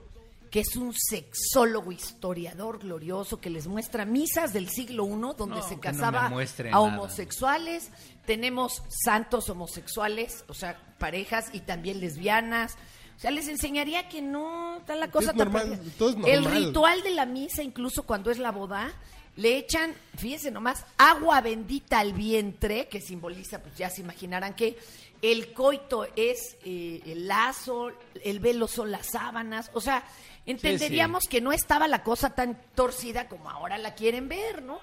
que 0.51 0.61
es 0.61 0.75
un 0.75 0.93
sexólogo 0.93 1.93
historiador 1.93 2.81
glorioso 2.81 3.41
que 3.41 3.51
les 3.51 3.69
muestra 3.69 4.05
misas 4.05 4.53
del 4.53 4.69
siglo 4.69 5.07
I 5.07 5.37
donde 5.37 5.57
No, 5.57 5.63
se 5.69 5.77
no 5.77 5.81
casaba 5.81 6.27
a 6.27 6.31
nada. 6.31 6.81
homosexuales. 6.81 7.91
Tenemos 8.27 8.83
santos 8.89 9.49
homosexuales, 9.49 10.45
o 10.49 10.55
sea, 10.55 10.81
parejas 10.99 11.51
y 11.53 11.61
también 11.61 12.01
lesbianas. 12.01 12.77
O 13.17 13.21
sea, 13.21 13.31
les 13.31 13.49
enseñaría 13.49 14.09
que 14.09 14.23
no 14.23 14.79
está 14.79 14.97
la 14.97 15.11
cosa 15.11 15.31
Es 15.31 15.37
tan 15.37 15.53
normal, 15.53 15.69
perdida. 15.71 15.93
todo 15.99 16.11
es 16.11 16.17
El 16.27 16.45
ritual 16.47 17.03
de 17.03 17.11
la 17.11 17.27
misa, 17.27 17.63
incluso 17.63 18.03
cuando 18.05 18.31
es 18.31 18.39
la 18.39 18.51
boda, 18.51 18.91
le 19.37 19.57
echan, 19.59 19.95
fíjense 20.17 20.51
nomás, 20.51 20.85
agua 20.99 21.41
bendita 21.43 22.01
al 22.01 22.13
vientre, 22.13 22.89
que 22.89 23.01
simboliza, 23.01 23.63
pues 23.63 23.77
ya 23.77 23.89
se 23.89 24.01
imaginarán 24.01 24.55
que 24.55 24.77
el 25.23 25.53
coito 25.53 26.07
es 26.17 26.57
eh, 26.65 27.01
el 27.07 27.29
lazo, 27.29 27.91
el 28.25 28.41
velo 28.41 28.67
son 28.69 28.91
las 28.91 29.07
sábanas, 29.09 29.71
o 29.75 29.81
sea, 29.81 30.03
entenderíamos 30.47 31.25
que 31.29 31.41
no 31.41 31.53
estaba 31.53 31.87
la 31.89 32.03
cosa 32.03 32.35
tan 32.35 32.61
torcida 32.75 33.29
como 33.29 33.51
ahora 33.51 33.79
la 33.79 33.95
quieren 33.95 34.29
ver, 34.29 34.63
¿no? 34.63 34.81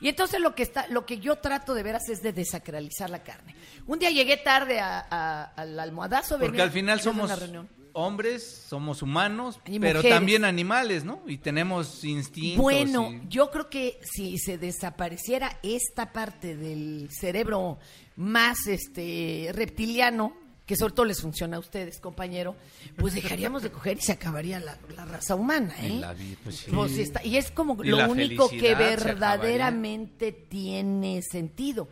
Y 0.00 0.08
entonces 0.08 0.40
lo 0.40 0.54
que 0.54 0.62
está, 0.62 0.86
lo 0.88 1.04
que 1.04 1.18
yo 1.18 1.36
trato 1.36 1.74
de 1.74 1.82
veras 1.82 2.08
es 2.08 2.22
de 2.22 2.32
desacralizar 2.32 3.10
la 3.10 3.24
carne. 3.24 3.56
Un 3.86 3.98
día 3.98 4.10
llegué 4.10 4.36
tarde 4.36 4.78
a- 4.78 5.04
a- 5.10 5.44
al 5.56 5.78
almohadazo, 5.80 6.36
Porque 6.36 6.50
venía 6.52 6.64
al 6.64 6.70
final 6.70 7.00
somos 7.00 7.24
una 7.24 7.36
reunión. 7.36 7.68
Hombres, 7.98 8.64
somos 8.68 9.02
humanos, 9.02 9.60
Y 9.66 9.78
pero 9.78 9.98
mujeres. 9.98 10.16
también 10.16 10.44
animales, 10.44 11.04
¿no? 11.04 11.20
Y 11.26 11.38
tenemos 11.38 12.04
instintos. 12.04 12.62
Bueno, 12.62 13.10
y- 13.12 13.28
yo 13.28 13.50
creo 13.50 13.68
que 13.68 13.98
si 14.02 14.38
se 14.38 14.58
desapareciera 14.58 15.58
esta 15.62 16.12
parte 16.12 16.56
del 16.56 17.08
cerebro 17.10 17.78
más 18.16 18.66
este 18.66 19.50
reptiliano, 19.52 20.34
que 20.66 20.76
sobre 20.76 20.92
todo 20.92 21.06
les 21.06 21.22
funciona 21.22 21.56
a 21.56 21.60
ustedes, 21.60 21.98
compañero, 21.98 22.54
pues 22.98 23.14
dejaríamos 23.14 23.62
de 23.62 23.70
coger 23.70 23.96
y 23.96 24.02
se 24.02 24.12
acabaría 24.12 24.60
la, 24.60 24.76
la 24.94 25.06
raza 25.06 25.34
humana, 25.34 25.74
¿eh? 25.80 25.88
Y 25.88 25.98
la 25.98 26.12
vi- 26.12 26.36
pues 26.44 26.56
sí. 26.56 26.70
Pues 26.70 26.98
está- 26.98 27.24
y 27.24 27.38
es 27.38 27.50
como 27.50 27.82
Y 27.82 27.88
lo 27.88 28.06
único 28.10 28.50
que 28.50 28.74
verdaderamente 28.74 30.32
tiene 30.32 31.22
sentido. 31.22 31.88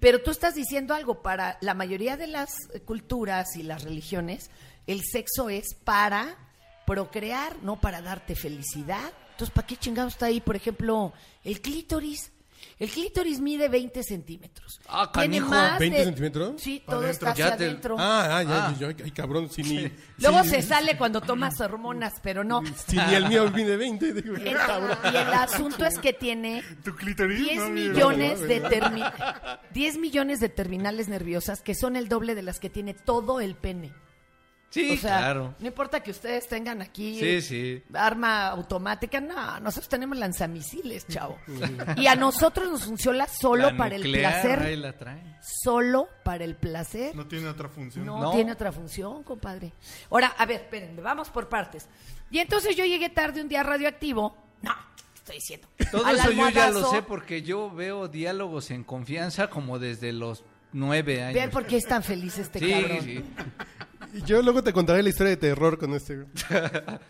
Pero 0.00 0.20
tú 0.22 0.30
estás 0.30 0.54
diciendo 0.54 0.92
algo, 0.94 1.22
para 1.22 1.56
la 1.60 1.72
mayoría 1.74 2.16
de 2.16 2.26
las 2.26 2.50
culturas 2.84 3.56
y 3.56 3.62
las 3.62 3.82
religiones, 3.84 4.50
el 4.86 5.02
sexo 5.04 5.48
es 5.50 5.74
para 5.74 6.36
procrear, 6.86 7.56
no 7.62 7.80
para 7.80 8.00
darte 8.02 8.34
felicidad. 8.36 9.12
Entonces, 9.32 9.50
¿para 9.54 9.66
qué 9.66 9.76
chingado 9.76 10.08
está 10.08 10.26
ahí, 10.26 10.40
por 10.40 10.56
ejemplo, 10.56 11.12
el 11.44 11.60
clítoris? 11.60 12.32
El 12.78 12.90
clítoris 12.90 13.38
mide 13.40 13.68
20 13.68 14.02
centímetros. 14.02 14.80
Ah, 14.88 15.10
Tiene 15.12 15.38
canijo. 15.38 15.48
más 15.50 15.78
¿20 15.80 15.90
de- 15.98 16.04
centímetros? 16.04 16.60
Sí, 16.62 16.82
todo 16.86 17.06
está 17.06 17.30
hacia 17.30 17.56
te- 17.56 17.64
adentro. 17.64 17.96
Ah, 17.98 18.38
ah, 18.38 18.42
ya, 18.42 18.66
Ah. 18.68 18.74
yo, 18.78 18.88
ay, 18.88 19.10
cabrón, 19.12 19.50
si 19.50 19.62
ni... 19.62 19.90
Luego 20.18 20.42
se 20.44 20.62
sale 20.62 20.96
cuando 20.96 21.20
tomas 21.20 21.60
hormonas, 21.60 22.14
pero 22.22 22.44
no. 22.44 22.62
Si 22.86 22.96
ni 22.96 23.14
el 23.14 23.28
mío 23.28 23.50
mide 23.50 23.76
20, 23.76 24.12
digo, 24.14 24.36
El- 24.36 24.56
cabrón. 24.66 24.98
y 25.04 25.08
el 25.16 25.32
asunto 25.34 25.84
es 25.84 25.98
que 25.98 26.12
tiene 26.12 26.62
¿Tu 26.82 26.94
clítoris? 26.94 27.38
10 27.40 27.56
No, 27.56 27.68
mira. 27.70 27.92
millones 27.92 28.40
de 28.40 28.62
termi- 28.70 29.58
10 29.72 29.98
millones 29.98 30.40
de 30.40 30.48
terminales 30.48 31.08
nerviosas 31.08 31.60
que 31.60 31.74
son 31.74 31.94
el 31.96 32.08
doble 32.08 32.34
de 32.34 32.42
las 32.42 32.58
que 32.58 32.70
tiene 32.70 32.94
todo 32.94 33.40
el 33.40 33.54
pene. 33.54 33.92
Sí, 34.76 34.90
o 34.92 34.96
sea, 34.96 35.18
claro. 35.18 35.54
no 35.58 35.66
importa 35.66 36.00
que 36.02 36.10
ustedes 36.10 36.46
tengan 36.48 36.82
aquí 36.82 37.18
Sí, 37.18 37.40
sí. 37.42 37.82
arma 37.94 38.48
automática, 38.48 39.20
no, 39.20 39.58
nosotros 39.60 39.88
tenemos 39.88 40.16
lanzamisiles, 40.18 41.06
chavo. 41.08 41.38
y 41.96 42.06
a 42.06 42.14
nosotros 42.14 42.68
nos 42.70 42.84
funciona 42.84 43.26
solo 43.26 43.70
La 43.70 43.76
para 43.76 43.96
el 43.96 44.02
nuclear, 44.02 44.34
ahí 44.34 44.42
placer, 44.56 44.78
la 44.78 44.92
traen. 44.92 45.36
solo 45.62 46.08
para 46.24 46.44
el 46.44 46.56
placer. 46.56 47.14
No 47.16 47.26
tiene 47.26 47.48
otra 47.48 47.68
función. 47.68 48.04
No, 48.06 48.20
No. 48.20 48.30
tiene 48.32 48.52
otra 48.52 48.70
función, 48.72 49.22
compadre. 49.22 49.72
Ahora, 50.10 50.28
a 50.38 50.46
ver, 50.46 50.60
espérenme, 50.62 51.00
vamos 51.02 51.30
por 51.30 51.48
partes. 51.48 51.88
Y 52.30 52.38
entonces 52.38 52.76
yo 52.76 52.84
llegué 52.84 53.08
tarde 53.08 53.40
un 53.40 53.48
día 53.48 53.62
radioactivo. 53.62 54.36
No, 54.62 54.74
¿qué 54.96 55.14
estoy 55.16 55.34
diciendo? 55.36 55.68
Todo 55.90 56.04
Al 56.06 56.16
eso 56.16 56.30
yo 56.32 56.48
ya 56.50 56.70
lo 56.70 56.90
sé 56.90 57.02
porque 57.02 57.42
yo 57.42 57.70
veo 57.70 58.08
diálogos 58.08 58.70
en 58.70 58.84
confianza 58.84 59.48
como 59.48 59.78
desde 59.78 60.12
los 60.12 60.44
nueve 60.72 61.22
años. 61.22 61.34
Vean 61.34 61.50
por 61.50 61.64
qué 61.66 61.76
es 61.76 61.86
tan 61.86 62.02
feliz 62.02 62.36
este 62.38 62.58
sí, 62.58 62.70
cabrón. 62.70 62.98
sí. 63.02 63.24
Yo 64.24 64.40
luego 64.42 64.62
te 64.62 64.72
contaré 64.72 65.02
la 65.02 65.08
historia 65.08 65.30
de 65.30 65.36
terror 65.36 65.78
con 65.78 65.92
este. 65.94 66.16
güey. 66.16 66.28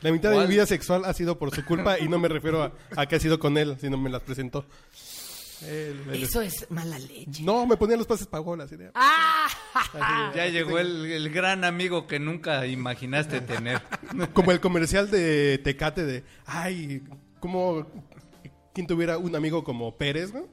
La 0.02 0.10
mitad 0.12 0.30
de 0.30 0.38
mi 0.40 0.46
vida 0.46 0.66
sexual 0.66 1.04
ha 1.04 1.12
sido 1.12 1.38
por 1.38 1.54
su 1.54 1.64
culpa 1.64 1.98
y 1.98 2.08
no 2.08 2.18
me 2.18 2.28
refiero 2.28 2.62
a, 2.62 2.72
a 2.96 3.06
que 3.06 3.16
ha 3.16 3.20
sido 3.20 3.38
con 3.38 3.56
él, 3.58 3.76
sino 3.80 3.96
me 3.98 4.10
las 4.10 4.22
presentó. 4.22 4.64
Él- 5.62 6.02
él- 6.12 6.22
Eso 6.22 6.42
es 6.42 6.66
mala 6.70 6.98
leche. 6.98 7.42
No, 7.42 7.66
me 7.66 7.76
ponía 7.76 7.96
los 7.96 8.06
pases 8.06 8.26
pagolas. 8.26 8.66
así 8.66 8.76
de- 8.76 8.90
¡Ah! 8.94 9.46
Ya 10.34 10.46
llegó 10.48 10.78
el, 10.78 11.06
el 11.06 11.30
gran 11.30 11.64
amigo 11.64 12.06
que 12.06 12.18
nunca 12.18 12.66
imaginaste 12.66 13.40
tener. 13.40 13.80
Como 14.34 14.52
el 14.52 14.60
comercial 14.60 15.10
de 15.10 15.58
Tecate 15.62 16.04
de, 16.04 16.24
ay, 16.46 17.02
como 17.40 17.86
quien 18.74 18.86
tuviera 18.86 19.16
un 19.18 19.34
amigo 19.36 19.64
como 19.64 19.96
Pérez, 19.96 20.32
¿no? 20.34 20.46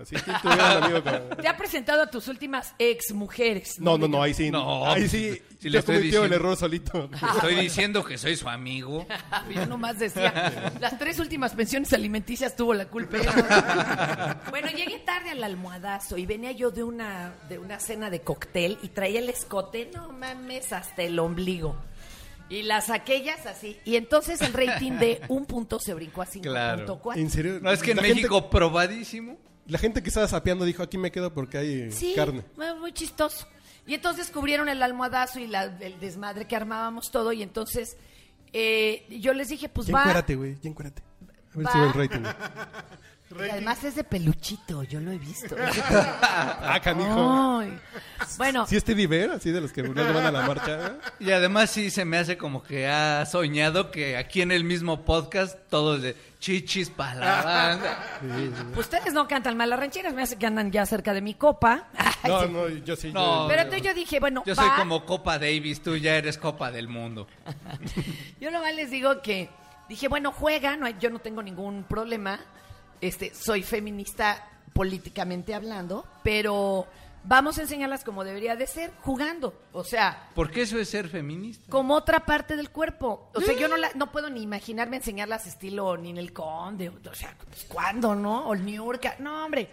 Así, 0.00 0.14
un 0.44 0.60
amigo. 0.60 1.02
Te 1.40 1.48
ha 1.48 1.56
presentado 1.56 2.02
a 2.02 2.06
tus 2.10 2.28
últimas 2.28 2.74
ex 2.78 3.12
mujeres. 3.12 3.78
No, 3.78 3.98
no, 3.98 4.08
no, 4.08 4.22
ahí 4.22 4.34
sí. 4.34 4.50
No, 4.50 4.86
ahí 4.90 5.08
sí. 5.08 5.40
si 5.60 5.68
le 5.70 5.78
estoy 5.80 5.96
cometió 5.96 6.24
el 6.24 6.30
diciendo. 6.30 6.36
error 6.36 6.56
solito. 6.56 7.10
Estoy 7.34 7.54
diciendo 7.56 8.04
que 8.04 8.16
soy 8.18 8.36
su 8.36 8.48
amigo. 8.48 9.06
Yo 9.54 9.66
nomás 9.66 9.98
decía, 9.98 10.72
las 10.80 10.98
tres 10.98 11.18
últimas 11.18 11.54
pensiones 11.54 11.92
alimenticias 11.92 12.56
tuvo 12.56 12.74
la 12.74 12.86
culpa. 12.86 13.18
bueno, 14.50 14.68
llegué 14.68 14.98
tarde 15.00 15.30
al 15.30 15.42
almohadazo 15.44 16.16
y 16.16 16.26
venía 16.26 16.52
yo 16.52 16.70
de 16.70 16.82
una, 16.82 17.34
de 17.48 17.58
una 17.58 17.78
cena 17.80 18.10
de 18.10 18.20
cóctel 18.20 18.78
y 18.82 18.88
traía 18.88 19.20
el 19.20 19.28
escote, 19.28 19.90
no 19.94 20.12
mames, 20.12 20.72
hasta 20.72 21.02
el 21.02 21.18
ombligo. 21.18 21.76
Y 22.50 22.62
las 22.62 22.88
aquellas 22.88 23.44
así. 23.44 23.76
Y 23.84 23.96
entonces 23.96 24.40
el 24.40 24.54
rating 24.54 24.92
de 24.92 25.20
un 25.28 25.44
punto 25.44 25.78
se 25.78 25.92
brincó 25.92 26.22
a 26.22 26.26
5.4. 26.26 26.40
Claro. 26.40 27.00
¿En 27.14 27.30
serio? 27.30 27.58
No, 27.60 27.70
es 27.70 27.82
que 27.82 27.90
en 27.90 27.98
La 27.98 28.02
gente- 28.04 28.16
México 28.22 28.48
probadísimo. 28.48 29.36
La 29.68 29.78
gente 29.78 30.02
que 30.02 30.08
estaba 30.08 30.26
sapeando 30.26 30.64
dijo, 30.64 30.82
aquí 30.82 30.98
me 30.98 31.10
quedo 31.12 31.32
porque 31.32 31.58
hay 31.58 31.92
Sí, 31.92 32.14
carne. 32.16 32.42
muy, 32.56 32.74
muy 32.80 32.92
chistoso. 32.92 33.46
Y 33.86 33.94
entonces 33.94 34.28
cubrieron 34.30 34.68
el 34.68 34.82
almohadazo 34.82 35.38
y 35.38 35.46
la- 35.46 35.64
el 35.80 35.98
desmadre 36.00 36.46
que 36.46 36.56
armábamos 36.56 37.10
todo. 37.10 37.32
Y 37.32 37.42
entonces 37.42 37.96
eh, 38.52 39.06
yo 39.20 39.34
les 39.34 39.48
dije, 39.48 39.68
pues 39.68 39.86
Ya 39.88 39.94
va. 39.94 40.00
encuérate, 40.00 40.34
güey, 40.36 40.56
ya 40.62 40.70
encuérate. 40.70 41.02
A 41.54 41.56
ver 41.58 41.66
Va. 41.66 41.70
si 41.72 41.78
sube 41.78 41.86
el 41.86 41.92
rating. 41.94 42.22
Y 43.30 43.50
además 43.50 43.84
es 43.84 43.94
de 43.94 44.04
peluchito, 44.04 44.82
yo 44.84 45.00
lo 45.00 45.10
he 45.12 45.18
visto. 45.18 45.54
Ah, 46.70 46.80
canijo. 46.82 47.58
Ay. 47.60 47.78
Bueno, 48.36 48.66
Si 48.66 48.76
es 48.76 48.84
Teddy 48.84 49.06
Bear, 49.06 49.30
así 49.30 49.50
de 49.50 49.60
los 49.60 49.72
que 49.72 49.82
luego 49.82 50.12
van 50.12 50.26
a 50.26 50.30
la 50.32 50.46
marcha. 50.46 50.86
¿eh? 50.86 50.92
Y 51.20 51.30
además 51.30 51.70
sí 51.70 51.90
se 51.90 52.04
me 52.04 52.18
hace 52.18 52.36
como 52.38 52.62
que 52.62 52.86
ha 52.86 53.24
soñado 53.26 53.90
que 53.90 54.16
aquí 54.16 54.42
en 54.42 54.52
el 54.52 54.64
mismo 54.64 55.04
podcast 55.04 55.58
todos 55.70 56.02
de 56.02 56.16
chichis 56.40 56.90
para 56.90 57.14
la 57.20 57.42
banda. 58.20 58.68
pues 58.74 58.86
ustedes 58.86 59.12
no 59.12 59.26
cantan 59.28 59.56
mal 59.56 59.70
las 59.70 59.78
rancheras, 59.80 60.14
me 60.14 60.22
hace 60.22 60.36
que 60.36 60.46
andan 60.46 60.70
ya 60.70 60.84
cerca 60.86 61.12
de 61.14 61.20
mi 61.22 61.34
copa. 61.34 61.88
No, 62.26 62.42
sí. 62.42 62.48
no, 62.52 62.68
yo 62.68 62.96
sí. 62.96 63.12
No. 63.12 63.42
yo- 63.44 63.48
Pero 63.48 63.62
entonces 63.62 63.86
yo 63.86 63.94
dije, 63.94 64.18
bueno, 64.20 64.42
Yo 64.44 64.54
va. 64.56 64.62
soy 64.62 64.70
como 64.78 65.04
Copa 65.06 65.38
Davis, 65.38 65.80
tú 65.80 65.96
ya 65.96 66.16
eres 66.16 66.36
Copa 66.36 66.70
del 66.72 66.88
Mundo. 66.88 67.28
Yo 68.40 68.50
nomás 68.50 68.74
les 68.74 68.90
digo 68.90 69.22
que 69.22 69.48
dije, 69.88 70.08
bueno, 70.08 70.32
juega, 70.32 70.76
no 70.76 70.86
hay- 70.86 70.96
yo 70.98 71.10
no 71.10 71.20
tengo 71.20 71.42
ningún 71.42 71.84
problema. 71.84 72.40
Este, 73.00 73.34
soy 73.34 73.62
feminista 73.62 74.44
políticamente 74.72 75.54
hablando, 75.54 76.06
pero 76.22 76.86
vamos 77.24 77.58
a 77.58 77.62
enseñarlas 77.62 78.04
como 78.04 78.24
debería 78.24 78.56
de 78.56 78.66
ser, 78.66 78.92
jugando. 79.00 79.54
O 79.72 79.84
sea, 79.84 80.28
Porque 80.34 80.62
eso 80.62 80.78
es 80.78 80.88
ser 80.88 81.08
feminista. 81.08 81.64
como 81.70 81.94
otra 81.94 82.24
parte 82.24 82.56
del 82.56 82.70
cuerpo. 82.70 83.30
O 83.34 83.40
sea, 83.40 83.54
yo 83.54 83.68
no, 83.68 83.76
la- 83.76 83.90
no 83.94 84.10
puedo 84.12 84.30
ni 84.30 84.42
imaginarme 84.42 84.96
enseñarlas 84.96 85.46
estilo 85.46 85.96
ni 85.96 86.10
en 86.10 86.18
el 86.18 86.32
conde. 86.32 86.88
O 86.90 87.14
sea, 87.14 87.34
pues, 87.48 87.64
¿cuándo, 87.64 88.14
no? 88.14 88.48
O 88.48 88.54
el 88.54 88.64
Niurka. 88.64 89.16
No, 89.18 89.44
hombre. 89.44 89.68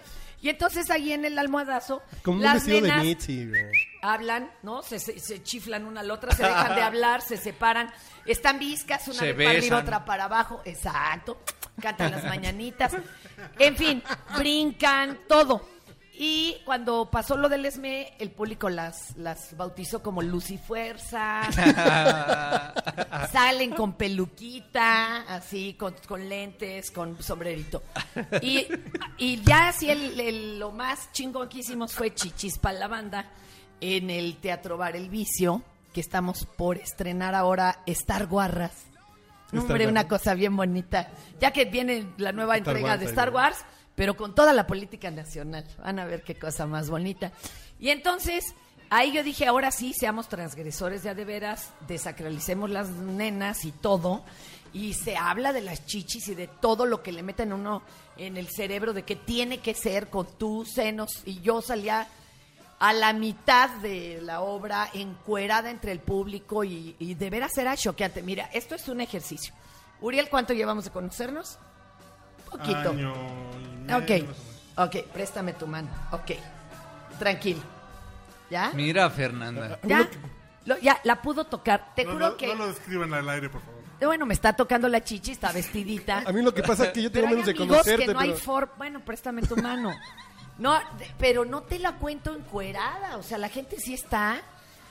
Y 0.45 0.49
entonces 0.49 0.91
ahí 0.91 1.11
en 1.11 1.25
el 1.25 1.39
almohadazo, 1.39 2.03
Como 2.21 2.37
un 2.37 2.43
las 2.43 2.53
vestido 2.53 2.75
de 2.81 2.87
nenas 2.87 3.03
Mitzi, 3.03 3.47
güey. 3.47 3.63
hablan, 4.03 4.51
¿no? 4.61 4.83
Se, 4.83 4.99
se, 4.99 5.19
se 5.19 5.41
chiflan 5.41 5.85
una 5.87 6.01
a 6.01 6.03
la 6.03 6.13
otra, 6.13 6.35
se 6.35 6.43
dejan 6.43 6.75
de 6.75 6.81
hablar, 6.83 7.23
se 7.23 7.35
separan, 7.35 7.91
están 8.27 8.59
viscas, 8.59 9.07
una 9.07 9.17
Se 9.17 9.33
de 9.33 9.43
para 9.43 9.57
arriba, 9.57 9.77
otra 9.79 10.05
para 10.05 10.25
abajo, 10.25 10.61
exacto, 10.63 11.41
cantan 11.81 12.11
las 12.11 12.25
mañanitas, 12.25 12.93
en 13.57 13.75
fin, 13.75 14.03
brincan, 14.37 15.21
todo. 15.27 15.67
Y 16.17 16.57
cuando 16.63 17.09
pasó 17.11 17.35
lo 17.35 17.49
del 17.49 17.65
ESME, 17.65 18.13
el 18.19 18.31
público 18.31 18.69
las, 18.69 19.17
las 19.17 19.55
bautizó 19.57 20.01
como 20.01 20.21
Luz 20.21 20.49
y 20.51 20.57
Fuerza, 20.57 21.41
salen 23.31 23.71
con 23.71 23.93
peluquita, 23.93 25.21
así, 25.23 25.73
con, 25.73 25.93
con 26.07 26.27
lentes, 26.29 26.91
con 26.91 27.21
sombrerito. 27.21 27.83
Y, 28.41 28.65
y 29.17 29.41
ya 29.43 29.69
así 29.69 29.89
el, 29.89 30.19
el- 30.19 30.59
lo 30.59 30.71
más 30.71 31.11
chingón 31.11 31.49
que 31.49 31.59
hicimos 31.59 31.93
fue 31.93 32.13
Chichis 32.13 32.57
para 32.59 32.79
la 32.79 32.87
banda 32.87 33.31
en 33.81 34.09
el 34.09 34.37
Teatro 34.37 34.77
Bar 34.77 34.95
El 34.95 35.09
Vicio, 35.09 35.63
que 35.93 35.99
estamos 36.01 36.45
por 36.45 36.77
estrenar 36.77 37.35
ahora 37.35 37.81
Star 37.87 38.27
Guarras. 38.27 38.71
Hombre, 39.53 39.87
una 39.87 40.07
cosa 40.07 40.33
bien 40.33 40.55
bonita. 40.57 41.09
Ya 41.39 41.51
que 41.51 41.65
viene 41.65 42.07
la 42.17 42.31
nueva 42.31 42.57
Star 42.57 42.75
entrega 42.75 42.93
Wars, 42.93 42.99
de 43.01 43.05
Star. 43.05 43.29
Wars, 43.29 43.57
pero 43.95 44.15
con 44.17 44.35
toda 44.35 44.53
la 44.53 44.67
política 44.67 45.09
nacional. 45.09 45.65
Van 45.79 45.99
a 45.99 46.05
ver 46.05 46.23
qué 46.23 46.35
cosa 46.35 46.65
más 46.67 46.89
bonita. 46.89 47.31
Y 47.79 47.89
entonces, 47.89 48.43
ahí 48.89 49.13
yo 49.13 49.23
dije, 49.23 49.47
ahora 49.47 49.71
sí, 49.71 49.93
seamos 49.93 50.27
transgresores 50.27 51.03
ya 51.03 51.15
de 51.15 51.25
veras, 51.25 51.69
desacralicemos 51.87 52.69
las 52.69 52.89
nenas 52.89 53.65
y 53.65 53.71
todo. 53.71 54.23
Y 54.73 54.93
se 54.93 55.15
habla 55.15 55.53
de 55.53 55.61
las 55.61 55.85
chichis 55.85 56.27
y 56.27 56.35
de 56.35 56.47
todo 56.47 56.85
lo 56.85 57.01
que 57.01 57.13
le 57.13 57.23
meten 57.23 57.53
uno 57.53 57.81
en 58.17 58.35
el 58.35 58.49
cerebro 58.49 58.93
de 58.93 59.03
que 59.03 59.15
tiene 59.15 59.59
que 59.59 59.73
ser 59.73 60.09
con 60.09 60.27
tus 60.37 60.73
senos. 60.73 61.23
Y 61.25 61.39
yo 61.39 61.61
salía 61.61 62.09
a 62.79 62.91
la 62.91 63.13
mitad 63.13 63.69
de 63.77 64.19
la 64.21 64.41
obra, 64.41 64.89
encuerada 64.93 65.71
entre 65.71 65.93
el 65.93 65.99
público 65.99 66.65
y, 66.65 66.93
y 66.99 67.13
de 67.13 67.29
veras 67.29 67.57
era 67.57 67.77
choqueante. 67.77 68.21
Mira, 68.21 68.49
esto 68.51 68.75
es 68.75 68.89
un 68.89 68.99
ejercicio. 68.99 69.53
Uriel, 70.01 70.27
¿cuánto 70.27 70.53
llevamos 70.53 70.83
de 70.83 70.91
conocernos? 70.91 71.57
Poquito. 72.57 72.89
Año 72.89 73.13
y 73.53 73.77
medio, 73.85 73.97
Ok, 73.97 74.09
más 74.09 74.09
o 74.09 74.23
menos. 74.23 74.37
ok, 74.77 74.95
préstame 75.13 75.53
tu 75.53 75.67
mano. 75.67 75.89
Ok, 76.11 76.31
tranquilo. 77.19 77.61
¿Ya? 78.49 78.71
Mira, 78.73 79.09
Fernanda. 79.09 79.79
¿Ya? 79.83 80.07
Lo- 80.65 80.77
ya, 80.79 80.99
la 81.03 81.21
pudo 81.21 81.45
tocar. 81.45 81.93
Te 81.95 82.05
No, 82.05 82.13
juro 82.13 82.29
no- 82.29 82.37
que... 82.37 82.47
no 82.47 82.55
lo 82.55 82.67
describan 82.67 83.13
al 83.13 83.27
aire, 83.29 83.49
por 83.49 83.61
favor. 83.61 83.75
Bueno, 84.01 84.25
me 84.25 84.33
está 84.33 84.53
tocando 84.53 84.87
la 84.89 85.03
chichi, 85.03 85.31
está 85.31 85.51
vestidita. 85.51 86.23
A 86.25 86.31
mí 86.31 86.41
lo 86.41 86.53
que 86.53 86.61
pasa 86.63 86.85
es 86.85 86.89
que 86.91 87.01
yo 87.01 87.11
tengo 87.11 87.27
Pero 87.27 87.27
hay 87.27 87.33
menos 87.33 87.45
de 87.45 87.51
amigos 87.51 87.67
conocerte, 87.77 88.05
que 88.07 88.13
no 88.13 88.19
hay 88.19 88.29
pero... 88.31 88.41
for... 88.41 88.71
Bueno, 88.77 88.99
préstame 89.05 89.41
tu 89.43 89.55
mano. 89.57 89.93
No, 90.57 90.73
de- 90.97 91.11
pero 91.17 91.45
no 91.45 91.63
te 91.63 91.79
la 91.79 91.93
cuento 91.93 92.35
encuerada. 92.35 93.17
O 93.17 93.23
sea, 93.23 93.37
la 93.37 93.49
gente 93.49 93.77
sí 93.79 93.93
está. 93.93 94.41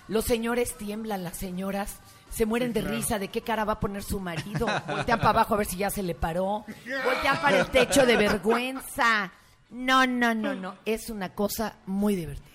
Los 0.08 0.24
señores 0.24 0.76
tiemblan, 0.76 1.22
las 1.22 1.36
señoras 1.36 1.96
se 2.35 2.47
mueren 2.47 2.72
de 2.72 2.80
risa 2.82 3.18
de 3.18 3.28
qué 3.28 3.41
cara 3.43 3.64
va 3.64 3.74
a 3.74 3.80
poner 3.80 4.03
su 4.03 4.18
marido. 4.20 4.66
Voltean 4.89 5.18
para 5.18 5.30
abajo 5.30 5.55
a 5.55 5.59
ver 5.59 5.66
si 5.66 5.76
ya 5.76 5.91
se 5.91 6.03
le 6.03 6.14
paró. 6.14 6.64
Voltean 7.05 7.41
para 7.41 7.61
el 7.61 7.66
techo 7.66 8.05
de 8.07 8.16
vergüenza. 8.16 9.32
No, 9.70 10.07
no, 10.07 10.35
no, 10.35 10.55
no. 10.55 10.74
Es 10.85 11.11
una 11.11 11.30
cosa 11.30 11.76
muy 11.87 12.14
divertida. 12.16 12.49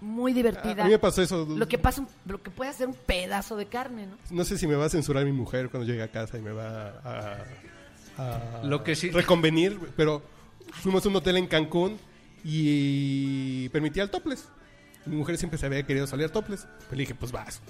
Muy 0.00 0.32
divertida. 0.32 0.82
A 0.82 0.84
mí 0.86 0.92
me 0.92 0.98
pasó 0.98 1.22
eso. 1.22 1.44
Lo 1.44 1.66
que 1.66 1.76
pasa, 1.78 2.06
lo 2.24 2.40
que 2.42 2.50
puede 2.50 2.70
hacer 2.70 2.86
un 2.86 2.94
pedazo 2.94 3.56
de 3.56 3.66
carne, 3.66 4.06
¿no? 4.06 4.16
No 4.30 4.44
sé 4.44 4.56
si 4.56 4.66
me 4.66 4.76
va 4.76 4.84
a 4.86 4.88
censurar 4.88 5.24
mi 5.24 5.32
mujer 5.32 5.70
cuando 5.70 5.86
llegue 5.88 6.02
a 6.02 6.08
casa 6.10 6.38
y 6.38 6.40
me 6.40 6.52
va 6.52 7.00
a, 7.04 7.36
a 8.16 8.62
Lo 8.64 8.84
que 8.84 8.94
sí- 8.94 9.10
reconvenir, 9.10 9.78
pero 9.96 10.22
fuimos 10.72 11.04
a 11.04 11.08
un 11.08 11.16
hotel 11.16 11.36
en 11.38 11.46
Cancún 11.48 11.98
y 12.44 13.68
permitía 13.70 14.02
el 14.02 14.10
topless. 14.10 14.48
Mi 15.06 15.16
mujer 15.16 15.36
siempre 15.38 15.58
se 15.58 15.66
había 15.66 15.82
querido 15.84 16.06
salir 16.06 16.26
al 16.26 16.32
topless. 16.32 16.66
Pues 16.78 16.92
le 16.92 16.98
dije, 16.98 17.14
pues 17.14 17.32
vas, 17.32 17.60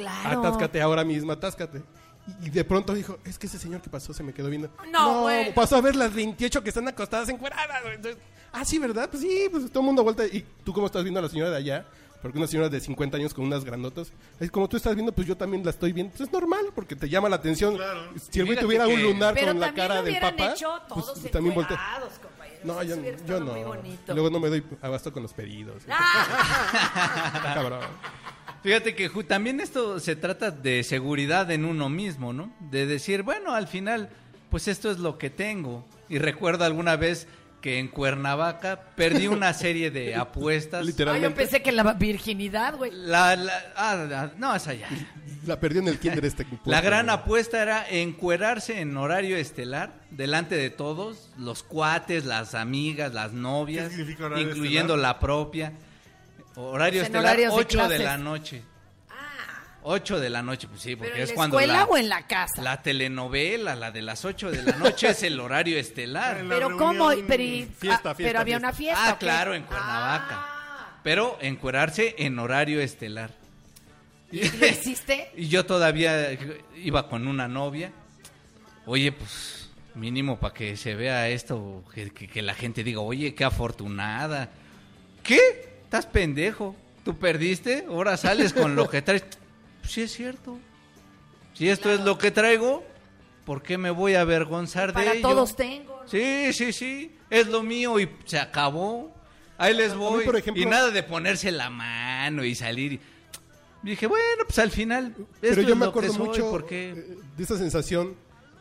Claro. 0.00 0.40
atáscate 0.40 0.80
ahora 0.80 1.04
mismo, 1.04 1.32
atáscate. 1.32 1.82
Y, 2.42 2.50
de 2.50 2.64
pronto 2.64 2.94
dijo, 2.94 3.18
es 3.24 3.38
que 3.38 3.46
ese 3.46 3.58
señor 3.58 3.80
que 3.80 3.90
pasó 3.90 4.12
se 4.12 4.22
me 4.22 4.32
quedó 4.32 4.48
viendo. 4.48 4.70
No, 4.92 5.22
güey. 5.22 5.52
pasó 5.54 5.76
a 5.76 5.80
ver 5.80 5.96
las 5.96 6.14
28 6.14 6.62
que 6.62 6.68
están 6.68 6.86
acostadas 6.86 7.28
encueradas. 7.28 7.82
Entonces, 7.94 8.22
ah, 8.52 8.64
sí, 8.64 8.78
¿verdad? 8.78 9.08
Pues 9.10 9.22
sí, 9.22 9.48
pues 9.50 9.70
todo 9.70 9.80
el 9.80 9.86
mundo 9.86 10.04
vuelta. 10.04 10.24
¿Y 10.26 10.44
tú 10.64 10.72
cómo 10.72 10.86
estás 10.86 11.02
viendo 11.02 11.18
a 11.20 11.22
la 11.22 11.28
señora 11.28 11.50
de 11.50 11.56
allá? 11.56 11.86
Porque 12.22 12.36
una 12.36 12.46
señora 12.46 12.68
de 12.68 12.78
50 12.78 13.16
años 13.16 13.32
con 13.32 13.46
unas 13.46 13.64
grandotas. 13.64 14.12
Es 14.38 14.50
como 14.50 14.68
tú 14.68 14.76
estás 14.76 14.94
viendo, 14.94 15.12
pues 15.12 15.26
yo 15.26 15.36
también 15.36 15.64
la 15.64 15.70
estoy 15.70 15.92
viendo. 15.92 16.12
Pues 16.12 16.28
es 16.28 16.32
normal, 16.32 16.66
porque 16.74 16.94
te 16.94 17.08
llama 17.08 17.28
la 17.28 17.36
atención. 17.36 17.76
Claro. 17.76 18.12
Si 18.30 18.40
el 18.40 18.46
güey 18.46 18.58
tuviera 18.58 18.86
un 18.86 19.02
lunar 19.02 19.34
Pero 19.34 19.48
con 19.48 19.60
la 19.60 19.72
cara 19.72 20.02
del 20.02 20.20
papá, 20.20 20.52
hecho 20.52 20.70
pues 20.88 21.06
todos 21.06 21.30
también 21.30 21.54
voltea. 21.54 21.80
No, 22.62 22.82
yo, 22.82 22.96
yo 23.26 23.40
no. 23.40 23.52
muy 23.52 23.62
bonito. 23.62 24.12
Luego 24.12 24.28
no 24.28 24.38
me 24.38 24.48
doy 24.50 24.62
abasto 24.82 25.12
con 25.12 25.22
los 25.22 25.32
pedidos. 25.32 25.82
¡Ah! 25.88 27.40
Cabrón. 27.54 27.80
Fíjate 28.62 28.94
que 28.94 29.08
también 29.24 29.60
esto 29.60 30.00
se 30.00 30.16
trata 30.16 30.50
de 30.50 30.82
seguridad 30.82 31.50
en 31.50 31.64
uno 31.64 31.88
mismo, 31.88 32.32
¿no? 32.32 32.52
De 32.70 32.86
decir, 32.86 33.22
bueno, 33.22 33.54
al 33.54 33.68
final, 33.68 34.10
pues 34.50 34.68
esto 34.68 34.90
es 34.90 34.98
lo 34.98 35.16
que 35.18 35.30
tengo. 35.30 35.84
Y 36.08 36.18
recuerdo 36.18 36.64
alguna 36.64 36.96
vez 36.96 37.26
que 37.62 37.78
en 37.78 37.88
Cuernavaca 37.88 38.80
perdí 38.96 39.28
una 39.28 39.52
serie 39.54 39.90
de 39.90 40.14
apuestas. 40.14 40.80
Ah, 40.80 40.84
Literalmente. 40.84 41.28
yo 41.28 41.34
pensé 41.34 41.62
que 41.62 41.72
la 41.72 41.92
virginidad, 41.94 42.76
güey. 42.76 42.90
La, 42.92 43.34
la- 43.36 43.72
ah, 43.76 43.94
la- 44.08 44.32
no, 44.36 44.54
es 44.54 44.66
allá. 44.66 44.88
La 45.46 45.58
perdió 45.58 45.80
en 45.80 45.88
el 45.88 45.98
kinder 45.98 46.24
este. 46.26 46.46
La 46.66 46.82
gran 46.82 47.06
güey. 47.06 47.16
apuesta 47.16 47.62
era 47.62 47.86
encuerarse 47.88 48.80
en 48.80 48.94
horario 48.96 49.36
estelar, 49.38 49.94
delante 50.10 50.54
de 50.54 50.68
todos, 50.68 51.30
los 51.38 51.62
cuates, 51.62 52.26
las 52.26 52.54
amigas, 52.54 53.14
las 53.14 53.32
novias, 53.32 53.88
¿Qué 53.88 53.96
significa 53.96 54.26
horario 54.26 54.48
incluyendo 54.50 54.94
estelar? 54.94 55.14
la 55.14 55.20
propia. 55.20 55.72
Horario 56.60 57.00
Pues 57.00 57.10
en 57.10 57.16
estelar, 57.16 57.24
horarios 57.24 57.54
de 57.54 57.60
8 57.60 57.78
de, 57.78 57.84
clases. 57.86 58.00
la 58.04 58.16
noche. 58.18 58.62
8 59.82 60.20
de 60.20 60.28
la 60.28 60.42
noche, 60.42 60.68
pues 60.68 60.82
sí, 60.82 60.94
¿Pero 60.94 61.08
porque 61.08 61.22
en 61.22 61.28
es 61.28 61.32
cuando 61.32 61.58
escuela 61.58 61.78
la, 61.80 61.84
o 61.86 61.96
en 61.96 62.08
la 62.10 62.26
casa? 62.26 62.60
la 62.60 62.82
telenovela, 62.82 63.74
la 63.74 63.90
de 63.90 64.02
las 64.02 64.24
8 64.26 64.50
de 64.50 64.62
la 64.62 64.76
noche, 64.76 65.08
es 65.08 65.22
el 65.22 65.40
horario 65.40 65.78
estelar. 65.78 66.36
En 66.38 66.48
la 66.50 66.54
Pero 66.54 66.68
reunión- 66.68 66.98
¿cómo? 66.98 67.10
Pero, 67.26 67.42
y- 67.42 67.64
Fiesta, 67.78 68.10
ah, 68.10 68.14
fiesta, 68.14 68.28
pero 68.30 68.40
había 68.40 68.56
fiesta. 68.58 68.68
una 68.68 68.76
fiesta. 68.76 69.08
Ah, 69.10 69.18
claro, 69.18 69.54
en 69.54 69.62
Cuernavaca. 69.62 70.26
Ah, 70.32 71.00
Pero 71.02 71.38
encuerarse 71.40 72.14
en 72.18 72.38
horario 72.38 72.78
estelar. 72.82 73.30
¿Y 74.30 74.46
lo 74.50 74.66
hiciste? 74.66 75.30
Y 75.36 75.48
yo 75.48 75.64
todavía 75.64 76.36
iba 76.76 77.08
con 77.08 77.26
una 77.26 77.48
novia. 77.48 77.90
Oye, 78.84 79.12
pues 79.12 79.70
mínimo 79.94 80.38
para 80.38 80.52
que 80.52 80.76
se 80.76 80.94
vea 80.94 81.28
esto, 81.30 81.84
que, 81.94 82.10
que- 82.10 82.28
que 82.28 82.42
la 82.42 82.52
gente 82.54 82.84
diga, 82.84 83.00
oye, 83.00 83.34
qué 83.34 83.44
afortunada. 83.44 84.50
¿Qué? 85.22 85.69
¿Estás 85.90 86.06
pendejo? 86.06 86.76
¿Tú 87.04 87.18
perdiste? 87.18 87.84
Ahora 87.88 88.16
sales 88.16 88.52
con 88.52 88.76
lo 88.76 88.88
que 88.88 89.02
traes. 89.02 89.24
Pues 89.80 89.92
sí 89.92 90.02
es 90.02 90.12
cierto. 90.12 90.56
Si 91.52 91.68
esto 91.68 91.90
es 91.92 91.98
lo 92.02 92.16
que 92.16 92.30
traigo, 92.30 92.84
¿por 93.44 93.60
qué 93.60 93.76
me 93.76 93.90
voy 93.90 94.14
a 94.14 94.20
avergonzar 94.20 94.92
Para 94.92 95.10
de 95.10 95.18
ello? 95.18 95.28
todos 95.28 95.56
tengo. 95.56 95.98
¿no? 96.02 96.08
Sí, 96.08 96.52
sí, 96.52 96.72
sí. 96.72 97.16
Es 97.28 97.48
lo 97.48 97.64
mío 97.64 97.98
y 97.98 98.08
se 98.24 98.38
acabó. 98.38 99.12
Ahí 99.58 99.74
les 99.74 99.92
mí, 99.94 99.98
voy. 99.98 100.24
por 100.24 100.36
ejemplo- 100.36 100.62
y 100.62 100.66
nada 100.66 100.90
de 100.92 101.02
ponerse 101.02 101.50
la 101.50 101.70
mano 101.70 102.44
y 102.44 102.54
salir. 102.54 102.92
y- 102.92 103.00
Dije, 103.82 104.06
bueno, 104.06 104.44
pues 104.46 104.60
al 104.60 104.70
final. 104.70 105.12
Pero 105.40 105.54
esto 105.54 105.62
yo 105.62 105.70
es 105.70 105.76
me 105.76 105.86
lo 105.86 105.90
acuerdo 105.90 106.12
mucho 106.14 106.50
porque 106.52 106.90
eh, 106.90 107.16
de 107.36 107.42
esa 107.42 107.58
sensación 107.58 108.14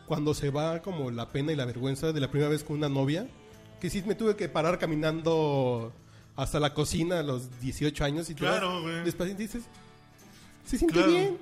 cuando 0.08 0.34
se 0.34 0.50
va 0.50 0.82
como 0.82 1.12
la 1.12 1.30
pena 1.30 1.52
y 1.52 1.56
la 1.56 1.66
vergüenza 1.66 2.12
de 2.12 2.20
la 2.22 2.32
primera 2.32 2.50
vez 2.50 2.64
con 2.64 2.78
una 2.78 2.90
novia, 2.90 3.28
que 3.80 3.92
sí 3.92 4.02
me 4.04 4.16
tuve 4.16 4.36
que 4.36 4.50
parar 4.50 4.80
caminando 4.80 5.94
hasta 6.42 6.60
la 6.60 6.74
cocina 6.74 7.20
a 7.20 7.24
los 7.24 7.60
18 7.62 8.04
años 8.04 8.30
y 8.30 8.34
te 8.34 8.40
Claro, 8.40 8.82
vas 8.84 9.30
y 9.30 9.34
dices, 9.34 9.64
se 10.66 10.78
siente 10.78 10.94
Claro. 10.96 11.12
bien. 11.12 11.38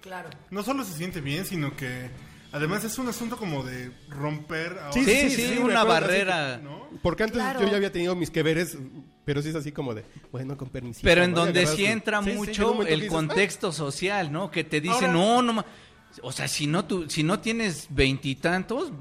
Claro. 0.00 0.30
No 0.50 0.62
solo 0.62 0.84
se 0.84 0.94
siente 0.94 1.20
bien, 1.20 1.44
sino 1.46 1.76
que 1.76 2.10
además 2.50 2.82
es 2.84 2.98
un 2.98 3.08
asunto 3.08 3.36
como 3.36 3.62
de 3.62 3.92
romper 4.08 4.78
ahora- 4.78 4.92
Sí, 4.92 5.04
sí, 5.04 5.30
sí, 5.30 5.54
me 5.54 5.60
una 5.60 5.84
barrera. 5.84 6.58
¿no? 6.58 6.88
Porque 7.02 7.22
antes 7.22 7.38
Claro. 7.38 7.60
yo 7.60 7.68
ya 7.68 7.76
había 7.76 7.92
tenido 7.92 8.16
mis 8.16 8.30
que 8.30 8.42
veres, 8.42 8.76
pero 9.24 9.40
sí 9.42 9.50
es 9.50 9.54
así 9.54 9.70
como 9.70 9.94
de, 9.94 10.04
bueno, 10.32 10.56
con 10.56 10.68
permiso. 10.70 11.00
Pero 11.04 11.22
en 11.22 11.34
donde 11.34 11.66
sí 11.66 11.84
entra 11.86 12.20
mucho 12.20 12.82
el 12.82 13.00
dices, 13.00 13.08
"Ah". 13.08 13.14
contexto 13.14 13.70
social, 13.72 14.32
¿no? 14.32 14.50
Que 14.50 14.64
te 14.64 14.80
dicen, 14.80 15.10
Ahora- 15.10 15.12
no, 15.12 15.42
no. 15.42 15.52
ma- 15.52 15.66
O 16.20 16.30
sea, 16.30 16.46
si 16.46 16.66
no, 16.66 16.84
tú, 16.84 17.08
si 17.08 17.22
no 17.22 17.40
tienes 17.40 17.86
veintitantos, 17.88 18.92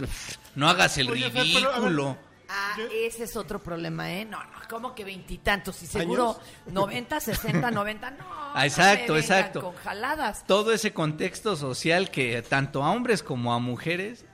no 0.55 0.69
hagas 0.69 0.97
el 0.97 1.09
Oye, 1.09 1.29
Fer, 1.29 1.43
pero, 1.53 1.69
a 1.69 1.79
ver, 1.79 1.89
ridículo. 1.89 2.17
Ah, 2.53 2.75
Yo- 2.77 2.87
ese 2.91 3.23
es 3.23 3.37
otro 3.37 3.59
problema, 3.63 4.11
¿eh? 4.11 4.25
No, 4.25 4.37
no, 4.43 4.49
como 4.69 4.93
que 4.93 5.05
veintitantos? 5.05 5.81
Y 5.83 5.87
seguro 5.87 6.37
90, 6.67 7.19
60, 7.19 7.71
90, 7.71 8.11
no. 8.11 8.25
Ah, 8.53 8.65
exacto, 8.65 9.13
no 9.13 9.13
me 9.13 9.21
vengan 9.21 9.39
exacto. 9.39 9.61
Con 9.61 9.75
jaladas. 9.75 10.45
todo 10.45 10.73
ese 10.73 10.91
contexto 10.93 11.55
social 11.55 12.11
que 12.11 12.41
tanto 12.41 12.83
a 12.83 12.91
hombres 12.91 13.23
como 13.23 13.53
a 13.53 13.59
mujeres 13.59 14.25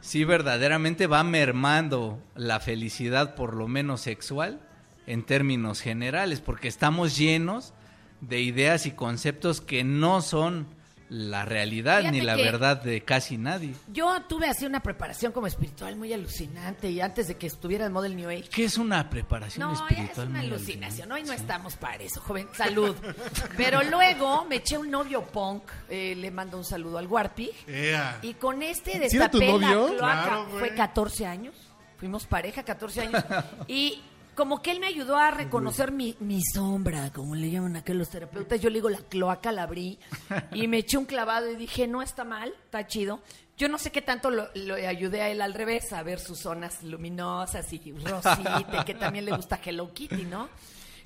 sí 0.00 0.24
verdaderamente 0.24 1.06
va 1.06 1.22
mermando 1.22 2.18
la 2.34 2.58
felicidad 2.58 3.36
por 3.36 3.54
lo 3.54 3.68
menos 3.68 4.00
sexual 4.00 4.60
en 5.06 5.22
términos 5.24 5.80
generales 5.80 6.40
porque 6.40 6.66
estamos 6.66 7.16
llenos 7.16 7.72
de 8.20 8.40
ideas 8.40 8.86
y 8.86 8.90
conceptos 8.92 9.60
que 9.60 9.84
no 9.84 10.20
son 10.20 10.66
la 11.12 11.44
realidad 11.44 12.02
ni 12.10 12.22
la 12.22 12.36
verdad 12.36 12.80
de 12.82 13.02
casi 13.02 13.36
nadie. 13.36 13.74
Yo 13.92 14.22
tuve 14.22 14.48
así 14.48 14.64
una 14.64 14.80
preparación 14.80 15.30
como 15.30 15.46
espiritual 15.46 15.94
muy 15.96 16.10
alucinante 16.12 16.90
y 16.90 17.02
antes 17.02 17.28
de 17.28 17.36
que 17.36 17.46
estuviera 17.46 17.84
el 18.06 18.16
New 18.16 18.30
Age. 18.30 18.48
¿Qué 18.50 18.64
es 18.64 18.78
una 18.78 19.10
preparación 19.10 19.68
No, 19.68 19.74
ya 19.74 19.84
es 19.84 19.90
espiritual? 19.92 20.28
una 20.28 20.38
muy 20.38 20.48
alucinación. 20.48 21.12
Hoy 21.12 21.22
no 21.24 21.32
estamos 21.34 21.76
para 21.76 22.02
eso, 22.02 22.20
joven. 22.22 22.48
Salud. 22.56 22.96
Pero 23.58 23.82
luego 23.82 24.46
me 24.46 24.56
eché 24.56 24.78
un 24.78 24.90
novio 24.90 25.22
punk. 25.22 25.64
eh, 25.90 26.14
le 26.16 26.30
mando 26.30 26.56
un 26.56 26.64
saludo 26.64 26.96
al 26.96 27.06
Warpig. 27.06 27.52
Ea. 27.66 28.18
Y 28.22 28.32
con 28.34 28.62
este 28.62 29.08
¿Sí 29.10 29.16
era 29.16 29.30
tu 29.30 29.38
destapé 29.38 29.60
la 29.60 29.74
novio? 29.74 29.96
cloaca. 29.96 30.22
Claro, 30.22 30.46
güey. 30.46 30.58
Fue 30.60 30.74
14 30.74 31.26
años. 31.26 31.54
Fuimos 31.98 32.24
pareja 32.26 32.62
14 32.62 33.00
años. 33.02 33.24
Y 33.68 34.00
como 34.34 34.62
que 34.62 34.70
él 34.70 34.80
me 34.80 34.86
ayudó 34.86 35.16
a 35.16 35.30
reconocer 35.30 35.92
mi, 35.92 36.16
mi 36.20 36.42
sombra, 36.42 37.10
como 37.12 37.34
le 37.34 37.50
llaman 37.50 37.76
acá 37.76 37.92
los 37.94 38.08
terapeutas. 38.10 38.60
Yo 38.60 38.70
le 38.70 38.76
digo, 38.76 38.88
la 38.88 38.98
cloaca 39.00 39.52
la 39.52 39.64
abrí 39.64 39.98
y 40.52 40.68
me 40.68 40.78
eché 40.78 40.96
un 40.96 41.04
clavado 41.04 41.50
y 41.50 41.56
dije, 41.56 41.86
no 41.86 42.02
está 42.02 42.24
mal, 42.24 42.52
está 42.64 42.86
chido. 42.86 43.20
Yo 43.58 43.68
no 43.68 43.78
sé 43.78 43.92
qué 43.92 44.00
tanto 44.02 44.30
lo, 44.30 44.48
lo 44.54 44.74
ayudé 44.74 45.20
a 45.22 45.28
él 45.28 45.40
al 45.42 45.52
revés, 45.54 45.92
a 45.92 46.02
ver 46.02 46.18
sus 46.18 46.38
zonas 46.38 46.82
luminosas 46.82 47.70
y 47.72 47.92
rosita, 47.92 48.84
que 48.84 48.94
también 48.94 49.24
le 49.26 49.36
gusta 49.36 49.60
Hello 49.62 49.92
Kitty, 49.92 50.24
¿no? 50.24 50.48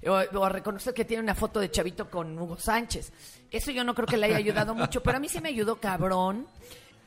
O, 0.06 0.12
o 0.12 0.44
a 0.44 0.48
reconocer 0.48 0.94
que 0.94 1.04
tiene 1.04 1.22
una 1.22 1.34
foto 1.34 1.58
de 1.58 1.70
Chavito 1.70 2.08
con 2.08 2.38
Hugo 2.38 2.56
Sánchez. 2.58 3.12
Eso 3.50 3.72
yo 3.72 3.82
no 3.82 3.94
creo 3.94 4.06
que 4.06 4.16
le 4.16 4.26
haya 4.26 4.36
ayudado 4.36 4.74
mucho, 4.74 5.02
pero 5.02 5.16
a 5.16 5.20
mí 5.20 5.28
sí 5.28 5.40
me 5.40 5.48
ayudó 5.48 5.80
cabrón. 5.80 6.46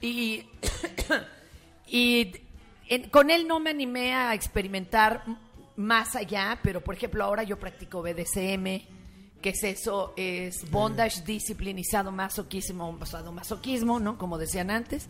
Y, 0.02 0.44
y 1.88 2.34
en- 2.88 3.10
con 3.10 3.30
él 3.30 3.48
no 3.48 3.60
me 3.60 3.70
animé 3.70 4.14
a 4.14 4.34
experimentar 4.34 5.24
más 5.80 6.16
allá, 6.18 6.60
pero 6.62 6.82
por 6.82 6.94
ejemplo 6.96 7.24
ahora 7.24 7.44
yo 7.44 7.58
practico 7.58 8.02
BDSM, 8.02 8.82
que 9.42 9.50
es 9.50 9.64
eso, 9.64 10.14
es 10.18 10.70
bondage, 10.70 11.24
disciplinizado, 11.26 12.12
masoquismo, 12.12 12.92
masoquismo, 13.34 13.98
¿no? 14.00 14.18
Como 14.18 14.38
decían 14.38 14.70
antes. 14.72 15.08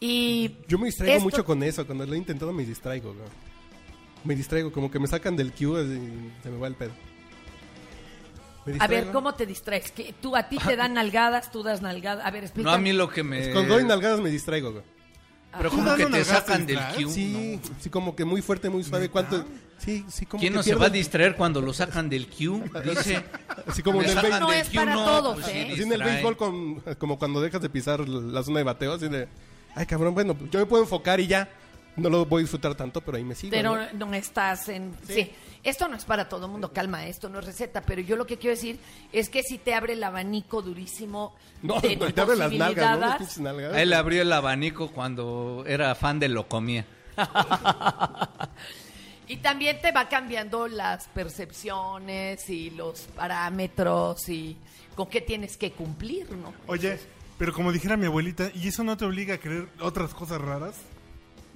Y 0.00 0.56
Yo 0.68 0.78
me 0.78 0.86
distraigo 0.86 1.14
esto- 1.16 1.24
mucho 1.24 1.44
con 1.46 1.62
eso. 1.62 1.86
Cuando 1.86 2.04
lo 2.04 2.12
he 2.14 2.18
intentado 2.18 2.52
me 2.52 2.64
distraigo, 2.66 3.14
güey. 3.14 3.26
Me 4.24 4.34
distraigo, 4.36 4.70
como 4.70 4.90
que 4.90 4.98
me 4.98 5.06
sacan 5.06 5.36
del 5.36 5.52
queue 5.52 5.82
y 5.84 6.32
se 6.42 6.50
me 6.50 6.58
va 6.58 6.66
el 6.66 6.74
pedo. 6.74 6.92
A 8.78 8.86
ver. 8.86 9.10
¿cómo 9.12 9.34
te 9.34 9.46
distraes? 9.46 9.90
¿Que 9.90 10.14
tú 10.20 10.36
a 10.36 10.48
ti 10.48 10.56
te 10.58 10.76
dan 10.76 10.94
nalgadas, 10.94 11.50
tú 11.50 11.62
das 11.62 11.80
nalgadas? 11.82 12.24
A 12.26 12.30
ver, 12.30 12.44
explica. 12.44 12.70
No, 12.70 12.74
a 12.74 12.78
mí 12.78 12.92
lo 12.92 13.08
que 13.10 13.22
me... 13.22 13.52
Cuando 13.52 13.74
doy 13.74 13.84
nalgadas 13.84 14.20
me 14.20 14.30
distraigo, 14.30 14.72
güey. 14.72 14.84
Pero 15.56 15.70
¿Tú 15.70 15.76
como 15.76 15.94
que 15.94 16.06
te 16.06 16.24
sacan 16.24 16.66
del? 16.66 16.78
Q. 16.96 17.10
Sí, 17.10 17.60
sí, 17.80 17.90
como 17.90 18.16
que 18.16 18.24
muy 18.24 18.42
fuerte, 18.42 18.68
muy 18.70 18.82
suave. 18.82 19.08
¿Cuánto? 19.08 19.44
Sí, 19.84 20.04
sí, 20.08 20.26
como 20.26 20.40
¿Quién 20.40 20.52
que 20.52 20.56
no 20.56 20.62
se 20.62 20.74
va 20.74 20.86
a 20.86 20.90
distraer 20.90 21.36
cuando 21.36 21.60
lo 21.60 21.72
sacan 21.72 22.08
del 22.08 22.28
Q? 22.28 22.62
Dice... 22.84 23.22
Así 23.66 23.82
como 23.82 24.02
en 24.02 24.10
el 24.10 24.16
béisbol. 24.16 24.40
No 24.40 24.52
es 24.52 24.68
para 24.70 24.94
todos, 24.94 25.34
pues 25.40 25.48
¿eh? 25.48 25.70
Así 25.72 25.82
en 25.82 25.92
el 25.92 26.02
béisbol, 26.02 26.36
con, 26.36 26.80
como 26.98 27.18
cuando 27.18 27.40
dejas 27.40 27.62
de 27.62 27.68
pisar 27.68 28.08
la 28.08 28.42
zona 28.42 28.58
de 28.58 28.64
bateo, 28.64 28.94
así 28.94 29.08
de, 29.08 29.28
ay 29.74 29.86
cabrón, 29.86 30.14
bueno, 30.14 30.36
yo 30.50 30.58
me 30.58 30.66
puedo 30.66 30.82
enfocar 30.82 31.20
y 31.20 31.26
ya. 31.26 31.48
No 31.96 32.10
lo 32.10 32.26
voy 32.26 32.40
a 32.40 32.42
disfrutar 32.42 32.74
tanto, 32.74 33.00
pero 33.02 33.18
ahí 33.18 33.22
me 33.22 33.36
sigo. 33.36 33.52
Pero 33.52 33.76
¿no? 33.76 34.06
no 34.06 34.14
estás 34.14 34.68
en... 34.68 34.96
Sí. 35.06 35.30
esto 35.62 35.86
no 35.86 35.96
es 35.96 36.04
para 36.04 36.28
todo 36.28 36.46
el 36.46 36.50
mundo, 36.50 36.72
calma, 36.72 37.06
esto 37.06 37.28
no 37.28 37.38
es 37.38 37.44
receta, 37.44 37.82
pero 37.82 38.00
yo 38.00 38.16
lo 38.16 38.26
que 38.26 38.36
quiero 38.36 38.56
decir 38.56 38.80
es 39.12 39.28
que 39.28 39.44
si 39.44 39.58
te 39.58 39.74
abre 39.74 39.92
el 39.92 40.02
abanico 40.02 40.60
durísimo 40.60 41.36
No, 41.62 41.80
de 41.80 41.94
no, 41.94 42.06
te 42.12 42.20
abre 42.20 42.34
las 42.34 42.50
nalgas, 42.52 42.98
¿no? 42.98 43.06
Las 43.06 43.38
nalgas. 43.38 43.76
Él 43.76 43.92
abrió 43.92 44.22
el 44.22 44.32
abanico 44.32 44.88
cuando 44.90 45.62
era 45.68 45.94
fan 45.94 46.18
de 46.18 46.28
lo 46.28 46.48
comía. 46.48 46.84
Y 49.34 49.38
también 49.38 49.80
te 49.80 49.90
va 49.90 50.08
cambiando 50.08 50.68
las 50.68 51.08
percepciones 51.08 52.48
y 52.48 52.70
los 52.70 53.00
parámetros 53.16 54.28
y 54.28 54.56
con 54.94 55.08
qué 55.08 55.20
tienes 55.20 55.56
que 55.56 55.72
cumplir, 55.72 56.30
¿no? 56.30 56.54
Oye, 56.68 57.00
pero 57.36 57.52
como 57.52 57.72
dijera 57.72 57.96
mi 57.96 58.06
abuelita, 58.06 58.50
¿y 58.54 58.68
eso 58.68 58.84
no 58.84 58.96
te 58.96 59.04
obliga 59.04 59.34
a 59.34 59.38
creer 59.38 59.66
otras 59.80 60.14
cosas 60.14 60.40
raras? 60.40 60.76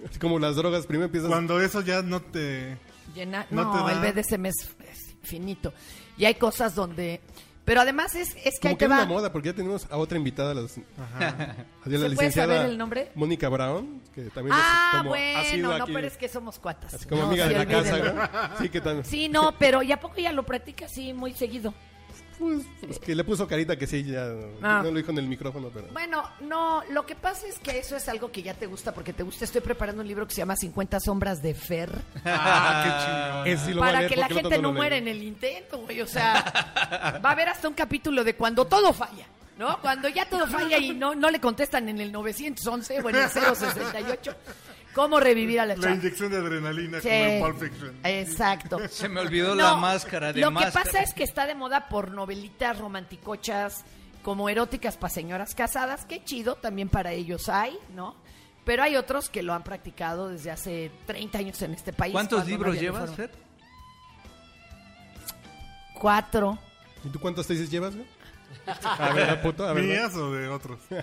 Así 0.08 0.18
como 0.18 0.40
las 0.40 0.56
drogas, 0.56 0.86
primero 0.86 1.06
empiezas... 1.06 1.28
Cuando 1.30 1.60
eso 1.60 1.80
ya 1.82 2.02
no 2.02 2.20
te... 2.20 2.76
Llena, 3.14 3.46
No 3.50 3.64
no, 3.64 3.86
te 3.86 3.92
el 3.92 4.00
da- 4.02 4.10
BDSM 4.12 4.46
es, 4.46 4.56
es 4.90 5.10
infinito. 5.22 5.72
Y 6.16 6.24
hay 6.24 6.34
cosas 6.34 6.74
donde... 6.74 7.20
Pero 7.68 7.82
además 7.82 8.14
es, 8.14 8.34
es 8.44 8.58
que 8.58 8.68
Como 8.68 8.78
que 8.78 8.88
va... 8.88 8.96
una 8.96 9.04
moda, 9.04 9.30
porque 9.30 9.50
ya 9.50 9.54
tenemos 9.54 9.86
a 9.90 9.98
otra 9.98 10.16
invitada, 10.16 10.54
las, 10.54 10.72
así 10.72 10.82
la 10.96 11.28
puede 11.84 12.08
licenciada 12.08 12.54
saber 12.56 12.70
el 12.70 12.78
nombre? 12.78 13.12
Mónica 13.14 13.48
Brown, 13.50 14.00
que 14.14 14.22
también 14.30 14.56
Ah, 14.58 14.92
es 14.94 14.98
como 15.02 15.14
ha 15.14 15.44
sido 15.44 15.68
bueno, 15.68 15.76
no, 15.78 15.84
aquí, 15.84 15.92
pero 15.92 16.06
es 16.06 16.16
que 16.16 16.28
somos 16.28 16.58
cuatas. 16.58 16.94
así 16.94 17.06
como 17.06 17.20
No, 17.22 17.28
amiga 17.28 17.44
sí, 17.46 17.52
de 17.52 17.58
la 17.58 17.66
casa. 17.66 17.98
¿no? 17.98 18.58
Sí, 18.58 18.68
que 18.70 18.80
también. 18.80 19.04
Sí, 19.04 19.28
no, 19.28 19.52
pero 19.58 19.82
¿y 19.82 19.92
a 19.92 20.00
poco 20.00 20.16
ya 20.16 20.32
lo 20.32 20.44
practica 20.44 20.86
así 20.86 21.12
muy 21.12 21.34
seguido? 21.34 21.74
Pues, 22.38 22.64
pues 22.80 22.98
que 23.00 23.14
le 23.14 23.24
puso 23.24 23.46
carita 23.48 23.76
que 23.76 23.86
sí, 23.86 24.04
ya 24.04 24.26
Ah. 24.62 24.80
no 24.84 24.90
lo 24.90 24.96
dijo 24.98 25.10
en 25.10 25.18
el 25.18 25.26
micrófono, 25.26 25.70
pero... 25.74 25.88
Bueno, 25.88 26.22
no, 26.40 26.82
lo 26.90 27.04
que 27.04 27.14
pasa 27.16 27.46
es 27.48 27.58
que 27.58 27.78
eso 27.78 27.96
es 27.96 28.08
algo 28.08 28.30
que 28.30 28.42
ya 28.42 28.54
te 28.54 28.66
gusta 28.66 28.92
porque 28.94 29.12
te 29.12 29.22
gusta. 29.24 29.44
Estoy 29.44 29.60
preparando 29.60 30.02
un 30.02 30.08
libro 30.08 30.26
que 30.26 30.34
se 30.34 30.40
llama 30.42 30.54
50 30.56 31.00
sombras 31.00 31.42
de 31.42 31.54
Fer 31.54 31.90
Ah, 32.24 33.42
qué 33.44 33.56
sí 33.56 33.74
para 33.74 33.98
leer 34.00 34.10
que 34.10 34.16
la 34.16 34.28
gente 34.28 34.58
no 34.58 34.68
leí. 34.68 34.76
muera 34.76 34.96
en 34.96 35.08
el 35.08 35.22
intento, 35.22 35.78
güey. 35.78 36.00
O 36.00 36.06
sea, 36.06 36.44
va 37.24 37.28
a 37.30 37.32
haber 37.32 37.48
hasta 37.48 37.68
un 37.68 37.74
capítulo 37.74 38.22
de 38.24 38.34
cuando 38.36 38.66
todo 38.66 38.92
falla, 38.92 39.26
¿no? 39.58 39.80
Cuando 39.80 40.08
ya 40.08 40.28
todo 40.28 40.46
falla 40.46 40.78
y 40.78 40.90
no, 40.94 41.14
no 41.14 41.30
le 41.30 41.40
contestan 41.40 41.88
en 41.88 42.00
el 42.00 42.12
911 42.12 43.00
o 43.02 43.10
en 43.10 43.16
el 43.16 43.28
068. 43.28 44.34
¿Cómo 44.98 45.20
revivir 45.20 45.60
a 45.60 45.66
la 45.66 45.76
La 45.76 45.82
chava? 45.82 45.94
inyección 45.94 46.30
de 46.32 46.38
adrenalina 46.38 47.00
Sí, 47.00 47.08
como 47.08 47.14
en 47.24 47.40
Pulp 47.40 47.58
Fiction. 47.60 47.96
Exacto. 48.02 48.78
Se 48.90 49.08
me 49.08 49.20
olvidó 49.20 49.50
No, 49.54 49.62
la 49.62 49.76
máscara 49.76 50.32
de 50.32 50.40
Lo 50.40 50.50
máscara. 50.50 50.82
que 50.82 50.90
pasa 50.90 51.02
es 51.04 51.14
que 51.14 51.22
está 51.22 51.46
de 51.46 51.54
moda 51.54 51.88
por 51.88 52.10
novelitas 52.10 52.76
romanticochas 52.78 53.84
como 54.24 54.48
eróticas 54.48 54.96
para 54.96 55.14
señoras 55.14 55.54
casadas. 55.54 56.04
Qué 56.04 56.24
chido, 56.24 56.56
también 56.56 56.88
para 56.88 57.12
ellos 57.12 57.48
hay, 57.48 57.78
¿no? 57.94 58.16
Pero 58.64 58.82
hay 58.82 58.96
otros 58.96 59.28
que 59.30 59.42
lo 59.44 59.54
han 59.54 59.62
practicado 59.62 60.28
desde 60.30 60.50
hace 60.50 60.90
30 61.06 61.38
años 61.38 61.62
en 61.62 61.74
este 61.74 61.92
país. 61.92 62.12
¿Cuántos 62.12 62.40
no 62.40 62.44
libros 62.50 62.78
llevas. 62.80 63.14
Fer? 63.14 63.30
Cuatro. 65.94 66.58
¿Y 67.04 67.08
tú 67.08 67.20
cuántas 67.20 67.46
tesis 67.46 67.70
llevas, 67.70 67.94
güey? 67.94 68.06
A 68.82 69.12
ver, 69.12 69.40
puto, 69.42 69.66
a 69.66 69.72
ver. 69.72 69.84
¿no? 69.84 69.90
¿Mías 69.90 70.14
o 70.16 70.32
de 70.32 70.48
otros? 70.48 70.78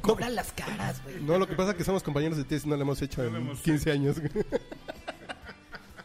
Cobran 0.00 0.34
las 0.34 0.52
caras, 0.52 1.02
güey. 1.02 1.20
No, 1.22 1.38
lo 1.38 1.46
que 1.48 1.54
pasa 1.54 1.70
es 1.72 1.76
que 1.76 1.84
somos 1.84 2.02
compañeros 2.02 2.36
de 2.38 2.44
tesis, 2.44 2.66
no 2.66 2.76
lo 2.76 2.82
hemos 2.82 3.00
hecho 3.02 3.24
en 3.24 3.56
15 3.56 3.90
años. 3.90 4.16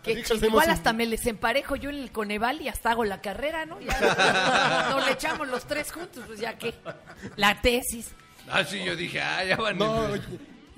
que 0.03 0.21
hacemos 0.21 0.43
Igual 0.43 0.67
un- 0.67 0.73
hasta 0.73 0.93
me 0.93 1.05
les 1.05 1.25
emparejo 1.27 1.75
yo 1.75 1.89
en 1.91 1.97
el 1.97 2.11
Coneval 2.11 2.61
y 2.61 2.69
hasta 2.69 2.91
hago 2.91 3.03
la 3.05 3.21
carrera, 3.21 3.65
¿no? 3.65 3.79
Ya 3.81 4.89
nos 4.91 5.05
le 5.05 5.11
echamos 5.11 5.47
los 5.47 5.65
tres 5.65 5.91
juntos, 5.91 6.23
pues 6.25 6.39
ya 6.39 6.57
que. 6.57 6.73
La 7.35 7.61
tesis. 7.61 8.11
Ah, 8.49 8.63
sí, 8.63 8.83
yo 8.83 8.95
dije, 8.95 9.21
ah, 9.21 9.43
ya 9.45 9.57
van. 9.57 9.77
No, 9.77 9.91
oye, 10.05 10.21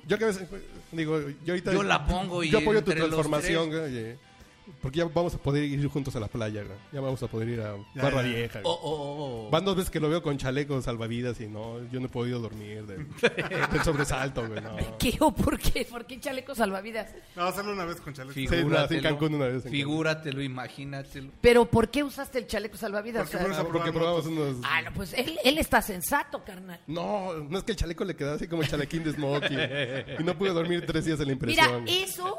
yo 0.05 0.17
que 0.17 0.25
a 0.25 0.27
veces, 0.27 0.47
digo, 0.91 1.21
yo 1.45 1.53
ahorita... 1.53 1.71
Yo 1.71 1.81
la 1.83 2.05
pongo 2.05 2.43
y 2.43 2.49
Yo 2.49 2.59
apoyo 2.59 2.83
tu 2.83 2.91
entre 2.91 3.07
los 3.07 3.21
transformación, 3.21 3.69
güey, 3.69 4.17
porque 4.81 4.99
ya 4.99 5.05
vamos 5.05 5.33
a 5.35 5.37
poder 5.37 5.63
ir 5.63 5.85
juntos 5.87 6.15
a 6.15 6.19
la 6.19 6.27
playa, 6.27 6.63
güey. 6.63 6.77
Ya 6.91 7.01
vamos 7.01 7.21
a 7.23 7.27
poder 7.27 7.49
ir 7.49 7.61
a 7.61 7.75
Ya, 7.95 8.01
Barra 8.03 8.21
ya. 8.23 8.29
Vieja. 8.29 8.59
Oh, 8.63 8.77
güey. 8.77 8.93
oh, 8.93 9.45
oh. 9.47 9.49
Van 9.51 9.65
dos 9.65 9.75
veces 9.75 9.89
que 9.91 9.99
lo 9.99 10.09
veo 10.09 10.21
con 10.23 10.37
chalecos 10.37 10.85
salvavidas 10.85 11.39
y 11.41 11.47
no, 11.47 11.79
yo 11.89 11.99
no 11.99 12.05
he 12.07 12.09
podido 12.09 12.39
dormir 12.39 12.85
del, 12.85 13.07
del 13.71 13.83
sobresalto, 13.83 14.47
güey, 14.47 14.61
no. 14.61 14.75
¿Qué 14.99 15.15
o 15.19 15.33
por 15.33 15.59
qué? 15.59 15.85
¿Por 15.85 16.05
qué 16.05 16.19
chaleco 16.19 16.55
salvavidas? 16.55 17.09
No, 17.35 17.43
hacerlo 17.43 17.73
una 17.73 17.85
vez 17.85 17.99
con 18.01 18.13
chaleco. 18.13 18.33
Sí, 18.33 18.47
no, 18.47 18.89
en 18.89 19.01
Cancún 19.01 19.35
una 19.35 19.47
vez, 19.47 19.65
en 19.65 19.71
Figúratelo, 19.71 20.41
imagínatelo. 20.41 21.31
¿Pero 21.41 21.65
por 21.65 21.89
qué 21.89 22.03
usaste 22.03 22.39
el 22.39 22.47
chaleco 22.47 22.77
salvavidas? 22.77 23.29
Porque 23.29 23.45
O 23.45 23.53
sea, 23.53 23.61
Ah, 23.63 23.67
porque 23.71 23.91
probamos 23.91 24.25
unos... 24.25 24.57
Ah, 24.63 24.81
no, 24.81 24.93
pues 24.93 25.13
él, 25.13 25.37
él 25.43 25.57
está 25.57 25.81
sensato, 25.81 26.43
carnal. 26.43 26.79
No, 26.87 27.33
no 27.35 27.57
es 27.57 27.63
que 27.63 27.71
el 27.73 27.77
chaleco 27.77 28.03
le 28.03 28.15
quedaba 28.15 28.35
así 28.35 28.47
como 28.47 28.61
el 28.63 28.67
chalequín 28.69 29.03
de 29.03 29.11
Smokey. 29.13 29.57
y 30.19 30.23
no 30.23 30.37
pude 30.37 30.49
dormir 30.49 30.85
tres 30.85 31.05
días 31.05 31.19
en 31.19 31.27
la 31.29 31.35
Mira, 31.35 31.63
impresión. 31.77 31.87
eso, 31.87 32.37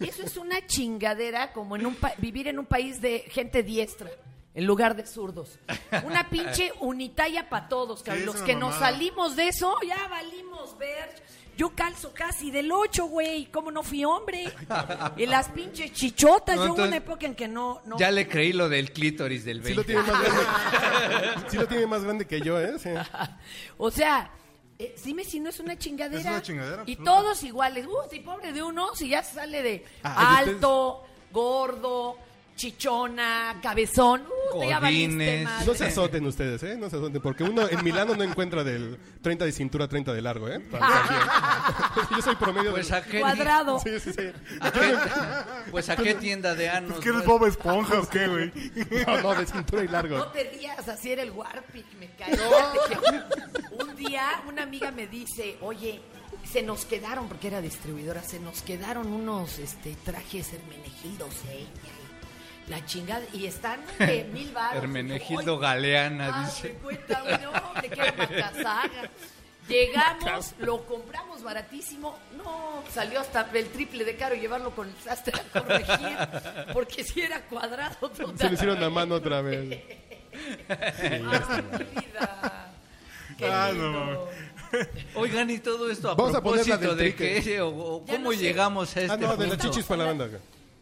eso 0.00 0.22
es 0.22 0.36
una 0.36 0.66
chingadera 0.66 1.52
como 1.64 1.76
en 1.76 1.86
un 1.86 1.94
pa- 1.94 2.12
vivir 2.18 2.46
en 2.48 2.58
un 2.58 2.66
país 2.66 3.00
de 3.00 3.20
gente 3.30 3.62
diestra. 3.62 4.10
En 4.54 4.66
lugar 4.66 4.94
de 4.94 5.04
zurdos. 5.06 5.58
Una 6.04 6.28
pinche 6.30 6.70
unitalla 6.80 7.48
para 7.48 7.68
todos, 7.68 8.02
cabrón. 8.02 8.20
Sí, 8.20 8.26
Los 8.26 8.36
que 8.42 8.54
nos 8.54 8.74
salimos 8.76 9.34
de 9.34 9.48
eso, 9.48 9.74
ya 9.84 10.06
valimos 10.08 10.76
ver. 10.78 11.10
Yo 11.56 11.70
calzo 11.74 12.12
casi 12.12 12.50
del 12.50 12.70
8, 12.70 13.06
güey. 13.06 13.46
¿Cómo 13.46 13.70
no 13.72 13.82
fui 13.82 14.04
hombre? 14.04 14.52
Y 15.16 15.26
las 15.26 15.48
pinches 15.48 15.92
chichotas. 15.92 16.56
No, 16.56 16.66
Yo 16.66 16.74
hubo 16.74 16.82
una 16.84 16.96
época 16.96 17.24
en 17.26 17.34
que 17.34 17.48
no. 17.48 17.80
no 17.86 17.96
Ya 17.98 18.10
le 18.12 18.28
creí 18.28 18.52
lo 18.52 18.68
del 18.68 18.92
clítoris 18.92 19.44
del 19.44 19.60
20. 19.62 19.68
Sí 19.70 19.74
lo 19.74 19.84
tiene 19.84 20.02
más 20.02 20.22
grande. 20.22 21.48
sí 21.48 21.56
lo 21.56 21.66
tiene 21.66 21.86
más 21.86 22.04
grande 22.04 22.26
que 22.26 22.40
yo, 22.40 22.60
¿eh? 22.60 22.78
Sí. 22.78 22.90
O 23.78 23.90
sea, 23.90 24.30
eh, 24.78 24.94
dime 25.04 25.24
si 25.24 25.40
no 25.40 25.50
es 25.50 25.58
una 25.58 25.76
chingadera. 25.78 26.20
Es 26.20 26.26
una 26.26 26.42
chingadera, 26.42 26.82
Y 26.86 26.92
absoluta. 26.92 27.04
todos 27.10 27.42
iguales. 27.42 27.86
Uh, 27.86 28.08
si 28.10 28.20
pobre 28.20 28.52
de 28.52 28.62
uno, 28.62 28.94
si 28.94 29.08
ya 29.08 29.22
sale 29.24 29.62
de 29.62 29.84
Ah, 30.04 30.38
ustedes- 30.42 30.54
alto, 30.56 31.04
gordo, 31.34 32.16
chichona, 32.56 33.56
cabezón. 33.60 34.22
Uh, 34.54 34.60
te 34.60 34.68
ya 34.68 34.78
valiste, 34.78 35.08
Cojines. 35.16 35.44
madre. 35.44 35.66
No 35.66 35.74
se 35.74 35.84
azoten 35.86 36.26
ustedes, 36.26 36.62
¿eh? 36.62 36.76
No 36.78 36.88
se 36.88 36.96
azoten, 36.96 37.20
porque 37.20 37.42
uno 37.42 37.68
en 37.68 37.82
Milano 37.82 38.14
no 38.14 38.22
encuentra 38.22 38.62
del 38.62 38.96
30 39.20 39.44
de 39.44 39.52
cintura, 39.52 39.88
30 39.88 40.12
de 40.12 40.22
largo, 40.22 40.48
¿eh? 40.48 40.60
Yo 42.10 42.22
soy 42.22 42.36
promedio 42.36 42.70
Pues 42.70 42.88
de... 42.88 42.96
a 42.96 43.02
qué, 43.02 43.20
Cuadrado. 43.20 43.80
Sí, 43.80 43.98
sí, 43.98 44.12
sí. 44.12 44.30
a 44.60 44.70
qué- 44.70 44.96
pues 45.70 45.88
a 45.88 45.96
qué 45.96 46.14
tienda 46.14 46.54
de 46.54 46.68
anos. 46.68 47.00
¿Qué 47.00 47.08
eres? 47.08 47.24
Bob 47.24 47.44
Esponja 47.46 47.98
o 48.00 48.08
qué, 48.08 48.28
güey? 48.28 48.52
No, 49.06 49.20
no, 49.22 49.34
de 49.34 49.46
cintura 49.46 49.82
y 49.82 49.86
No 49.86 49.92
largo. 49.92 50.24
te 50.26 50.44
rías, 50.44 50.86
así 50.88 51.10
era 51.10 51.22
el 51.22 51.32
Warpic, 51.32 51.86
me 51.98 52.10
cae. 52.14 52.30
Que 52.36 53.82
Un 53.84 53.96
día 53.96 54.42
una 54.48 54.62
amiga 54.62 54.90
me 54.92 55.06
dice, 55.08 55.56
oye, 55.62 56.00
se 56.50 56.62
nos 56.62 56.84
quedaron, 56.84 57.28
porque 57.28 57.48
era 57.48 57.60
distribuidora, 57.60 58.22
se 58.22 58.38
nos 58.40 58.62
quedaron 58.62 59.12
unos 59.12 59.58
este, 59.58 59.94
trajes 60.04 60.52
Hermenegildo 60.52 61.28
Seña 61.30 61.66
y 62.66 62.70
la 62.70 62.84
chingada, 62.86 63.22
y 63.32 63.46
están 63.46 63.80
de 63.98 64.24
mil 64.32 64.50
baros. 64.52 64.82
Hermenegildo 64.82 65.58
Galeana, 65.58 66.30
Ah, 66.32 66.44
dice. 66.46 66.62
se 66.68 66.74
cuenta, 66.74 67.20
güey, 67.22 67.38
no, 67.40 67.80
te. 67.80 67.90
Llegamos, 69.68 70.52
lo 70.58 70.84
compramos 70.84 71.42
baratísimo. 71.42 72.18
No, 72.36 72.82
salió 72.92 73.20
hasta 73.20 73.48
el 73.54 73.66
triple 73.68 74.04
de 74.04 74.14
caro 74.16 74.34
llevarlo 74.34 74.74
con 74.74 74.88
el 74.88 74.94
sastre 74.96 75.32
a 75.40 75.60
corregir. 75.60 76.72
Porque 76.74 77.02
si 77.02 77.22
era 77.22 77.40
cuadrado 77.46 78.10
total. 78.10 78.36
Se 78.36 78.46
lo 78.48 78.52
hicieron 78.54 78.82
a 78.82 78.90
mano 78.90 79.14
otra 79.16 79.40
vez. 79.40 79.82
Ah, 80.68 81.62
mi 81.78 81.84
vida. 82.00 82.72
Qué 83.38 83.46
Ah, 83.46 83.70
lindo. 83.70 83.90
no, 83.92 84.26
Oigan, 85.14 85.50
y 85.50 85.58
todo 85.58 85.90
esto 85.90 86.10
a 86.10 86.14
Vamos 86.14 86.34
a 86.34 86.42
poner 86.42 86.66
la 86.66 86.78
propósito 86.78 86.96
del 86.96 87.12
de 87.12 87.12
trique. 87.16 87.42
que, 87.42 87.60
o, 87.60 87.68
o 87.68 88.04
Ya 88.06 88.14
cómo 88.14 88.24
no 88.30 88.36
sé. 88.36 88.42
llegamos 88.42 88.96
a 88.96 89.00
este 89.00 89.12
Ah, 89.12 89.16
no, 89.16 89.36
de 89.36 89.46
las 89.46 89.56
punto? 89.56 89.70
chichis 89.70 89.84
para 89.84 89.98
la 90.04 90.12
banda. 90.12 90.38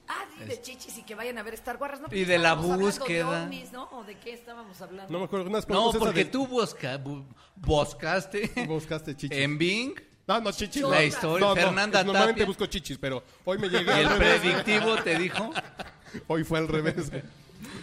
Ah, 0.09 0.25
sí, 0.39 0.45
de 0.45 0.61
chichis 0.61 0.99
y 0.99 1.03
que 1.05 1.15
vayan 1.15 1.39
a 1.39 1.43
ver 1.43 1.55
Star 1.55 1.77
Wars. 1.81 2.01
¿no? 2.01 2.09
Y 2.11 2.25
de 2.25 2.39
la 2.39 2.51
Estábamos 2.51 2.71
hablando 2.73 2.87
búsqueda. 2.87 3.39
De 3.41 3.45
ovnis, 3.47 3.73
¿no? 3.73 3.89
¿O 3.93 4.05
de 4.05 4.19
qué 4.19 4.33
estábamos 4.33 4.81
hablando? 4.81 5.13
No 5.13 5.19
me 5.21 5.25
acuerdo. 5.25 5.47
Unas 5.49 5.63
No, 5.63 5.67
preguntas 5.69 5.95
esas 5.95 6.07
porque 6.07 6.25
de- 6.25 6.31
tú 6.31 6.47
busca, 6.47 7.03
bu- 7.03 7.25
buscaste 7.57 8.51
Buscaste 8.67 9.17
chichis. 9.17 9.39
en 9.39 9.57
Bing 9.59 9.95
No, 10.27 10.41
no, 10.41 10.53
chichis. 10.53 10.83
la 10.83 10.89
no. 10.97 11.03
historia. 11.03 11.47
No, 11.47 11.55
no, 11.55 11.61
Fernanda 11.61 12.03
Normalmente 12.05 12.41
Tapia. 12.41 12.47
busco 12.47 12.67
chichis, 12.67 12.99
pero 12.99 13.23
hoy 13.45 13.59
me 13.59 13.69
llegué 13.69 13.85
y 13.97 14.01
el 14.01 14.07
al 14.09 14.19
revés. 14.19 14.41
predictivo 14.41 14.97
te 15.03 15.19
dijo. 15.19 15.51
Hoy 16.27 16.45
fue 16.45 16.59
al 16.59 16.69
revés. 16.69 17.11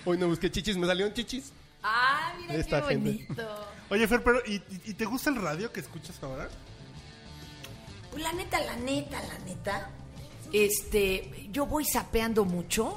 Hoy 0.06 0.18
no 0.18 0.28
busqué 0.28 0.52
chichis, 0.52 0.78
me 0.78 0.86
salieron 0.86 1.14
chichis. 1.14 1.52
Ah, 1.84 2.34
mira 2.42 2.56
Esta 2.56 2.82
qué 2.82 2.88
gente. 2.96 3.26
bonito. 3.26 3.66
Oye, 3.90 4.08
Fer, 4.08 4.24
pero 4.24 4.40
¿y, 4.46 4.56
y- 4.56 4.82
y 4.86 4.94
te 4.94 5.06
gusta 5.06 5.30
el 5.30 5.38
radio 5.38 5.72
que 5.72 5.80
escuchas 5.80 6.22
ahora? 6.22 6.50
Pues 8.12 8.24
la 8.24 8.34
neta, 8.34 8.60
la 8.62 8.76
neta, 8.76 9.22
la 9.22 9.38
neta, 9.46 9.90
este, 10.52 11.48
yo 11.52 11.66
voy 11.66 11.86
sapeando 11.86 12.44
mucho 12.44 12.96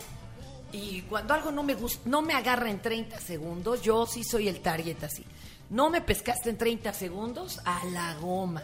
y 0.72 1.02
cuando 1.02 1.34
algo 1.34 1.52
no 1.52 1.62
me 1.62 1.74
gusta, 1.74 2.00
no 2.08 2.22
me 2.22 2.32
agarra 2.34 2.70
en 2.70 2.80
30 2.80 3.20
segundos, 3.20 3.82
yo 3.82 4.06
sí 4.06 4.24
soy 4.24 4.48
el 4.48 4.60
target 4.60 5.02
así. 5.04 5.24
No 5.70 5.90
me 5.90 6.00
pescaste 6.00 6.50
en 6.50 6.58
30 6.58 6.92
segundos, 6.92 7.60
a 7.64 7.84
la 7.86 8.14
goma. 8.14 8.62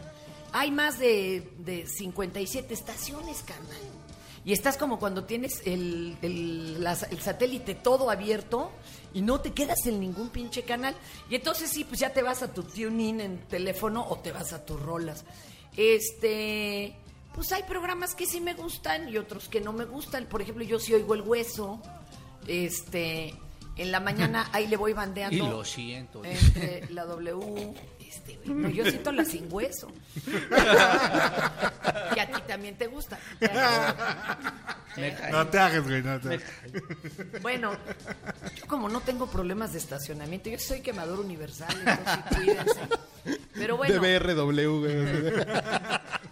Hay 0.52 0.70
más 0.70 0.98
de, 0.98 1.52
de 1.58 1.86
57 1.86 2.72
estaciones, 2.74 3.42
carnal. 3.42 3.78
Y 4.48 4.54
estás 4.54 4.78
como 4.78 4.98
cuando 4.98 5.24
tienes 5.24 5.60
el, 5.66 6.16
el, 6.22 6.82
satélite 7.20 7.74
todo 7.74 8.10
abierto 8.10 8.72
y 9.12 9.20
no 9.20 9.42
te 9.42 9.52
quedas 9.52 9.84
en 9.84 10.00
ningún 10.00 10.30
pinche 10.30 10.62
canal. 10.62 10.94
Y 11.28 11.34
entonces 11.34 11.68
sí, 11.68 11.84
pues 11.84 12.00
ya 12.00 12.14
te 12.14 12.22
vas 12.22 12.42
a 12.42 12.50
tu 12.50 12.62
tune-in 12.62 13.20
en 13.20 13.38
teléfono 13.40 14.06
o 14.08 14.16
te 14.20 14.32
vas 14.32 14.54
a 14.54 14.64
tus 14.64 14.80
rolas. 14.80 15.26
Este, 15.76 16.96
pues 17.34 17.52
hay 17.52 17.64
programas 17.64 18.14
que 18.14 18.24
sí 18.24 18.40
me 18.40 18.54
gustan 18.54 19.10
y 19.10 19.18
otros 19.18 19.50
que 19.50 19.60
no 19.60 19.74
me 19.74 19.84
gustan. 19.84 20.24
Por 20.24 20.40
ejemplo, 20.40 20.64
yo 20.64 20.78
sí 20.78 20.94
oigo 20.94 21.12
el 21.12 21.20
hueso. 21.20 21.82
Este, 22.46 23.34
en 23.76 23.92
la 23.92 24.00
mañana 24.00 24.48
ahí 24.54 24.66
le 24.66 24.78
voy 24.78 24.94
bandeando. 24.94 25.36
Y 25.36 25.40
lo 25.46 25.62
siento. 25.62 26.24
Entre 26.24 26.90
la 26.90 27.04
W. 27.04 27.74
Este, 28.18 28.38
güey, 28.44 28.58
no, 28.58 28.68
yo 28.68 28.84
siento 28.84 29.12
la 29.12 29.24
sin 29.24 29.52
hueso. 29.52 29.92
que 32.14 32.20
a 32.20 32.30
ti 32.30 32.42
también 32.46 32.76
te 32.76 32.86
gusta. 32.86 33.18
No 35.30 35.46
te 35.46 35.58
hagas, 35.58 35.84
güey. 35.84 36.02
No 36.02 36.18
te 36.20 36.34
hagas. 36.34 36.42
Bueno, 37.42 37.72
yo 38.56 38.66
como 38.66 38.88
no 38.88 39.00
tengo 39.00 39.28
problemas 39.28 39.72
de 39.72 39.78
estacionamiento, 39.78 40.50
yo 40.50 40.58
soy 40.58 40.80
quemador 40.80 41.20
universal, 41.20 41.74
entonces 41.78 42.14
sí, 42.14 42.34
cuídense. 42.34 42.80
Pero 43.54 43.76
bueno, 43.76 44.00
De 44.00 44.18
BRW, 44.18 44.78
güey. 44.80 44.96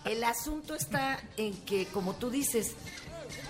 el 0.05 0.24
asunto 0.24 0.74
está 0.74 1.18
en 1.37 1.55
que, 1.64 1.87
como 1.87 2.14
tú 2.14 2.30
dices, 2.30 2.72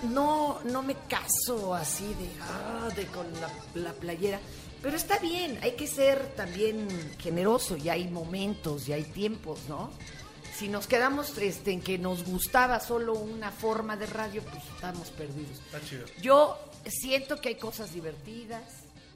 no, 0.03 0.59
no 0.65 0.83
me 0.83 0.95
caso 1.07 1.73
así 1.73 2.05
de, 2.05 2.29
ah, 2.41 2.89
de 2.95 3.05
con 3.07 3.25
la, 3.41 3.49
la 3.75 3.93
playera. 3.93 4.39
Pero 4.87 4.95
está 4.95 5.19
bien, 5.19 5.59
hay 5.61 5.73
que 5.73 5.85
ser 5.85 6.27
también 6.37 6.87
generoso 7.19 7.75
y 7.75 7.89
hay 7.89 8.07
momentos 8.07 8.87
y 8.87 8.93
hay 8.93 9.03
tiempos, 9.03 9.59
¿no? 9.67 9.91
Si 10.55 10.69
nos 10.69 10.87
quedamos 10.87 11.37
este, 11.39 11.73
en 11.73 11.81
que 11.81 11.97
nos 11.97 12.23
gustaba 12.23 12.79
solo 12.79 13.13
una 13.15 13.51
forma 13.51 13.97
de 13.97 14.05
radio, 14.05 14.41
pues 14.43 14.63
estamos 14.73 15.09
perdidos. 15.09 15.57
Está 15.65 15.81
chido. 15.81 16.05
Yo 16.21 16.57
siento 16.85 17.41
que 17.41 17.49
hay 17.49 17.55
cosas 17.55 17.93
divertidas 17.93 18.61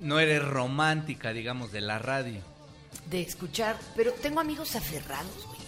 No 0.02 0.20
eres 0.20 0.44
romántica, 0.44 1.32
digamos, 1.32 1.72
de 1.72 1.80
la 1.80 2.00
radio. 2.00 2.42
de 3.10 3.22
escuchar, 3.22 3.78
pero 3.96 4.12
tengo 4.12 4.42
amigos 4.42 4.76
aferrados, 4.76 5.46
güey, 5.48 5.60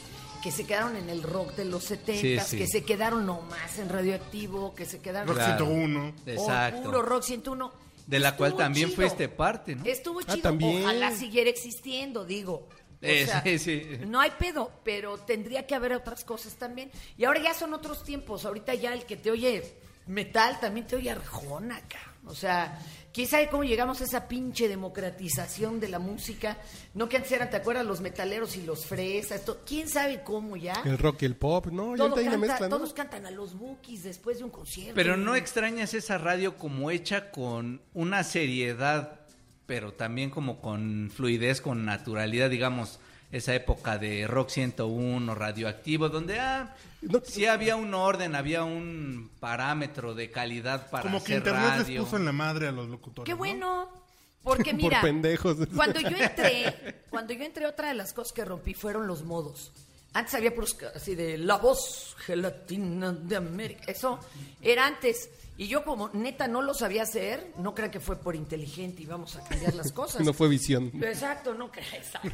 que 0.43 0.51
se 0.51 0.66
quedaron 0.66 0.97
en 0.97 1.10
el 1.10 1.24
rock 1.24 1.56
de 1.56 1.64
los 1.64 1.86
70, 1.86 2.43
Sí, 2.43 2.49
sí. 2.51 2.58
que 2.58 2.68
se 2.68 2.84
quedaron 2.84 3.26
nomás 3.26 3.80
en 3.80 3.88
radioactivo, 3.88 4.76
que 4.76 4.84
se 4.86 4.99
quedaron 4.99 5.30
Rock 5.30 5.38
Claro. 5.38 5.66
101. 5.66 6.08
o 6.10 6.30
Exacto. 6.30 6.84
puro 6.84 7.01
rock 7.01 7.24
101. 7.24 7.72
De 8.08 8.20
la 8.20 8.36
cual 8.36 8.56
también 8.56 8.89
chido. 8.89 9.01
fuiste 9.01 9.30
parte, 9.30 9.76
¿no? 9.76 9.86
Estuvo 9.86 10.20
Ah, 10.20 10.24
chido, 10.34 10.41
también. 10.41 10.84
ojalá 10.84 11.12
siguiera 11.12 11.49
existiendo, 11.49 12.26
digo. 12.26 12.68
O 13.01 13.06
Eh, 13.06 13.26
sea, 13.26 13.41
sí, 13.43 13.60
sí. 13.60 13.82
No 14.08 14.20
hay 14.20 14.32
pedo, 14.39 14.72
pero 14.84 15.18
tendría 15.18 15.68
que 15.68 15.76
haber 15.76 15.93
otras 15.93 16.24
cosas 16.24 16.56
también. 16.56 16.89
Y 17.18 17.26
ahora 17.26 17.41
ya 17.41 17.54
son 17.54 17.74
otros 17.74 18.04
tiempos. 18.04 18.45
Ahorita 18.45 18.74
ya 18.76 18.93
el 18.93 19.06
que 19.06 19.18
te 19.18 19.30
oye 19.32 19.74
metal 20.08 20.60
también 20.60 20.88
te 20.88 20.95
oye 20.95 21.10
arjona, 21.12 21.80
cabrón. 21.88 22.14
O 22.26 22.34
sea, 22.36 22.80
quién 23.14 23.28
sabe 23.28 23.49
cómo 23.49 23.66
llegamos 23.66 23.99
a 23.99 24.06
esa 24.06 24.30
pinche 24.30 24.70
democratización 24.70 25.82
de 25.82 25.89
la 25.89 25.99
música. 25.99 26.58
No 26.93 27.10
que 27.10 27.18
antes 27.18 27.32
eran, 27.34 27.49
¿te 27.49 27.58
acuerdas? 27.58 27.86
Los 27.86 27.99
metaleros 27.99 28.56
y 28.56 28.62
los 28.64 28.86
fresas. 28.86 29.39
esto- 29.39 29.62
¿Quién 29.66 29.89
sabe 29.89 30.24
cómo 30.24 30.56
ya? 30.56 30.82
El 30.86 30.97
rock 30.97 31.24
y 31.24 31.26
el 31.26 31.36
pop, 31.36 31.68
¿no? 31.68 31.91
Ya 31.91 31.97
Todo 31.97 32.10
ahorita 32.12 32.22
hay 32.22 32.28
una 32.28 32.38
canta- 32.38 32.47
mezcla, 32.54 32.70
¿no? 32.70 32.78
Todos 32.78 32.93
cantan 32.93 33.26
a 33.26 33.32
los 33.32 33.58
bookies 33.58 34.04
después 34.04 34.38
de 34.38 34.45
un 34.45 34.51
concierto. 34.51 34.93
Pero 34.95 35.18
no 35.18 35.36
extrañas 35.36 35.93
esa 35.93 36.18
radio 36.18 36.56
como 36.58 36.91
hecha 36.91 37.30
con 37.30 37.82
una 37.93 38.24
seriedad, 38.24 39.20
pero 39.66 39.93
también 39.93 40.30
como 40.30 40.62
con 40.62 41.12
fluidez, 41.14 41.60
con 41.60 41.84
naturalidad, 41.84 42.49
digamos, 42.49 42.99
esa 43.34 43.53
época 43.53 43.97
de 43.97 44.25
Rock 44.27 44.49
101, 44.49 45.36
radioactivo, 45.36 46.07
donde 46.07 46.39
ah, 46.39 46.73
No- 47.01 47.21
sí 47.25 47.45
había 47.47 47.75
un 47.75 47.93
orden, 47.93 48.36
había 48.36 48.63
un 48.63 49.29
parámetro 49.41 50.13
de 50.15 50.31
calidad 50.31 50.89
para 50.89 51.03
Como 51.03 51.17
que 51.19 51.34
hacer 51.34 51.38
internet 51.39 51.63
radio. 51.79 51.93
les 51.95 52.03
puso 52.05 52.15
en 52.17 52.25
la 52.25 52.31
madre 52.31 52.67
a 52.67 52.71
los 52.71 52.88
locutores. 52.88 53.25
Qué 53.25 53.31
¿no? 53.34 53.38
bueno. 53.38 53.89
Porque 54.43 54.71
Por 54.71 54.81
mira, 54.84 55.01
pendejos. 55.01 55.57
cuando 55.73 55.99
yo 56.01 56.17
entré, 56.17 57.03
cuando 57.09 57.34
yo 57.34 57.43
entré, 57.45 57.65
otra 57.65 57.88
de 57.88 57.93
las 57.93 58.11
cosas 58.13 58.34
que 58.34 58.43
rompí 58.43 58.73
fueron 58.73 59.07
los 59.07 59.23
modos. 59.23 59.71
Antes 60.13 60.34
había 60.36 60.53
puros 60.53 60.77
así 60.93 61.15
de 61.15 61.38
la 61.38 61.55
voz 61.57 62.13
gelatina 62.19 63.13
de 63.13 63.36
América. 63.38 63.84
Eso 63.88 64.19
era 64.61 64.86
antes. 64.86 65.29
Y 65.56 65.68
yo 65.68 65.84
como 65.84 66.10
neta 66.14 66.47
no 66.47 66.64
lo 66.64 66.74
sabía 66.74 67.04
hacer, 67.04 67.51
no 67.58 67.76
crean 67.76 67.91
que 67.91 67.99
fue 67.99 68.16
por 68.16 68.36
inteligente 68.36 69.04
y 69.04 69.06
vamos 69.06 69.36
a 69.36 69.43
cambiar 69.43 69.76
las 69.76 69.91
cosas. 69.91 70.22
No 70.26 70.34
fue 70.34 70.47
visión. 70.49 70.91
Exacto, 71.01 71.54
no 71.54 71.72
crean. 71.72 71.88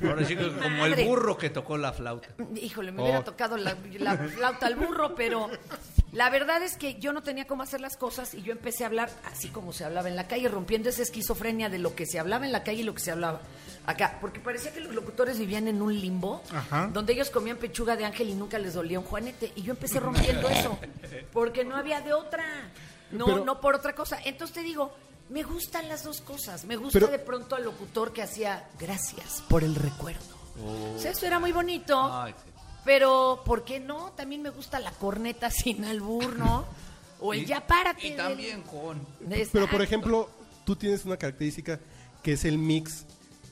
Ahora 0.10 0.26
sí 0.26 0.38
que 0.38 0.48
como 0.58 0.86
el 0.86 1.06
burro 1.06 1.38
que 1.38 1.50
tocó 1.50 1.78
la 1.78 1.92
flauta. 1.92 2.30
Híjole, 2.56 2.92
me 2.94 3.02
hubiera 3.02 3.20
Oh. 3.20 3.24
tocado 3.24 3.58
la, 3.58 3.76
la 3.98 4.18
flauta 4.18 4.68
al 4.68 4.76
burro, 4.76 5.16
pero 5.16 5.50
la 6.14 6.30
verdad 6.30 6.64
es 6.64 6.78
que 6.78 6.98
yo 7.00 7.12
no 7.12 7.22
tenía 7.22 7.46
cómo 7.46 7.64
hacer 7.64 7.82
las 7.82 7.98
cosas 7.98 8.34
y 8.34 8.42
yo 8.42 8.54
empecé 8.54 8.86
a 8.86 8.88
hablar 8.88 9.10
así 9.26 9.50
como 9.50 9.74
se 9.74 9.84
hablaba 9.84 10.08
en 10.08 10.16
la 10.16 10.28
calle, 10.28 10.48
rompiendo 10.48 10.88
esa 10.88 11.02
esquizofrenia 11.02 11.68
de 11.70 11.78
lo 11.80 11.96
que 11.96 12.06
se 12.06 12.20
hablaba 12.20 12.46
en 12.46 12.54
la 12.54 12.64
calle 12.64 12.82
y 12.82 12.84
lo 12.84 12.94
que 12.94 13.02
se 13.02 13.12
hablaba 13.12 13.42
acá. 13.86 14.18
Porque 14.22 14.40
parecía 14.40 14.72
que 14.72 14.80
los 14.80 14.96
locutores 14.96 15.38
vivían 15.38 15.68
en 15.68 15.82
un 15.82 15.94
limbo, 16.00 16.42
Ajá. 16.54 16.90
donde 16.94 17.12
ellos 17.12 17.30
comían 17.32 17.58
pechuga 17.58 17.98
de 17.98 18.06
ángel 18.06 18.30
y 18.30 18.34
nunca 18.36 18.58
les 18.60 18.76
dolía 18.76 18.98
un 19.00 19.06
juanete. 19.06 19.52
Y 19.58 19.64
yo 19.64 19.74
empecé 19.74 20.00
rompiendo 20.00 20.48
eso, 20.48 20.80
porque 21.34 21.66
no 21.66 21.76
había 21.76 22.00
de 22.00 22.14
otra. 22.14 22.46
No, 23.12 23.26
Pero- 23.26 23.46
no 23.46 23.60
por 23.62 23.76
otra 23.76 23.94
cosa. 23.96 24.20
Entonces 24.24 24.54
te 24.56 24.62
digo, 24.62 24.92
me 25.30 25.44
gustan 25.44 25.88
las 25.90 26.04
dos 26.04 26.22
cosas. 26.22 26.66
Me 26.66 26.76
gusta 26.76 27.00
Pero- 27.00 27.12
de 27.12 27.20
pronto 27.20 27.56
al 27.56 27.64
locutor 27.64 28.14
que 28.14 28.22
hacía 28.22 28.68
gracias 28.80 29.44
por 29.48 29.64
el 29.64 29.76
recuerdo. 29.76 30.36
O 30.96 31.00
sea, 31.00 31.12
eso 31.12 31.26
era 31.26 31.40
muy 31.40 31.52
bonito. 31.52 31.98
Ay, 32.12 32.34
sí. 32.44 32.52
Pero, 32.86 33.42
¿por 33.46 33.64
qué 33.64 33.80
no? 33.80 34.12
También 34.14 34.42
me 34.42 34.50
gusta 34.50 34.80
la 34.80 34.92
corneta 34.92 35.50
sin 35.52 35.84
albur, 35.86 36.36
¿no? 36.38 36.66
O 37.20 37.34
el 37.34 37.42
Y- 37.44 37.46
ya 37.46 37.66
párate. 37.66 38.08
Y 38.08 38.10
del- 38.12 38.18
también 38.18 38.62
con... 38.64 39.06
Pero 39.52 39.70
por 39.70 39.82
ejemplo, 39.82 40.30
tú 40.66 40.76
tienes 40.76 41.06
una 41.06 41.18
característica 41.18 41.80
que 42.24 42.34
es 42.34 42.46
el 42.46 42.58
mix 42.58 43.06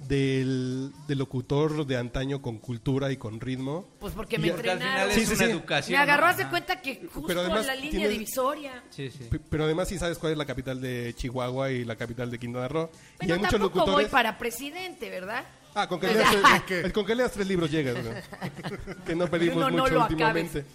del, 0.08 0.92
del 1.08 1.18
locutor 1.18 1.86
de 1.86 1.98
antaño 1.98 2.42
con 2.42 2.58
cultura 2.60 3.12
y 3.12 3.18
con 3.18 3.40
ritmo. 3.40 3.86
Pues 4.00 4.14
porque 4.14 4.36
Y 4.38 4.40
me 4.40 4.48
entrenaron. 4.50 5.12
Sí, 5.14 5.26
sí, 5.26 5.44
educación. 5.44 5.98
Me 5.98 6.04
agarró, 6.04 6.26
Ajá. 6.28 6.50
cuenta 6.50 6.82
que 6.82 7.02
justo 7.12 7.28
Pero 7.28 7.42
además 7.42 7.62
en 7.62 7.68
la 7.68 7.76
línea 7.76 7.92
tienes- 7.92 8.10
divisoria. 8.12 8.84
Sí, 8.90 9.10
sí. 9.10 9.26
P- 9.30 9.40
Pero 9.50 9.64
además 9.66 9.88
sí 9.88 9.98
sabes 9.98 10.18
cuál 10.18 10.34
es 10.34 10.38
la 10.38 10.46
capital 10.46 10.80
de 10.82 11.14
Chihuahua 11.18 11.72
y 11.72 11.84
la 11.86 11.96
capital 11.96 12.30
de 12.32 12.40
Quintana 12.40 12.68
Roo. 12.68 12.90
y 12.92 13.18
Bueno, 13.28 13.34
hay 13.34 13.40
muchos 13.40 13.52
tampoco 13.52 13.80
voy 13.80 13.86
locutores. 13.86 14.10
para 14.10 14.38
presidente, 14.38 15.10
¿verdad? 15.10 15.44
Ah, 15.76 15.88
con 15.88 16.00
que, 16.00 16.08
leas, 16.08 16.36
ajá. 16.44 16.64
el- 16.70 16.92
con 16.94 17.06
que 17.06 17.14
leas 17.16 17.32
tres 17.32 17.48
libros 17.48 17.70
llegas. 17.70 17.98
Que 19.06 19.16
no 19.16 19.28
pedimos 19.28 19.58
No, 19.58 19.70
no 19.70 19.84
mucho 19.84 19.94
lo 19.94 20.02
últimamente. 20.02 20.66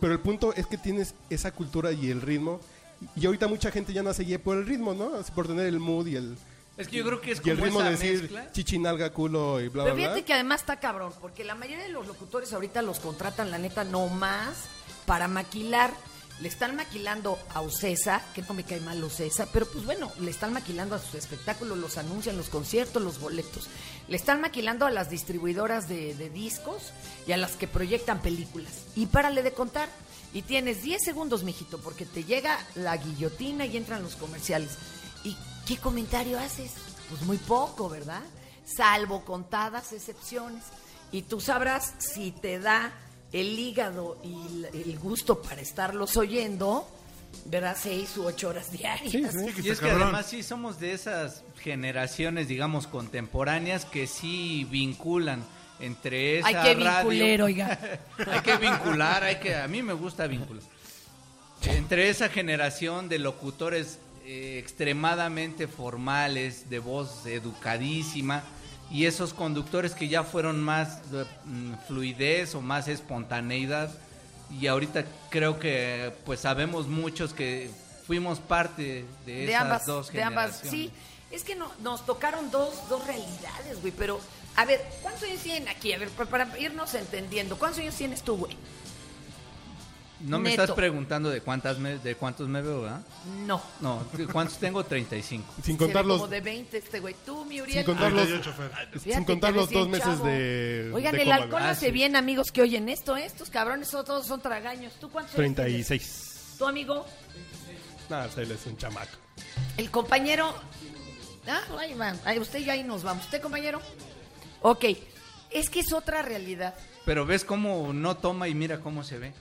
Pero 0.00 0.12
el 0.12 0.20
punto 0.20 0.52
es 0.54 0.66
que 0.66 0.76
tienes 0.76 1.14
esa 1.30 1.50
cultura 1.52 1.92
y 1.92 2.10
el 2.10 2.20
ritmo. 2.20 2.60
Y 3.14 3.26
ahorita 3.26 3.46
mucha 3.46 3.70
gente 3.70 3.92
ya 3.92 4.02
no 4.02 4.12
se 4.12 4.24
guía 4.24 4.42
por 4.42 4.58
el 4.58 4.66
ritmo, 4.66 4.92
¿no? 4.92 5.12
Por 5.34 5.46
tener 5.46 5.66
el 5.66 5.78
mood 5.78 6.08
y 6.08 6.16
el, 6.16 6.36
Es 6.78 6.88
que 6.88 6.96
yo 6.96 7.04
creo 7.04 7.20
que 7.20 7.32
es 7.32 7.40
y 7.44 7.50
el 7.50 7.56
como 7.56 7.64
ritmo 7.66 7.80
esa 7.80 7.90
de 7.90 7.96
decir 7.96 8.20
mezcla. 8.22 8.52
chichinalga, 8.52 9.10
culo 9.12 9.60
y 9.60 9.68
bla, 9.68 9.82
Pero 9.84 9.94
bla, 9.96 10.02
fíjate 10.04 10.20
bla. 10.20 10.26
que 10.26 10.34
además 10.34 10.60
está 10.60 10.78
cabrón, 10.80 11.12
porque 11.20 11.44
la 11.44 11.54
mayoría 11.54 11.82
de 11.84 11.90
los 11.90 12.06
locutores 12.06 12.52
ahorita 12.52 12.82
los 12.82 13.00
contratan, 13.00 13.50
la 13.50 13.58
neta, 13.58 13.84
no 13.84 14.06
más 14.08 14.54
para 15.04 15.28
maquilar. 15.28 15.92
Le 16.40 16.46
están 16.46 16.76
maquilando 16.76 17.36
a 17.52 17.62
Ocesa, 17.62 18.22
que 18.32 18.42
no 18.42 18.54
me 18.54 18.62
cae 18.62 18.78
mal 18.78 19.02
Ocesa, 19.02 19.48
pero 19.52 19.66
pues 19.66 19.84
bueno, 19.84 20.12
le 20.20 20.30
están 20.30 20.52
maquilando 20.52 20.94
a 20.94 21.00
sus 21.00 21.16
espectáculos, 21.16 21.76
los 21.78 21.98
anuncian, 21.98 22.36
los 22.36 22.48
conciertos, 22.48 23.02
los 23.02 23.18
boletos. 23.18 23.66
Le 24.06 24.16
están 24.16 24.40
maquilando 24.40 24.86
a 24.86 24.90
las 24.92 25.10
distribuidoras 25.10 25.88
de, 25.88 26.14
de 26.14 26.30
discos 26.30 26.92
y 27.26 27.32
a 27.32 27.36
las 27.36 27.56
que 27.56 27.66
proyectan 27.66 28.22
películas. 28.22 28.72
Y 28.94 29.06
párale 29.06 29.42
de 29.42 29.50
contar. 29.52 29.88
Y 30.32 30.42
tienes 30.42 30.82
10 30.84 31.02
segundos, 31.02 31.42
mijito, 31.42 31.78
porque 31.78 32.04
te 32.06 32.22
llega 32.22 32.56
la 32.76 32.96
guillotina 32.96 33.66
y 33.66 33.76
entran 33.76 34.04
los 34.04 34.14
comerciales. 34.14 34.70
¿Y 35.24 35.36
qué 35.68 35.76
comentario 35.76 36.38
haces? 36.38 36.72
Pues 37.10 37.22
muy 37.22 37.36
poco, 37.36 37.88
¿verdad? 37.88 38.22
Salvo 38.64 39.24
contadas 39.24 39.92
excepciones. 39.92 40.64
Y 41.12 41.22
tú 41.22 41.40
sabrás 41.40 41.94
si 41.98 42.32
te 42.32 42.58
da 42.58 42.92
el 43.32 43.58
hígado 43.58 44.18
y 44.24 44.64
el- 44.90 44.98
gusto 44.98 45.40
para 45.42 45.60
estarlos 45.60 46.16
oyendo, 46.16 46.88
¿verdad? 47.44 47.76
Seis 47.80 48.16
u 48.16 48.24
ocho 48.26 48.48
horas 48.48 48.70
diarias. 48.72 49.12
Sí, 49.12 49.22
sí. 49.24 49.52
Que 49.54 49.68
Y 49.68 49.70
es 49.70 49.78
que 49.80 49.86
cabrón. 49.86 50.02
además 50.04 50.26
sí 50.26 50.42
somos 50.42 50.80
de 50.80 50.92
esas 50.92 51.42
generaciones, 51.62 52.48
digamos, 52.48 52.86
contemporáneas 52.86 53.84
que 53.84 54.06
sí 54.06 54.66
vinculan 54.70 55.44
entre 55.80 56.38
esa 56.40 56.48
Ay, 56.48 56.54
qué 56.54 56.74
radio- 56.74 56.98
vinculero, 57.10 57.44
oiga. 57.46 57.78
hay 58.32 58.40
que 58.40 58.56
vincular, 58.56 59.22
hay 59.24 59.36
que, 59.36 59.54
a 59.56 59.68
mí 59.68 59.82
me 59.82 59.92
gusta 59.92 60.26
vincular. 60.26 60.62
Entre 61.62 62.08
esa 62.08 62.28
generación 62.28 63.08
de 63.08 63.18
locutores 63.18 63.98
eh, 64.30 64.58
extremadamente 64.58 65.66
formales, 65.66 66.68
de 66.68 66.78
voz 66.80 67.24
educadísima, 67.24 68.42
y 68.90 69.06
esos 69.06 69.32
conductores 69.32 69.94
que 69.94 70.08
ya 70.08 70.22
fueron 70.22 70.62
más 70.62 71.10
de, 71.10 71.24
mm, 71.46 71.74
fluidez 71.86 72.54
o 72.54 72.60
más 72.60 72.88
espontaneidad, 72.88 73.90
y 74.50 74.66
ahorita 74.66 75.04
creo 75.30 75.58
que 75.58 76.12
pues 76.26 76.40
sabemos 76.40 76.88
muchos 76.88 77.32
que 77.32 77.70
fuimos 78.06 78.38
parte 78.38 79.04
de 79.24 79.32
de 79.32 79.44
esas 79.48 79.62
ambas, 79.62 79.86
dos 79.86 80.12
de 80.12 80.22
ambas, 80.22 80.60
generaciones. 80.60 80.90
sí. 80.90 80.92
Es 81.30 81.44
que 81.44 81.54
no, 81.54 81.70
nos 81.82 82.04
tocaron 82.06 82.50
dos, 82.50 82.88
dos 82.88 83.06
realidades, 83.06 83.80
güey, 83.82 83.92
pero, 83.96 84.18
a 84.56 84.64
ver, 84.64 84.82
¿cuántos 85.02 85.22
años 85.24 85.40
tienen 85.42 85.68
aquí? 85.68 85.92
A 85.92 85.98
ver, 85.98 86.08
pa- 86.10 86.24
para, 86.24 86.58
irnos 86.58 86.94
entendiendo, 86.94 87.58
¿cuántos 87.58 87.80
años 87.80 87.94
tienes 87.94 88.22
tú, 88.22 88.36
güey? 88.36 88.56
No 90.20 90.38
me 90.38 90.50
Neto. 90.50 90.62
estás 90.62 90.76
preguntando 90.76 91.30
de 91.30 91.40
cuántas 91.42 91.78
me- 91.78 91.98
de 91.98 92.14
cuántos 92.16 92.48
me 92.48 92.60
veo, 92.60 92.82
¿verdad? 92.82 93.00
No. 93.46 93.62
No, 93.80 94.04
¿de 94.14 94.26
¿cuántos 94.26 94.58
tengo? 94.58 94.84
35. 94.84 95.54
Sin 95.62 95.76
contar 95.76 96.04
los, 96.04 96.18
como 96.18 96.28
de 96.28 96.40
20 96.40 96.76
este 96.78 96.98
güey. 96.98 97.14
Tú, 97.24 97.44
mi 97.44 97.54
sin 97.56 97.62
Uriel. 97.62 97.84
contar 97.84 98.10
los, 98.12 98.26
38, 98.26 98.52
Fer. 98.56 98.70
Fíjate 99.00 99.14
sin 99.14 99.24
contar 99.24 99.52
los 99.52 99.70
dos 99.70 99.88
meses 99.88 100.04
chavo. 100.06 100.24
de. 100.26 100.90
Oigan, 100.92 101.12
de 101.14 101.22
el 101.22 101.28
coma, 101.28 101.36
alcohol. 101.36 101.62
Ah, 101.62 101.70
hace 101.70 101.86
sí. 101.86 101.92
bien, 101.92 102.16
amigos, 102.16 102.50
que 102.50 102.62
oyen 102.62 102.88
esto, 102.88 103.16
¿eh? 103.16 103.24
Estos 103.26 103.48
cabrones 103.50 103.88
son- 103.88 104.04
todos 104.04 104.26
son 104.26 104.40
tragaños. 104.40 104.92
¿Tú 105.00 105.08
cuántos 105.08 105.38
años 105.38 105.54
tienes? 105.54 105.86
36. 105.86 106.54
¿Tu 106.58 106.66
amigo? 106.66 107.06
Nada, 108.10 108.28
sea, 108.28 108.42
él 108.42 108.50
es 108.50 108.66
un 108.66 108.76
chamaco. 108.76 109.12
El 109.76 109.90
compañero. 109.90 110.52
Ah, 111.46 111.60
ahí 111.78 111.94
va. 111.94 112.14
Ahí, 112.24 112.38
usted 112.40 112.58
y 112.58 112.64
yo 112.64 112.72
ahí 112.72 112.82
nos 112.82 113.04
vamos. 113.04 113.24
¿Usted, 113.24 113.40
compañero? 113.40 113.80
Ok. 114.62 114.84
Es 115.50 115.70
que 115.70 115.80
es 115.80 115.92
otra 115.92 116.22
realidad. 116.22 116.74
Pero 117.06 117.24
ves 117.24 117.44
cómo 117.44 117.92
no 117.94 118.16
toma 118.16 118.48
y 118.48 118.54
mira 118.54 118.80
cómo 118.80 119.02
se 119.04 119.18
ve. 119.18 119.32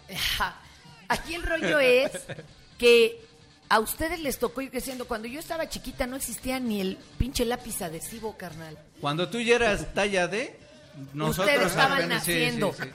Aquí 1.09 1.35
el 1.35 1.43
rollo 1.43 1.79
es 1.79 2.11
que 2.77 3.21
a 3.69 3.79
ustedes 3.79 4.19
les 4.19 4.39
tocó 4.39 4.61
ir 4.61 4.71
creciendo. 4.71 5.05
Cuando 5.07 5.27
yo 5.27 5.39
estaba 5.39 5.67
chiquita 5.69 6.07
no 6.07 6.15
existía 6.15 6.59
ni 6.59 6.81
el 6.81 6.97
pinche 7.17 7.45
lápiz 7.45 7.81
adhesivo, 7.81 8.37
carnal. 8.37 8.77
Cuando 9.01 9.29
tú 9.29 9.39
ya 9.39 9.55
eras 9.55 9.93
talla 9.93 10.27
D, 10.27 10.57
nosotros 11.13 11.47
Ustedes 11.55 11.71
estaban 11.71 11.97
apenas- 11.99 12.23
sí, 12.23 12.31
sí, 12.33 12.39
naciendo. 12.39 12.73
sí. 12.73 12.89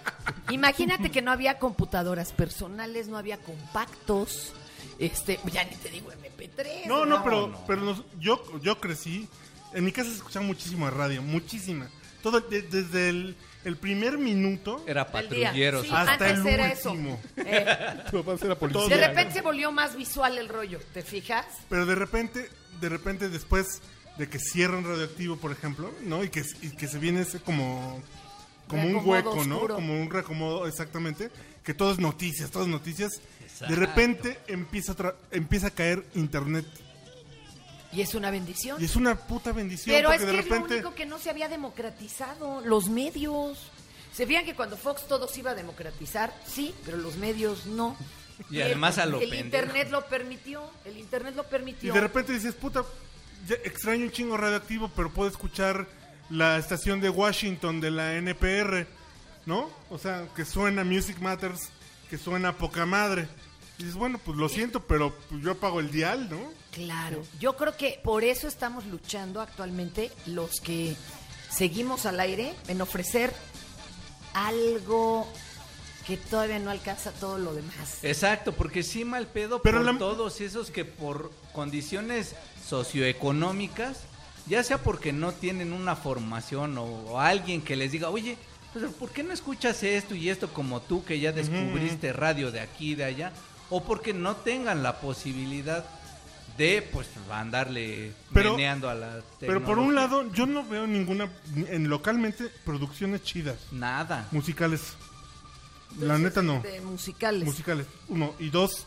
Imagínate 0.55 1.11
que 1.11 1.23
no 1.23 1.31
había 1.31 1.59
computadoras 1.59 2.33
personales, 2.33 3.09
no 3.09 3.17
había 3.19 3.39
compactos. 3.39 4.53
Este, 4.99 5.39
ya 5.53 5.65
ni 5.65 5.75
te 5.77 5.89
digo 5.89 6.11
MP3. 6.13 6.87
No, 6.87 7.05
no, 7.07 7.23
pero, 7.25 7.47
no. 7.49 7.65
pero 7.67 7.81
nos- 7.83 8.03
yo, 8.19 8.43
yo 8.61 8.79
crecí. 8.81 9.29
En 9.73 9.85
mi 9.85 9.93
casa 9.93 10.11
se 10.11 10.17
escuchaba 10.17 10.45
muchísimo 10.45 10.89
radio, 10.91 11.23
muchísima. 11.23 11.89
Todo, 12.23 12.41
de- 12.41 12.63
desde 12.63 13.09
el, 13.09 13.37
el 13.65 13.77
primer 13.77 14.19
minuto. 14.19 14.85
Era 14.87 15.11
patrulleros. 15.11 15.83
Sí, 15.87 15.91
Hasta 15.93 16.13
antes 16.13 16.39
el 16.41 16.47
era 16.47 16.69
eso. 16.73 16.93
último. 16.93 17.21
Eh, 17.37 17.67
Tu 18.11 18.25
papá 18.25 18.45
era 18.45 18.55
policía. 18.59 18.97
De 18.97 19.07
repente 19.09 19.35
se 19.35 19.41
volvió 19.43 19.71
más 19.73 19.97
visual 19.97 20.39
el 20.39 20.49
rollo, 20.49 20.81
¿te 20.93 21.03
fijas? 21.03 21.47
Pero 21.69 21.87
de 21.87 21.95
repente, 21.95 22.49
de 22.81 22.89
repente 22.89 23.29
después 23.29 23.81
de 24.19 24.29
que 24.29 24.39
cierran 24.39 24.85
radioactivo, 24.85 25.37
por 25.37 25.53
ejemplo, 25.53 25.93
¿no? 26.03 26.23
Y 26.25 26.29
que, 26.29 26.43
y 26.61 26.71
que 26.77 26.87
se 26.89 26.99
viene 26.99 27.23
ese 27.23 27.41
como, 27.41 28.03
como 28.69 28.83
un 28.83 28.89
Reacomodo 28.95 29.11
hueco, 29.11 29.45
¿no? 29.45 29.55
oscuro. 29.57 29.75
Como 29.77 30.01
un 30.01 30.11
reacomodo, 30.11 30.67
exactamente. 30.67 31.31
Que 31.65 31.75
todo 31.75 31.93
es 31.93 31.99
noticias, 31.99 32.51
todo 32.51 32.65
es 32.65 32.69
noticias. 32.69 33.13
Exacto. 33.43 33.75
De 33.75 33.81
repente 33.81 34.39
empieza, 34.49 34.93
otra- 34.93 35.15
empieza 35.31 35.69
a 35.69 35.71
caer 35.71 36.05
internet. 36.15 36.67
Y 37.93 38.01
es 38.01 38.15
una 38.15 38.31
bendición. 38.31 38.81
Y 38.81 38.87
es 38.87 38.97
una 38.97 39.15
puta 39.17 39.53
bendición 39.53 39.95
Pero 39.95 40.13
es 40.13 40.21
que 40.21 40.27
de 40.27 40.33
es 40.33 40.37
lo 40.37 40.43
repente... 40.55 40.75
único 40.75 40.95
que 40.95 41.07
no 41.07 41.19
se 41.19 41.31
había 41.31 41.49
democratizado, 41.49 42.61
los 42.63 42.89
medios. 42.89 43.59
Se 44.15 44.27
veían 44.27 44.45
que 44.45 44.55
cuando 44.55 44.77
Fox 44.77 45.07
todo 45.09 45.29
se 45.29 45.41
iba 45.41 45.51
a 45.53 45.55
democratizar, 45.55 46.33
sí, 46.47 46.75
pero 46.85 46.97
los 46.99 47.17
medios 47.17 47.67
no. 47.67 47.97
Y 48.51 48.61
además 48.61 48.99
a 48.99 49.07
lo 49.07 49.21
El 49.21 49.29
pendejo. 49.29 49.45
internet 49.45 49.91
lo 49.91 50.07
permitió, 50.07 50.63
el 50.85 50.97
internet 50.99 51.35
lo 51.37 51.43
Y 51.43 51.47
permitió. 51.47 51.93
de 51.95 52.01
repente 52.01 52.33
dices, 52.33 52.55
puta, 52.55 52.83
ya 53.47 53.55
extraño 53.57 54.05
un 54.05 54.11
chingo 54.11 54.37
radioactivo, 54.37 54.91
pero 54.97 55.11
puedo 55.11 55.29
escuchar 55.31 55.87
la 56.31 56.57
estación 56.59 57.01
de 57.01 57.11
Washington 57.11 57.81
de 57.81 57.91
la 57.91 58.15
NPR, 58.17 58.87
¿no? 59.47 59.71
O 59.91 59.99
sea, 59.99 60.27
que 60.35 60.45
suena 60.45 60.83
Music 60.85 61.19
Matters, 61.21 61.61
que 62.09 62.17
suena 62.19 62.57
poca 62.57 62.85
madre. 62.87 63.29
Y 63.83 63.87
dices, 63.87 63.99
bueno, 63.99 64.19
pues 64.25 64.39
lo 64.39 64.49
siento, 64.49 64.81
pero 64.81 65.13
pues, 65.29 65.43
yo 65.43 65.57
pago 65.57 65.81
el 65.81 65.91
dial, 65.91 66.31
¿no? 66.31 66.39
Claro, 66.73 67.23
yo 67.41 67.57
creo 67.57 67.77
que 67.77 68.01
por 68.03 68.23
eso 68.25 68.47
estamos 68.49 68.87
luchando 68.87 69.41
actualmente 69.41 70.11
los 70.27 70.61
que 70.61 70.95
seguimos 71.51 72.07
al 72.07 72.19
aire 72.21 72.55
en 72.69 72.81
ofrecer 72.81 73.33
algo 74.35 75.27
que 76.07 76.17
todavía 76.17 76.59
no 76.59 76.71
alcanza 76.71 77.13
todo 77.13 77.39
lo 77.39 77.55
demás. 77.55 77.99
Exacto, 78.03 78.53
porque 78.53 78.83
sí 78.83 79.05
mal 79.05 79.27
pedo 79.27 79.61
Pero 79.63 79.79
por 79.83 79.93
la- 79.93 79.99
todos 79.99 80.41
esos 80.41 80.71
que 80.71 80.85
por 80.85 81.31
condiciones 81.53 82.35
socioeconómicas, 82.67 83.99
ya 84.47 84.63
sea 84.65 84.79
porque 84.79 85.13
no 85.13 85.33
tienen 85.33 85.73
una 85.73 85.95
formación 85.95 86.77
o, 86.79 86.85
o 86.85 87.21
alguien 87.21 87.63
que 87.63 87.77
les 87.77 87.93
diga, 87.93 88.09
oye, 88.11 88.37
pues, 88.73 88.87
¿por 88.95 89.11
qué 89.11 89.23
no 89.23 89.33
escuchas 89.33 89.83
esto 89.83 90.15
y 90.15 90.31
esto 90.31 90.49
como 90.53 90.81
tú 90.81 91.05
que 91.05 91.21
ya 91.21 91.33
descubriste 91.33 92.13
radio 92.13 92.51
de 92.51 92.61
aquí 92.61 92.93
y 92.93 92.95
de 92.95 93.05
allá? 93.05 93.33
O 93.75 93.83
porque 93.83 94.13
no 94.13 94.37
tengan 94.37 94.83
la 94.83 95.01
posibilidad 95.01 95.85
de, 96.59 96.87
pues, 96.93 97.09
andarle 97.31 98.13
Pero- 98.35 98.51
meneando 98.53 98.91
a 98.91 98.95
la 98.95 99.21
Pero 99.41 99.65
por 99.65 99.79
un 99.79 99.95
lado, 99.95 100.31
yo 100.33 100.45
no 100.45 100.63
veo 100.63 100.87
ninguna, 100.87 101.31
en 101.57 101.89
localmente, 101.89 102.51
producciones 102.67 103.23
chidas, 103.23 103.57
Nada. 103.73 104.29
musicales. 104.31 104.93
La 105.99 106.19
neta 106.19 106.43
no. 106.43 106.61
De 106.61 106.81
musicales. 106.83 107.45
musicales. 107.45 107.87
Uno. 108.09 108.35
Y 108.39 108.51
dos, 108.51 108.87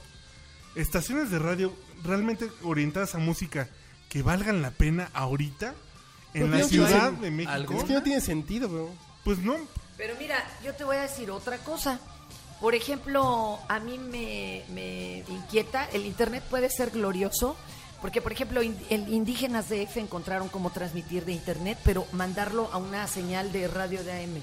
estaciones 0.75 1.31
de 1.31 1.39
radio 1.39 1.73
realmente 2.03 2.49
orientadas 2.63 3.15
a 3.15 3.17
música 3.17 3.67
que 4.09 4.21
valgan 4.21 4.61
la 4.61 4.69
pena 4.71 5.09
ahorita 5.13 5.73
en 6.35 6.43
Pero 6.51 6.57
la 6.57 6.63
ciudad 6.67 7.13
que- 7.15 7.21
de 7.25 7.31
México. 7.31 7.73
Es 7.73 7.83
que 7.85 7.93
no 7.93 8.03
tiene 8.03 8.21
sentido, 8.21 8.69
bro. 8.69 8.89
Pues 9.23 9.39
no. 9.39 9.55
Pero 9.97 10.13
mira, 10.19 10.35
yo 10.63 10.73
te 10.75 10.83
voy 10.83 10.97
a 10.97 11.01
decir 11.03 11.31
otra 11.31 11.57
cosa. 11.59 11.99
Por 12.65 12.73
ejemplo, 12.73 13.59
a 13.67 13.79
mí 13.79 13.99
me, 13.99 14.63
me 14.73 15.19
inquieta, 15.29 15.87
el 15.93 16.03
Internet 16.07 16.43
puede 16.49 16.67
ser 16.71 16.89
glorioso, 16.89 17.55
porque 18.01 18.23
por 18.23 18.31
ejemplo, 18.31 18.63
in- 18.63 18.75
el 18.89 19.07
indígenas 19.13 19.69
de 19.69 19.83
F 19.83 19.99
encontraron 19.99 20.49
cómo 20.49 20.71
transmitir 20.71 21.25
de 21.25 21.33
Internet, 21.33 21.77
pero 21.83 22.07
mandarlo 22.11 22.67
a 22.73 22.77
una 22.77 23.05
señal 23.05 23.51
de 23.51 23.67
radio 23.67 24.03
de 24.03 24.13
AM. 24.13 24.41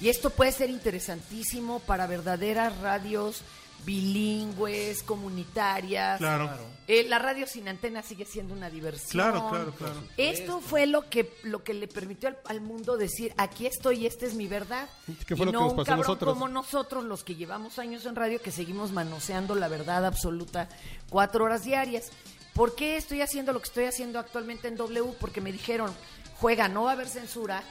Y 0.00 0.08
esto 0.08 0.30
puede 0.30 0.50
ser 0.50 0.68
interesantísimo 0.68 1.78
para 1.78 2.08
verdaderas 2.08 2.76
radios 2.78 3.42
bilingües, 3.84 5.02
comunitarias. 5.02 6.18
Claro. 6.18 6.50
Eh, 6.86 7.04
la 7.08 7.18
radio 7.18 7.46
sin 7.46 7.66
antena 7.68 8.02
sigue 8.02 8.24
siendo 8.26 8.52
una 8.54 8.68
diversión. 8.68 9.10
Claro, 9.12 9.48
claro, 9.48 9.72
claro. 9.72 10.02
Esto 10.16 10.60
fue 10.60 10.86
lo 10.86 11.08
que 11.08 11.32
lo 11.44 11.64
que 11.64 11.72
le 11.74 11.88
permitió 11.88 12.28
al, 12.28 12.38
al 12.46 12.60
mundo 12.60 12.96
decir, 12.96 13.32
aquí 13.36 13.66
estoy, 13.66 14.06
esta 14.06 14.26
es 14.26 14.34
mi 14.34 14.46
verdad. 14.48 14.88
¿Qué 15.26 15.34
fue 15.36 15.46
Y 15.46 15.46
lo 15.46 15.52
que 15.52 15.52
no 15.52 15.60
nos 15.62 15.70
un 15.72 15.76
pasó 15.78 15.86
cabrón 15.86 16.06
nosotros? 16.06 16.32
como 16.34 16.48
nosotros, 16.48 17.04
los 17.04 17.24
que 17.24 17.36
llevamos 17.36 17.78
años 17.78 18.04
en 18.06 18.14
radio, 18.16 18.40
que 18.42 18.50
seguimos 18.50 18.92
manoseando 18.92 19.54
la 19.54 19.68
verdad 19.68 20.04
absoluta 20.04 20.68
cuatro 21.08 21.44
horas 21.44 21.64
diarias. 21.64 22.10
¿Por 22.52 22.74
qué 22.74 22.96
estoy 22.96 23.20
haciendo 23.22 23.52
lo 23.52 23.60
que 23.60 23.66
estoy 23.68 23.84
haciendo 23.86 24.18
actualmente 24.18 24.68
en 24.68 24.76
W? 24.76 25.14
Porque 25.18 25.40
me 25.40 25.50
dijeron, 25.52 25.90
juega, 26.38 26.68
no 26.68 26.84
va 26.84 26.90
a 26.90 26.92
haber 26.94 27.08
censura. 27.08 27.62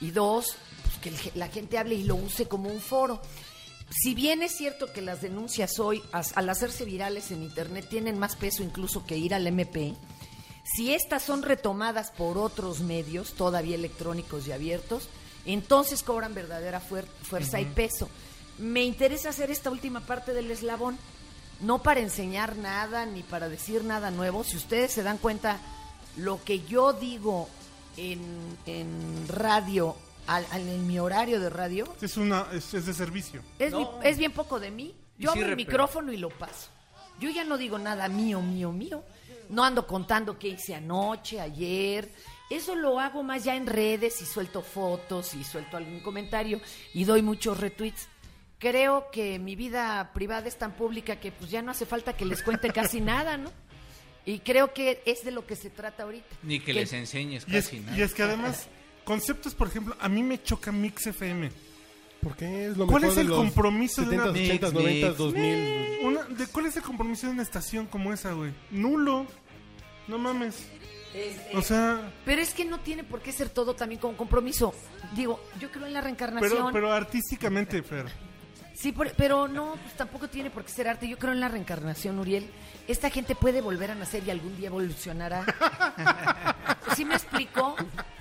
Y 0.00 0.10
dos, 0.10 0.56
pues, 0.82 0.96
que 0.98 1.08
el- 1.10 1.38
la 1.38 1.46
gente 1.48 1.78
hable 1.78 1.94
y 1.94 2.02
lo 2.04 2.16
use 2.16 2.48
como 2.48 2.68
un 2.70 2.80
foro. 2.80 3.20
Si 3.94 4.14
bien 4.14 4.42
es 4.42 4.56
cierto 4.56 4.92
que 4.92 5.02
las 5.02 5.20
denuncias 5.20 5.78
hoy, 5.78 6.02
al 6.12 6.48
hacerse 6.48 6.84
virales 6.84 7.30
en 7.30 7.42
Internet, 7.42 7.86
tienen 7.90 8.18
más 8.18 8.36
peso 8.36 8.62
incluso 8.62 9.04
que 9.04 9.16
ir 9.18 9.34
al 9.34 9.46
MP, 9.46 9.94
si 10.64 10.94
estas 10.94 11.22
son 11.22 11.42
retomadas 11.42 12.10
por 12.10 12.38
otros 12.38 12.80
medios, 12.80 13.32
todavía 13.34 13.74
electrónicos 13.74 14.46
y 14.46 14.52
abiertos, 14.52 15.08
entonces 15.44 16.02
cobran 16.02 16.34
verdadera 16.34 16.80
fuer- 16.80 17.06
fuerza 17.22 17.60
y 17.60 17.64
peso. 17.66 18.08
Me 18.58 18.84
interesa 18.84 19.30
hacer 19.30 19.50
esta 19.50 19.70
última 19.70 20.00
parte 20.00 20.32
del 20.32 20.50
eslabón, 20.50 20.96
no 21.60 21.82
para 21.82 22.00
enseñar 22.00 22.56
nada 22.56 23.06
ni 23.06 23.22
para 23.22 23.48
decir 23.48 23.84
nada 23.84 24.10
nuevo. 24.10 24.44
Si 24.44 24.56
ustedes 24.56 24.92
se 24.92 25.02
dan 25.02 25.18
cuenta, 25.18 25.58
lo 26.16 26.42
que 26.44 26.60
yo 26.64 26.92
digo 26.92 27.48
en, 27.96 28.20
en 28.66 29.26
radio, 29.28 29.96
al- 30.26 30.46
al- 30.50 30.68
en 30.68 30.86
mi 30.86 30.98
horario 30.98 31.40
de 31.40 31.50
radio, 31.50 31.86
Es, 32.00 32.16
una, 32.16 32.46
es, 32.52 32.72
es 32.74 32.86
de 32.86 32.94
servicio. 32.94 33.42
es, 33.58 33.72
No. 33.72 33.98
mi- 33.98 34.08
es 34.08 34.18
bien 34.18 34.32
poco 34.32 34.58
de 34.60 34.70
mí. 34.70 34.94
Yo 35.18 35.32
sí 35.32 35.38
abro 35.38 35.50
el 35.50 35.56
micrófono 35.56 36.12
y 36.12 36.16
lo 36.16 36.30
paso. 36.30 36.68
Yo 37.20 37.30
ya 37.30 37.44
no 37.44 37.56
digo 37.58 37.78
nada 37.78 38.08
mío, 38.08 38.40
mío, 38.40 38.72
mío. 38.72 39.04
No 39.48 39.62
ando 39.64 39.86
contando 39.86 40.38
qué 40.38 40.48
hice 40.48 40.74
anoche, 40.74 41.40
ayer. 41.40 42.10
Eso 42.50 42.74
lo 42.74 42.98
hago 42.98 43.22
más 43.22 43.44
ya 43.44 43.54
en 43.54 43.66
redes 43.66 44.20
y 44.22 44.26
suelto 44.26 44.62
fotos 44.62 45.34
y 45.34 45.44
suelto 45.44 45.76
algún 45.76 46.00
comentario 46.00 46.60
y 46.94 47.04
doy 47.04 47.22
muchos 47.22 47.58
retweets. 47.60 48.08
Creo 48.58 49.10
que 49.10 49.38
mi 49.38 49.56
vida 49.56 50.10
privada 50.14 50.46
es 50.48 50.56
tan 50.56 50.72
pública 50.72 51.16
que 51.16 51.32
pues 51.32 51.50
ya 51.50 51.62
no 51.62 51.70
hace 51.72 51.84
falta 51.86 52.16
que 52.16 52.24
les 52.24 52.42
cuente 52.42 52.70
casi 52.72 53.00
nada, 53.00 53.36
¿no? 53.36 53.50
Y 54.24 54.38
creo 54.38 54.72
que 54.72 55.02
es 55.04 55.24
de 55.24 55.32
lo 55.32 55.46
que 55.46 55.56
se 55.56 55.68
trata 55.70 56.04
ahorita. 56.04 56.36
Ni 56.44 56.60
que 56.60 56.72
les 56.72 56.92
enseñes 56.92 57.44
Y 57.48 57.56
es, 57.56 57.64
casi 57.66 57.80
nada. 57.80 57.98
y 57.98 58.02
es 58.02 58.14
que 58.14 58.22
además, 58.22 58.68
conceptos, 59.04 59.54
por 59.54 59.68
ejemplo, 59.68 59.96
a 60.00 60.08
mí 60.08 60.22
me 60.22 60.42
choca 60.42 60.72
Mix 60.72 61.06
FM. 61.06 61.50
¿Por 62.20 62.36
qué 62.36 62.66
es 62.66 62.76
lo 62.76 62.86
¿Cuál 62.86 63.02
mejor 63.02 63.08
es 63.10 63.14
de 63.16 63.20
el 63.22 63.28
los 63.28 63.38
compromiso 63.38 64.02
de 64.04 64.16
una 64.16 64.26
70s, 64.26 64.60
80s, 64.60 64.72
90s, 64.72 65.14
2000? 65.16 65.98
Una- 66.04 66.22
¿de 66.24 66.46
¿Cuál 66.46 66.66
es 66.66 66.76
el 66.76 66.82
compromiso 66.84 67.26
de 67.26 67.32
una 67.32 67.42
estación 67.42 67.86
como 67.86 68.12
esa, 68.12 68.32
güey? 68.32 68.52
Nulo. 68.70 69.26
No 70.06 70.18
mames. 70.18 70.56
Este, 71.14 71.56
O 71.56 71.62
sea, 71.62 72.12
Pero 72.24 72.40
es 72.40 72.54
que 72.54 72.64
no 72.64 72.80
tiene 72.80 73.04
por 73.04 73.20
qué 73.20 73.32
ser 73.32 73.48
todo 73.50 73.74
también 73.74 74.00
con 74.00 74.14
compromiso. 74.14 74.72
Digo, 75.16 75.40
yo 75.60 75.70
creo 75.70 75.86
en 75.86 75.92
la 75.94 76.00
reencarnación. 76.00 76.50
pero, 76.50 76.70
pero 76.72 76.92
artísticamente, 76.92 77.82
Fer. 77.82 78.06
Sí, 78.74 78.92
por- 78.92 79.12
pero 79.12 79.48
no, 79.48 79.76
pues 79.82 79.94
tampoco 79.96 80.28
tiene 80.28 80.50
por 80.50 80.64
qué 80.64 80.72
ser 80.72 80.88
arte. 80.88 81.08
Yo 81.08 81.18
creo 81.18 81.32
en 81.32 81.40
la 81.40 81.48
reencarnación, 81.48 82.18
Uriel. 82.18 82.48
Esta 82.88 83.10
gente 83.10 83.34
puede 83.34 83.60
volver 83.60 83.90
a 83.90 83.94
nacer 83.94 84.22
y 84.26 84.30
algún 84.30 84.56
día 84.56 84.68
evolucionará. 84.68 85.44
¿Sí 86.96 87.04
me 87.04 87.14
explico? 87.14 87.76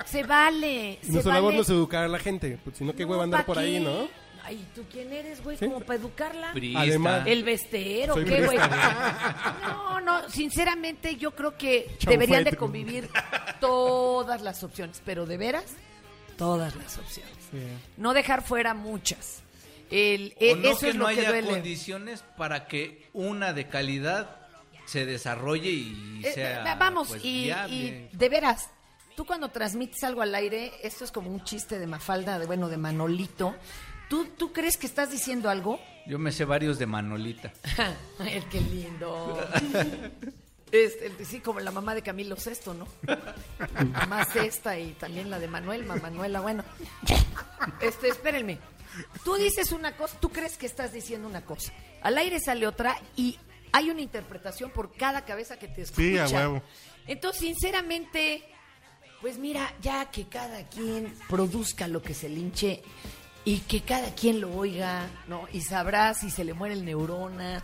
Se 0.05 0.23
vale. 0.23 0.99
Y 1.01 1.05
se 1.05 1.11
nuestro 1.13 1.29
vale. 1.31 1.41
labor 1.41 1.53
no 1.55 1.61
es 1.61 1.69
educar 1.69 2.03
a 2.03 2.07
la 2.07 2.19
gente, 2.19 2.59
pues, 2.63 2.77
sino 2.77 2.93
que 2.93 3.03
No, 3.05 3.11
hueva 3.11 3.23
andar 3.23 3.41
¿pa' 3.41 3.45
por 3.47 3.59
ahí? 3.59 3.79
¿no? 3.79 4.07
Ay, 4.43 4.67
¿tú 4.75 4.83
quién 4.91 5.13
eres, 5.13 5.43
güey? 5.43 5.55
Sí. 5.57 5.65
Como 5.65 5.81
para 5.81 5.99
educarla. 5.99 6.51
Además- 6.75 7.23
¿El 7.27 7.43
vestero? 7.43 8.15
Soy 8.15 8.25
¿Qué, 8.25 8.45
güey? 8.45 8.57
No, 9.67 10.01
no, 10.01 10.29
sinceramente 10.29 11.15
yo 11.15 11.31
creo 11.35 11.57
que 11.57 11.95
deberían 12.07 12.43
de 12.43 12.55
convivir 12.55 13.09
todas 13.59 14.41
las 14.41 14.63
opciones, 14.63 15.01
pero 15.05 15.25
de 15.25 15.37
veras, 15.37 15.65
todas 16.37 16.75
las 16.75 16.97
opciones. 16.97 17.33
No 17.97 18.13
dejar 18.13 18.41
fuera 18.43 18.73
muchas. 18.73 19.43
El, 19.91 20.33
O 20.39 20.43
e- 20.43 20.55
no 20.55 20.69
eso 20.69 20.79
que 20.79 20.89
es 20.89 20.95
no 20.95 21.01
lo 21.09 21.13
que 21.15 21.19
haya 21.19 21.29
duele. 21.29 21.49
condiciones 21.49 22.23
para 22.37 22.65
que 22.67 23.09
una 23.13 23.53
de 23.53 23.67
calidad 23.67 24.37
se 24.85 25.05
desarrolle 25.05 25.69
y 25.69 26.21
Eh, 26.23 26.31
sea 26.33 26.63
eh, 26.73 26.75
vamos, 26.79 27.09
pues, 27.09 27.23
y, 27.25 27.43
viable. 27.43 27.75
y 27.75 28.09
de 28.17 28.29
veras, 28.29 28.69
tú 29.15 29.25
cuando 29.25 29.49
transmites 29.49 30.03
algo 30.03 30.21
al 30.21 30.33
aire, 30.33 30.71
esto 30.83 31.03
es 31.03 31.11
como 31.11 31.29
un 31.29 31.43
chiste 31.43 31.77
de 31.77 31.87
Mafalda, 31.87 32.39
de 32.39 32.45
bueno, 32.45 32.69
de 32.69 32.77
Manolito. 32.77 33.55
¿Tú, 34.09 34.25
¿Tú 34.37 34.51
crees 34.51 34.77
que 34.77 34.87
estás 34.87 35.11
diciendo 35.11 35.49
algo? 35.49 35.79
Yo 36.07 36.17
me 36.19 36.31
sé 36.31 36.43
varios 36.45 36.79
de 36.79 36.85
Manolita. 36.87 37.53
Ay, 38.19 38.43
qué 38.49 38.59
lindo. 38.61 39.39
Este, 40.71 41.25
sí, 41.25 41.41
como 41.41 41.59
la 41.59 41.69
mamá 41.69 41.93
de 41.93 42.01
Camilo 42.01 42.37
Sesto, 42.37 42.73
¿no? 42.73 42.87
Mamá 43.91 44.23
Sexta 44.23 44.79
y 44.79 44.93
también 44.93 45.29
la 45.29 45.37
de 45.37 45.49
Manuel, 45.49 45.83
Manuela, 45.85 46.39
bueno. 46.39 46.63
Este, 47.81 48.07
espérenme. 48.07 48.57
Tú 49.23 49.35
dices 49.35 49.71
una 49.71 49.95
cosa, 49.95 50.19
tú 50.19 50.29
crees 50.29 50.57
que 50.57 50.65
estás 50.65 50.93
diciendo 50.93 51.27
una 51.27 51.45
cosa. 51.45 51.71
Al 52.01 52.17
aire 52.17 52.39
sale 52.39 52.67
otra 52.67 52.97
y 53.15 53.37
hay 53.71 53.89
una 53.89 54.01
interpretación 54.01 54.71
por 54.71 54.93
cada 54.93 55.25
cabeza 55.25 55.57
que 55.57 55.67
te 55.67 55.83
escucha. 55.83 56.27
Sí, 56.27 56.35
a 56.35 56.39
huevo. 56.39 56.63
Entonces, 57.07 57.41
sinceramente, 57.41 58.43
pues 59.21 59.37
mira, 59.37 59.73
ya 59.81 60.09
que 60.11 60.27
cada 60.27 60.67
quien 60.67 61.15
produzca 61.29 61.87
lo 61.87 62.01
que 62.01 62.13
se 62.13 62.29
linche 62.29 62.81
y 63.43 63.59
que 63.59 63.81
cada 63.81 64.13
quien 64.13 64.41
lo 64.41 64.53
oiga, 64.53 65.09
¿no? 65.27 65.47
Y 65.51 65.61
sabrá 65.61 66.13
si 66.13 66.29
se 66.29 66.43
le 66.43 66.53
mueren 66.53 66.85
neuronas 66.85 67.63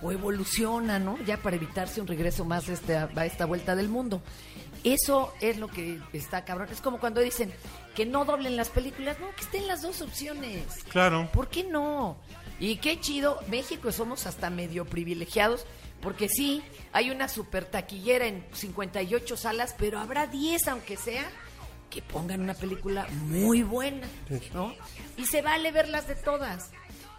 o 0.00 0.12
evoluciona, 0.12 0.98
¿no? 0.98 1.18
Ya 1.24 1.36
para 1.38 1.56
evitarse 1.56 2.00
un 2.00 2.06
regreso 2.06 2.44
más 2.44 2.68
a 2.68 2.72
esta, 2.72 3.10
a 3.14 3.26
esta 3.26 3.44
vuelta 3.44 3.76
del 3.76 3.88
mundo. 3.88 4.22
Eso 4.84 5.32
es 5.40 5.58
lo 5.58 5.68
que 5.68 5.98
está 6.12 6.44
cabrón. 6.44 6.68
Es 6.70 6.80
como 6.80 6.98
cuando 7.00 7.20
dicen 7.20 7.52
que 7.94 8.06
no 8.06 8.24
doblen 8.24 8.56
las 8.56 8.68
películas. 8.68 9.18
No, 9.20 9.30
que 9.34 9.42
estén 9.42 9.66
las 9.66 9.82
dos 9.82 10.00
opciones. 10.02 10.62
Claro. 10.90 11.28
¿Por 11.32 11.48
qué 11.48 11.64
no? 11.64 12.16
Y 12.60 12.76
qué 12.76 12.98
chido, 13.00 13.40
México 13.48 13.92
somos 13.92 14.26
hasta 14.26 14.50
medio 14.50 14.84
privilegiados, 14.84 15.64
porque 16.00 16.28
sí, 16.28 16.62
hay 16.92 17.10
una 17.10 17.28
super 17.28 17.64
taquillera 17.64 18.26
en 18.26 18.44
58 18.52 19.36
salas, 19.36 19.74
pero 19.78 19.98
habrá 20.00 20.26
10, 20.26 20.66
aunque 20.68 20.96
sea, 20.96 21.28
que 21.90 22.02
pongan 22.02 22.40
una 22.40 22.54
película 22.54 23.06
muy 23.12 23.62
buena, 23.62 24.06
¿no? 24.52 24.74
Y 25.16 25.26
se 25.26 25.40
vale 25.42 25.70
verlas 25.72 26.08
de 26.08 26.16
todas. 26.16 26.70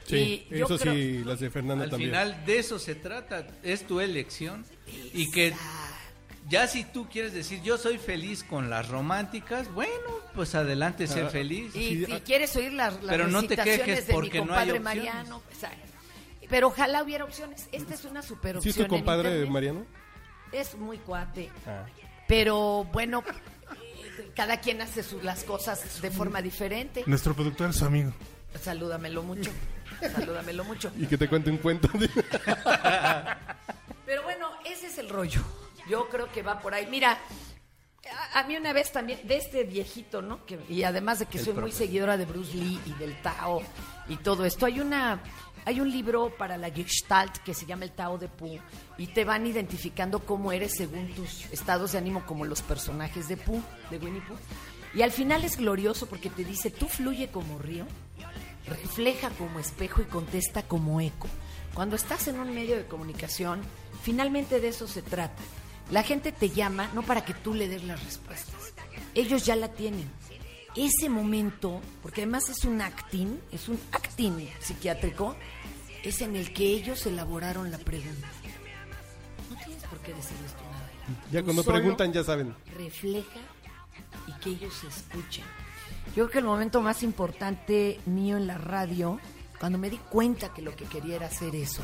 Sí, 0.06 0.46
Y 0.50 0.58
yo 0.58 0.66
eso 0.66 0.78
creo- 0.78 0.94
sí, 0.94 1.24
las 1.24 1.40
de 1.40 1.50
Fernanda 1.52 1.84
Al 1.86 1.90
también. 1.92 2.10
final 2.12 2.46
de 2.46 2.60
eso 2.60 2.78
se 2.80 2.96
trata, 2.96 3.46
es 3.64 3.86
tu 3.88 4.00
elección 4.02 4.66
y 5.14 5.30
que 5.32 5.54
ya 6.50 6.68
si 6.68 6.84
tú 6.84 7.08
quieres 7.10 7.34
decir 7.34 7.62
yo 7.62 7.78
soy 7.78 7.98
feliz 7.98 8.44
con 8.44 8.70
las 8.70 8.90
románticas, 8.90 9.72
bueno, 9.74 9.94
pues 10.34 10.56
adelante, 10.56 11.08
sé 11.08 11.22
Ah, 11.22 11.30
feliz. 11.30 11.76
Y 11.76 11.90
Sí, 12.00 12.06
si 12.06 12.12
ah, 12.14 12.22
quieres 12.24 12.56
oír 12.56 12.74
las, 12.74 12.96
las 13.04 13.12
Pero 13.12 13.28
no 13.28 13.44
te 13.44 13.56
quejes 13.56 14.08
de 14.08 14.14
porque 14.14 14.40
no 14.40 14.54
hay 14.54 14.70
compadre 14.70 14.72
opciones. 14.80 14.84
Mariano, 14.84 15.38
o 15.38 15.60
sea, 15.60 15.72
pero 16.50 16.68
ojalá 16.68 17.04
hubiera 17.04 17.24
opciones. 17.26 17.68
Esta 17.72 17.94
es 17.94 18.06
una 18.06 18.22
super 18.22 18.54
¿Sí 18.62 18.70
opción. 18.70 18.86
es 18.86 18.90
tu 18.90 18.96
compadre. 18.96 19.46
Mariano? 19.46 19.86
Es 20.52 20.76
muy 20.76 20.98
cuate. 20.98 21.50
Ah. 21.68 21.86
Pero 22.28 22.86
bueno, 22.92 23.24
cada 24.36 24.60
quien 24.60 24.82
hace 24.82 25.04
sus, 25.04 25.24
las 25.24 25.44
cosas 25.44 26.02
de 26.02 26.10
forma 26.12 26.42
diferente. 26.42 27.04
Nuestro 27.06 27.36
productor 27.36 27.70
es 27.70 27.76
su 27.76 27.86
amigo. 27.86 28.12
Salúdamelo 28.60 29.22
mucho. 29.22 29.52
Salúdamelo 30.14 30.64
mucho. 30.64 30.92
Y 30.98 31.06
que 31.06 31.18
te 31.18 31.28
cuente 31.30 31.52
un 31.52 31.58
cuento. 31.58 31.88
Pero 34.06 34.24
bueno, 34.24 34.50
ese 34.66 34.88
es 34.88 34.98
el 34.98 35.10
rollo. 35.10 35.42
Yo 35.90 36.08
creo 36.08 36.32
que 36.32 36.44
va 36.44 36.60
por 36.60 36.74
ahí. 36.74 36.88
Mira, 36.88 37.18
a, 38.34 38.40
a 38.40 38.44
mí 38.44 38.56
una 38.56 38.74
vez 38.74 38.92
también, 38.92 39.28
de 39.28 39.38
este 39.38 39.64
viejito, 39.64 40.22
¿no? 40.22 40.46
Que, 40.46 40.60
y 40.70 40.84
además 40.84 41.20
de 41.20 41.26
que 41.26 41.40
soy 41.40 41.54
muy 41.54 41.72
seguidora 41.72 42.16
de 42.16 42.26
Bruce 42.26 42.56
Lee 42.56 42.80
y 42.86 42.94
del 42.94 43.22
Tao 43.22 43.62
y 44.08 44.18
todo 44.18 44.46
esto, 44.46 44.66
hay 44.66 44.80
una... 44.80 45.22
Hay 45.66 45.82
un 45.82 45.92
libro 45.92 46.34
para 46.36 46.58
la 46.58 46.72
Gestalt 46.72 47.40
que 47.40 47.54
se 47.54 47.66
llama 47.66 47.84
El 47.84 47.92
Tao 47.92 48.18
de 48.18 48.30
Pooh 48.30 48.60
y 48.98 49.08
te 49.08 49.26
van 49.26 49.46
identificando 49.46 50.20
cómo 50.20 50.54
eres 50.54 50.78
según 50.78 51.14
tus 51.14 51.46
estados 51.52 51.92
de 51.92 51.98
ánimo 51.98 52.26
como 52.26 52.46
los 52.46 52.62
personajes 52.62 53.28
de 53.28 53.36
Pooh, 53.36 53.62
de 53.92 53.98
Winnie 53.98 54.22
Pooh. 54.22 54.38
Y 54.96 55.02
al 55.02 55.12
final 55.12 55.44
es 55.44 55.58
glorioso 55.58 56.08
porque 56.08 56.30
te 56.30 56.46
dice, 56.46 56.72
tú 56.72 56.88
fluye 56.88 57.28
como 57.28 57.60
río, 57.60 57.86
refleja 58.68 59.30
como 59.32 59.60
espejo 59.60 60.02
y 60.02 60.06
contesta 60.06 60.64
como 60.64 61.02
eco. 61.02 61.28
Cuando 61.74 61.98
estás 61.98 62.28
en 62.30 62.40
un 62.40 62.56
medio 62.56 62.78
de 62.78 62.88
comunicación, 62.88 63.62
finalmente 64.02 64.62
de 64.62 64.70
eso 64.70 64.88
se 64.88 65.02
trata. 65.02 65.44
La 65.92 66.04
gente 66.04 66.32
te 66.32 66.50
llama 66.50 66.90
no 66.94 67.02
para 67.04 67.26
que 67.26 67.34
tú 67.34 67.54
le 67.54 67.68
des 67.68 67.84
las 67.84 68.04
respuestas. 68.04 68.56
Ellos 69.16 69.46
ya 69.46 69.56
la 69.56 69.70
tienen. 69.70 70.10
Ese 70.76 71.10
momento, 71.10 71.82
porque 72.04 72.22
además 72.22 72.48
es 72.50 72.64
un 72.64 72.80
acting, 72.82 73.40
es 73.52 73.68
un 73.70 73.80
acting 73.92 74.48
psiquiátrico, 74.60 75.36
es 76.04 76.22
en 76.22 76.36
el 76.36 76.54
que 76.54 76.66
ellos 76.68 77.06
elaboraron 77.08 77.72
la 77.72 77.80
pregunta. 77.80 78.28
No 79.50 79.58
tienes 79.66 79.84
por 79.86 79.98
qué 80.00 80.14
decirles 80.14 80.52
tú 80.54 80.64
nada. 80.72 80.90
Ya 81.32 81.40
Tú 81.40 81.46
cuando 81.46 81.64
preguntan 81.64 82.14
ya 82.14 82.24
saben. 82.24 82.56
refleja 82.78 83.40
y 84.28 84.32
que 84.42 84.50
ellos 84.52 84.74
escuchen. 84.84 85.44
Yo 86.10 86.14
creo 86.26 86.30
que 86.30 86.38
el 86.40 86.46
momento 86.46 86.82
más 86.82 87.02
importante 87.02 88.00
mío 88.06 88.38
en 88.38 88.46
la 88.46 88.58
radio, 88.60 89.20
cuando 89.60 89.78
me 89.80 89.90
di 89.90 89.98
cuenta 89.98 90.54
que 90.54 90.62
lo 90.62 90.76
que 90.76 90.86
quería 90.86 91.16
era 91.16 91.26
hacer 91.28 91.56
eso, 91.56 91.82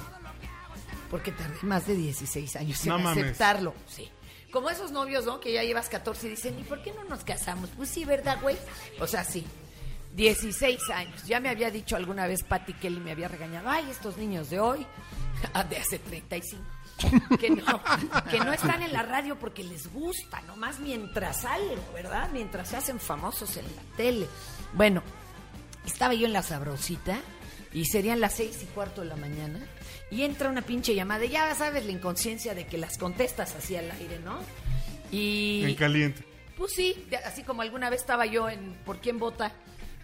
Porque 1.09 1.31
tardé 1.31 1.57
más 1.63 1.85
de 1.87 1.95
16 1.95 2.55
años 2.55 2.81
en 2.83 2.89
No 2.89 2.99
mames. 2.99 3.23
aceptarlo. 3.23 3.73
Sí. 3.87 4.09
Como 4.51 4.69
esos 4.69 4.91
novios, 4.91 5.25
¿no? 5.25 5.39
Que 5.39 5.53
ya 5.53 5.63
llevas 5.63 5.89
14 5.89 6.27
y 6.27 6.29
dicen, 6.31 6.57
¿y 6.59 6.63
por 6.63 6.81
qué 6.81 6.93
no 6.93 7.03
nos 7.03 7.23
casamos? 7.23 7.69
Pues 7.75 7.89
sí, 7.89 8.05
¿verdad, 8.05 8.39
güey? 8.41 8.57
O 8.99 9.07
sea, 9.07 9.23
sí. 9.23 9.45
16 10.15 10.79
años. 10.93 11.25
Ya 11.25 11.39
me 11.41 11.49
había 11.49 11.69
dicho 11.71 11.95
alguna 11.97 12.25
vez 12.25 12.43
Patty 12.43 12.73
Kelly, 12.73 12.99
me 13.01 13.11
había 13.11 13.27
regañado, 13.27 13.69
ay, 13.69 13.85
estos 13.91 14.15
niños 14.17 14.49
de 14.49 14.59
hoy, 14.61 14.85
de 15.69 15.77
hace 15.77 15.99
35. 15.99 16.63
Que 17.37 17.49
no, 17.49 17.81
que 18.31 18.39
no 18.39 18.53
están 18.53 18.81
en 18.81 18.93
la 18.93 19.03
radio 19.03 19.37
porque 19.37 19.65
les 19.65 19.91
gusta, 19.91 20.39
nomás 20.43 20.79
mientras 20.79 21.41
salen, 21.41 21.77
¿verdad? 21.93 22.29
Mientras 22.31 22.69
se 22.69 22.77
hacen 22.77 23.01
famosos 23.01 23.57
en 23.57 23.65
la 23.65 23.81
tele. 23.97 24.27
Bueno, 24.71 25.03
estaba 25.85 26.13
yo 26.13 26.25
en 26.25 26.31
la 26.31 26.41
sabrosita 26.41 27.19
y 27.73 27.83
serían 27.85 28.21
las 28.21 28.35
seis 28.35 28.63
y 28.63 28.65
cuarto 28.67 29.01
de 29.01 29.07
la 29.07 29.17
mañana 29.17 29.59
y 30.11 30.23
entra 30.23 30.49
una 30.49 30.61
pinche 30.61 30.93
llamada. 30.95 31.25
y 31.25 31.29
Ya 31.29 31.53
sabes 31.55 31.85
la 31.85 31.91
inconsciencia 31.91 32.53
de 32.55 32.65
que 32.67 32.77
las 32.77 32.97
contestas 32.97 33.55
así 33.55 33.75
al 33.75 33.89
aire, 33.91 34.19
¿no? 34.19 34.39
Y 35.11 35.63
En 35.65 35.75
caliente. 35.75 36.23
pues 36.57 36.73
sí, 36.73 37.07
así 37.25 37.43
como 37.43 37.61
alguna 37.61 37.89
vez 37.89 38.01
estaba 38.01 38.25
yo 38.25 38.49
en 38.49 38.73
Por 38.85 38.99
quién 38.99 39.19
vota 39.19 39.51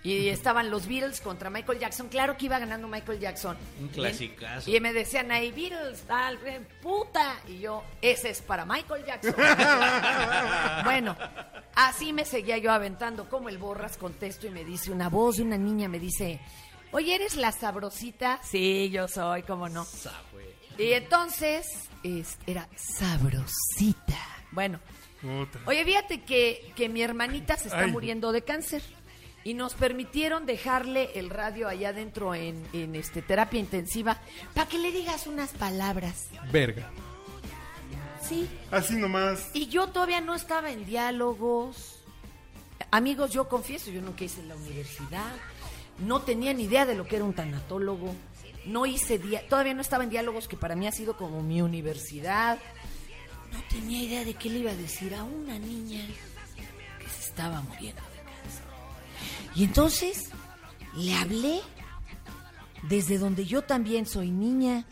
y 0.03 0.29
estaban 0.29 0.71
los 0.71 0.87
Beatles 0.87 1.21
contra 1.21 1.51
Michael 1.51 1.77
Jackson. 1.77 2.07
Claro 2.07 2.35
que 2.35 2.45
iba 2.45 2.57
ganando 2.57 2.87
Michael 2.87 3.19
Jackson. 3.19 3.55
Un 3.79 3.87
clasicazo. 3.89 4.67
Y, 4.67 4.75
y 4.75 4.79
me 4.79 4.93
decían 4.93 5.31
ahí, 5.31 5.51
Beatles, 5.51 6.01
tal, 6.07 6.39
puta. 6.81 7.35
Y 7.47 7.59
yo, 7.59 7.83
ese 8.01 8.31
es 8.31 8.41
para 8.41 8.65
Michael 8.65 9.05
Jackson. 9.05 9.35
bueno, 10.83 11.15
así 11.75 12.13
me 12.13 12.25
seguía 12.25 12.57
yo 12.57 12.71
aventando. 12.71 13.29
Como 13.29 13.49
el 13.49 13.59
borras 13.59 13.95
contesto 13.97 14.47
y 14.47 14.49
me 14.49 14.65
dice 14.65 14.91
una 14.91 15.07
voz 15.07 15.37
de 15.37 15.43
una 15.43 15.57
niña, 15.59 15.87
me 15.87 15.99
dice, 15.99 16.39
oye, 16.91 17.15
¿eres 17.15 17.35
la 17.35 17.51
sabrosita? 17.51 18.39
Sí, 18.43 18.89
yo 18.91 19.07
soy, 19.07 19.43
cómo 19.43 19.69
no. 19.69 19.85
Y 20.77 20.93
entonces, 20.93 21.67
es- 22.03 22.37
era 22.47 22.67
sabrosita. 22.75 24.17
Bueno, 24.51 24.79
Puta. 25.21 25.59
Oye, 25.67 25.85
fíjate 25.85 26.21
que, 26.23 26.73
que 26.75 26.89
mi 26.89 27.03
hermanita 27.03 27.55
se 27.55 27.67
está 27.67 27.81
Ay. 27.81 27.91
muriendo 27.91 28.31
de 28.31 28.41
cáncer 28.41 28.81
y 29.43 29.53
nos 29.53 29.75
permitieron 29.75 30.47
dejarle 30.47 31.11
el 31.13 31.29
radio 31.29 31.67
allá 31.67 31.89
adentro 31.89 32.33
en, 32.33 32.65
en 32.73 32.95
este 32.95 33.21
terapia 33.21 33.59
intensiva 33.59 34.19
para 34.55 34.67
que 34.67 34.79
le 34.79 34.91
digas 34.91 35.27
unas 35.27 35.51
palabras. 35.51 36.29
Verga. 36.51 36.89
Sí. 38.27 38.49
Así 38.71 38.95
nomás. 38.95 39.49
Y 39.53 39.67
yo 39.67 39.87
todavía 39.89 40.21
no 40.21 40.33
estaba 40.33 40.71
en 40.71 40.85
diálogos. 40.85 41.99
Amigos, 42.89 43.31
yo 43.31 43.47
confieso, 43.47 43.91
yo 43.91 44.01
nunca 44.01 44.23
hice 44.23 44.41
la 44.43 44.55
universidad. 44.55 45.33
No 46.01 46.21
tenía 46.21 46.53
ni 46.53 46.63
idea 46.63 46.85
de 46.85 46.95
lo 46.95 47.05
que 47.05 47.17
era 47.17 47.25
un 47.25 47.33
tanatólogo. 47.33 48.13
No 48.65 48.85
hice 48.85 49.19
todavía 49.49 49.73
no 49.73 49.81
estaba 49.81 50.03
en 50.03 50.09
diálogos 50.09 50.47
que 50.47 50.57
para 50.57 50.75
mí 50.75 50.87
ha 50.87 50.91
sido 50.91 51.17
como 51.17 51.41
mi 51.41 51.61
universidad. 51.61 52.59
No 53.51 53.59
tenía 53.69 54.03
idea 54.03 54.25
de 54.25 54.33
qué 54.33 54.49
le 54.49 54.59
iba 54.59 54.71
a 54.71 54.75
decir 54.75 55.13
a 55.15 55.23
una 55.23 55.59
niña 55.59 56.05
que 56.99 57.09
se 57.09 57.29
estaba 57.29 57.61
muriendo 57.61 58.01
de 58.01 58.17
cáncer. 58.17 58.63
Y 59.55 59.63
entonces 59.63 60.29
le 60.95 61.13
hablé 61.15 61.61
desde 62.83 63.17
donde 63.17 63.45
yo 63.45 63.61
también 63.63 64.05
soy 64.05 64.31
niña 64.31 64.85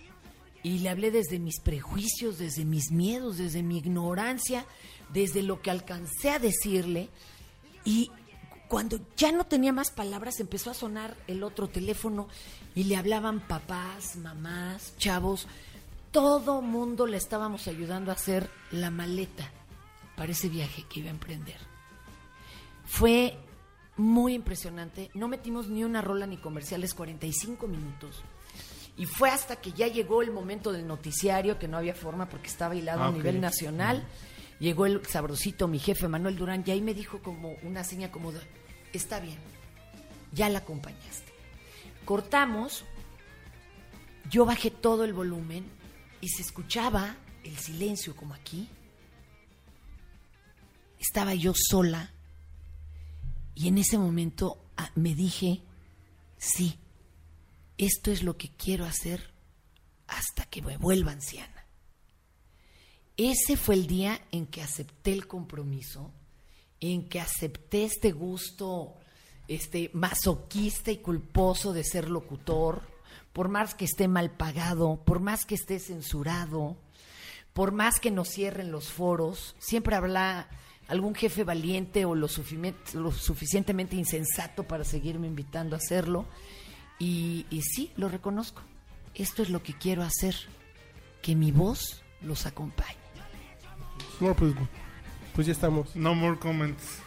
y 0.62 0.80
le 0.80 0.90
hablé 0.90 1.12
desde 1.12 1.40
mis 1.40 1.60
prejuicios, 1.62 2.38
desde 2.38 2.66
mis 2.66 2.92
miedos, 2.92 3.38
desde 3.38 3.64
mi 3.64 3.78
ignorancia, 3.78 4.66
desde 5.14 5.42
lo 5.42 5.62
que 5.62 5.72
alcancé 5.72 6.32
a 6.32 6.40
decirle 6.40 7.10
y 7.86 8.12
cuando 8.70 9.00
ya 9.18 9.32
no 9.34 9.46
tenía 9.46 9.74
más 9.74 9.92
palabras 9.92 10.40
empezó 10.40 10.72
a 10.72 10.74
sonar 10.76 11.18
el 11.28 11.44
otro 11.44 11.68
teléfono 11.68 12.28
y 12.76 12.86
le 12.86 12.96
hablaban 12.96 13.42
papás, 13.42 14.16
mamás, 14.16 14.94
chavos, 14.98 15.48
todo 16.12 16.62
mundo 16.62 17.06
le 17.08 17.18
estábamos 17.18 17.68
ayudando 17.68 18.12
a 18.12 18.14
hacer 18.14 18.50
la 18.72 18.90
maleta 18.92 19.52
para 20.16 20.32
ese 20.32 20.48
viaje 20.50 20.86
que 20.88 21.02
iba 21.02 21.10
a 21.10 21.14
emprender. 21.14 21.58
Fue 22.86 23.38
muy 23.98 24.34
impresionante. 24.34 25.10
No 25.14 25.28
metimos 25.28 25.68
ni 25.68 25.84
una 25.84 26.02
rola 26.02 26.26
ni 26.26 26.38
comerciales, 26.38 26.94
45 26.94 27.68
minutos. 27.68 28.22
Y 28.98 29.06
fue 29.06 29.30
hasta 29.30 29.56
que 29.58 29.72
ya 29.72 29.88
llegó 29.88 30.22
el 30.22 30.32
momento 30.32 30.72
del 30.72 30.86
noticiario, 30.88 31.58
que 31.58 31.68
no 31.68 31.78
había 31.78 31.94
forma 31.96 32.28
porque 32.28 32.48
estaba 32.48 32.76
hilado 32.76 33.02
Ah, 33.04 33.06
a 33.08 33.10
ok. 33.10 33.16
nivel 33.18 33.40
nacional. 33.40 34.04
Llegó 34.60 34.86
el 34.86 35.06
sabrosito, 35.06 35.68
mi 35.68 35.80
jefe 35.80 36.08
Manuel 36.08 36.36
Durán, 36.36 36.64
y 36.66 36.72
ahí 36.72 36.82
me 36.82 36.94
dijo 36.94 37.22
como 37.22 37.54
una 37.64 37.84
seña 37.84 38.12
como 38.12 38.34
está 38.92 39.20
bien, 39.20 39.38
ya 40.34 40.50
la 40.50 40.60
acompañaste. 40.60 41.32
Cortamos, 42.06 42.84
yo 44.30 44.46
bajé 44.46 44.72
todo 44.72 45.06
el 45.06 45.14
volumen 45.14 45.66
y 46.22 46.30
se 46.30 46.42
escuchaba 46.42 47.16
el 47.44 47.58
silencio 47.58 48.16
como 48.16 48.34
aquí. 48.34 48.68
Estaba 51.00 51.34
yo 51.34 51.54
sola 51.56 52.12
y 53.56 53.68
en 53.68 53.78
ese 53.78 53.98
momento 53.98 54.58
ah, 54.76 54.92
me 54.96 55.16
dije, 55.16 55.62
sí, 56.38 56.78
esto 57.78 58.12
es 58.12 58.24
lo 58.24 58.38
que 58.38 58.50
quiero 58.50 58.86
hacer 58.86 59.34
hasta 60.08 60.46
que 60.46 60.62
me 60.62 60.78
vuelva 60.78 61.12
anciana. 61.12 61.59
Ese 63.22 63.58
fue 63.58 63.76
el 63.76 63.86
día 63.86 64.22
en 64.32 64.48
que 64.48 64.62
acepté 64.62 65.12
el 65.12 65.28
compromiso, 65.28 66.10
en 66.80 67.10
que 67.10 67.20
acepté 67.20 67.84
este 67.84 68.14
gusto 68.14 68.96
este 69.50 69.90
masoquista 69.94 70.92
y 70.92 70.98
culposo 70.98 71.74
de 71.74 71.84
ser 71.84 72.08
locutor, 72.08 72.84
por 73.34 73.50
más 73.50 73.74
que 73.74 73.86
esté 73.86 74.08
mal 74.08 74.32
pagado, 74.32 75.02
por 75.04 75.20
más 75.20 75.44
que 75.44 75.56
esté 75.56 75.80
censurado, 75.80 76.78
por 77.54 77.72
más 77.72 78.00
que 78.00 78.12
nos 78.12 78.30
cierren 78.30 78.72
los 78.72 78.92
foros, 78.92 79.56
siempre 79.58 79.96
habrá 79.96 80.50
algún 80.88 81.16
jefe 81.16 81.44
valiente 81.44 82.06
o 82.06 82.14
lo, 82.14 82.28
suficientemente 82.28 83.96
insensato 83.96 84.64
para 84.64 84.84
seguirme 84.84 85.28
invitando 85.28 85.76
a 85.76 85.80
hacerlo. 85.80 86.26
Y, 87.00 87.48
y 87.50 87.64
sí, 87.64 87.92
lo 87.98 88.08
reconozco. 88.08 88.62
Esto 89.16 89.42
es 89.42 89.50
lo 89.50 89.64
que 89.64 89.74
quiero 89.74 90.04
hacer, 90.04 90.36
que 91.24 91.36
mi 91.36 91.52
voz 91.52 92.04
los 92.22 92.46
acompañe. 92.46 92.99
No, 94.20 94.34
pues, 94.36 94.54
pues 95.36 95.48
ya 95.48 95.54
estamos. 95.54 95.96
No 95.96 96.14
more 96.16 96.38
comments. 96.38 97.00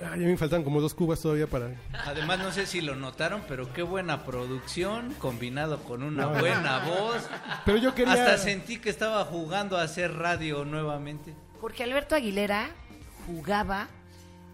Ay, 0.00 0.14
a 0.14 0.16
mí 0.16 0.24
me 0.24 0.36
faltan 0.38 0.64
como 0.64 0.80
dos 0.80 0.94
cubas 0.94 1.20
todavía 1.20 1.46
para... 1.46 1.70
Además, 2.06 2.38
no 2.38 2.50
sé 2.50 2.66
si 2.66 2.80
lo 2.80 2.96
notaron, 2.96 3.42
pero 3.46 3.72
qué 3.74 3.82
buena 3.82 4.24
producción 4.24 5.12
combinado 5.18 5.82
con 5.84 6.02
una 6.02 6.26
buena 6.28 6.78
voz. 6.78 7.28
Pero 7.66 7.76
yo 7.76 7.94
quería... 7.94 8.14
Hasta 8.14 8.38
sentí 8.38 8.78
que 8.78 8.88
estaba 8.88 9.24
jugando 9.26 9.76
a 9.76 9.82
hacer 9.82 10.14
radio 10.14 10.64
nuevamente. 10.64 11.34
Jorge 11.60 11.82
Alberto 11.84 12.14
Aguilera 12.14 12.70
jugaba 13.26 13.88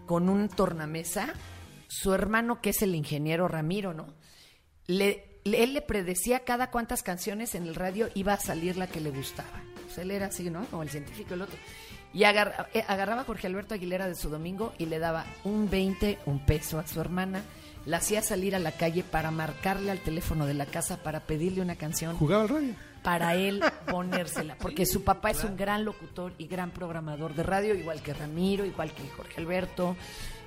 con 0.05 0.27
un 0.27 0.49
tornamesa, 0.49 1.29
su 1.87 2.13
hermano 2.13 2.61
que 2.61 2.71
es 2.71 2.81
el 2.81 2.93
ingeniero 2.93 3.47
Ramiro, 3.47 3.93
¿no? 3.93 4.07
Le, 4.87 5.39
le- 5.45 5.63
él 5.63 5.73
le 5.73 5.81
predecía 5.81 6.41
cada 6.43 6.69
cuántas 6.69 7.01
canciones 7.01 7.55
en 7.55 7.65
el 7.65 7.75
radio 7.75 8.09
iba 8.13 8.33
a 8.33 8.39
salir 8.39 8.75
la 8.75 8.87
que 8.87 8.99
le 8.99 9.09
gustaba. 9.11 9.61
Pues 9.85 9.97
él 9.99 10.11
era 10.11 10.25
así, 10.27 10.49
¿no? 10.49 10.65
Como 10.65 10.83
el 10.83 10.89
científico 10.89 11.33
el 11.33 11.43
otro. 11.43 11.57
Y 12.13 12.23
agar- 12.23 12.69
eh, 12.73 12.83
agarraba 12.87 13.21
a 13.21 13.25
Jorge 13.25 13.47
Alberto 13.47 13.73
Aguilera 13.73 14.07
de 14.07 14.15
su 14.15 14.29
domingo 14.29 14.73
y 14.77 14.85
le 14.87 14.99
daba 14.99 15.25
un 15.43 15.69
20, 15.69 16.17
un 16.25 16.39
peso 16.39 16.79
a 16.79 16.87
su 16.87 16.99
hermana. 17.01 17.41
La 17.85 17.97
hacía 17.97 18.21
salir 18.21 18.55
a 18.55 18.59
la 18.59 18.71
calle 18.73 19.03
para 19.03 19.31
marcarle 19.31 19.91
al 19.91 19.99
teléfono 19.99 20.45
de 20.45 20.53
la 20.53 20.65
casa 20.65 20.97
para 20.97 21.21
pedirle 21.21 21.61
una 21.61 21.75
canción 21.75 22.17
Jugaba 22.17 22.43
al 22.43 22.49
radio. 22.49 22.73
para 23.03 23.35
él 23.35 23.61
ponérsela, 23.89 24.55
porque 24.59 24.85
su 24.85 25.03
papá 25.03 25.31
es 25.31 25.43
un 25.45 25.55
gran 25.55 25.85
locutor 25.85 26.33
y 26.37 26.47
gran 26.47 26.71
programador 26.71 27.33
de 27.33 27.43
radio, 27.43 27.75
igual 27.75 28.01
que 28.01 28.13
Ramiro, 28.13 28.65
igual 28.65 28.91
que 28.91 29.07
Jorge 29.09 29.39
Alberto 29.39 29.95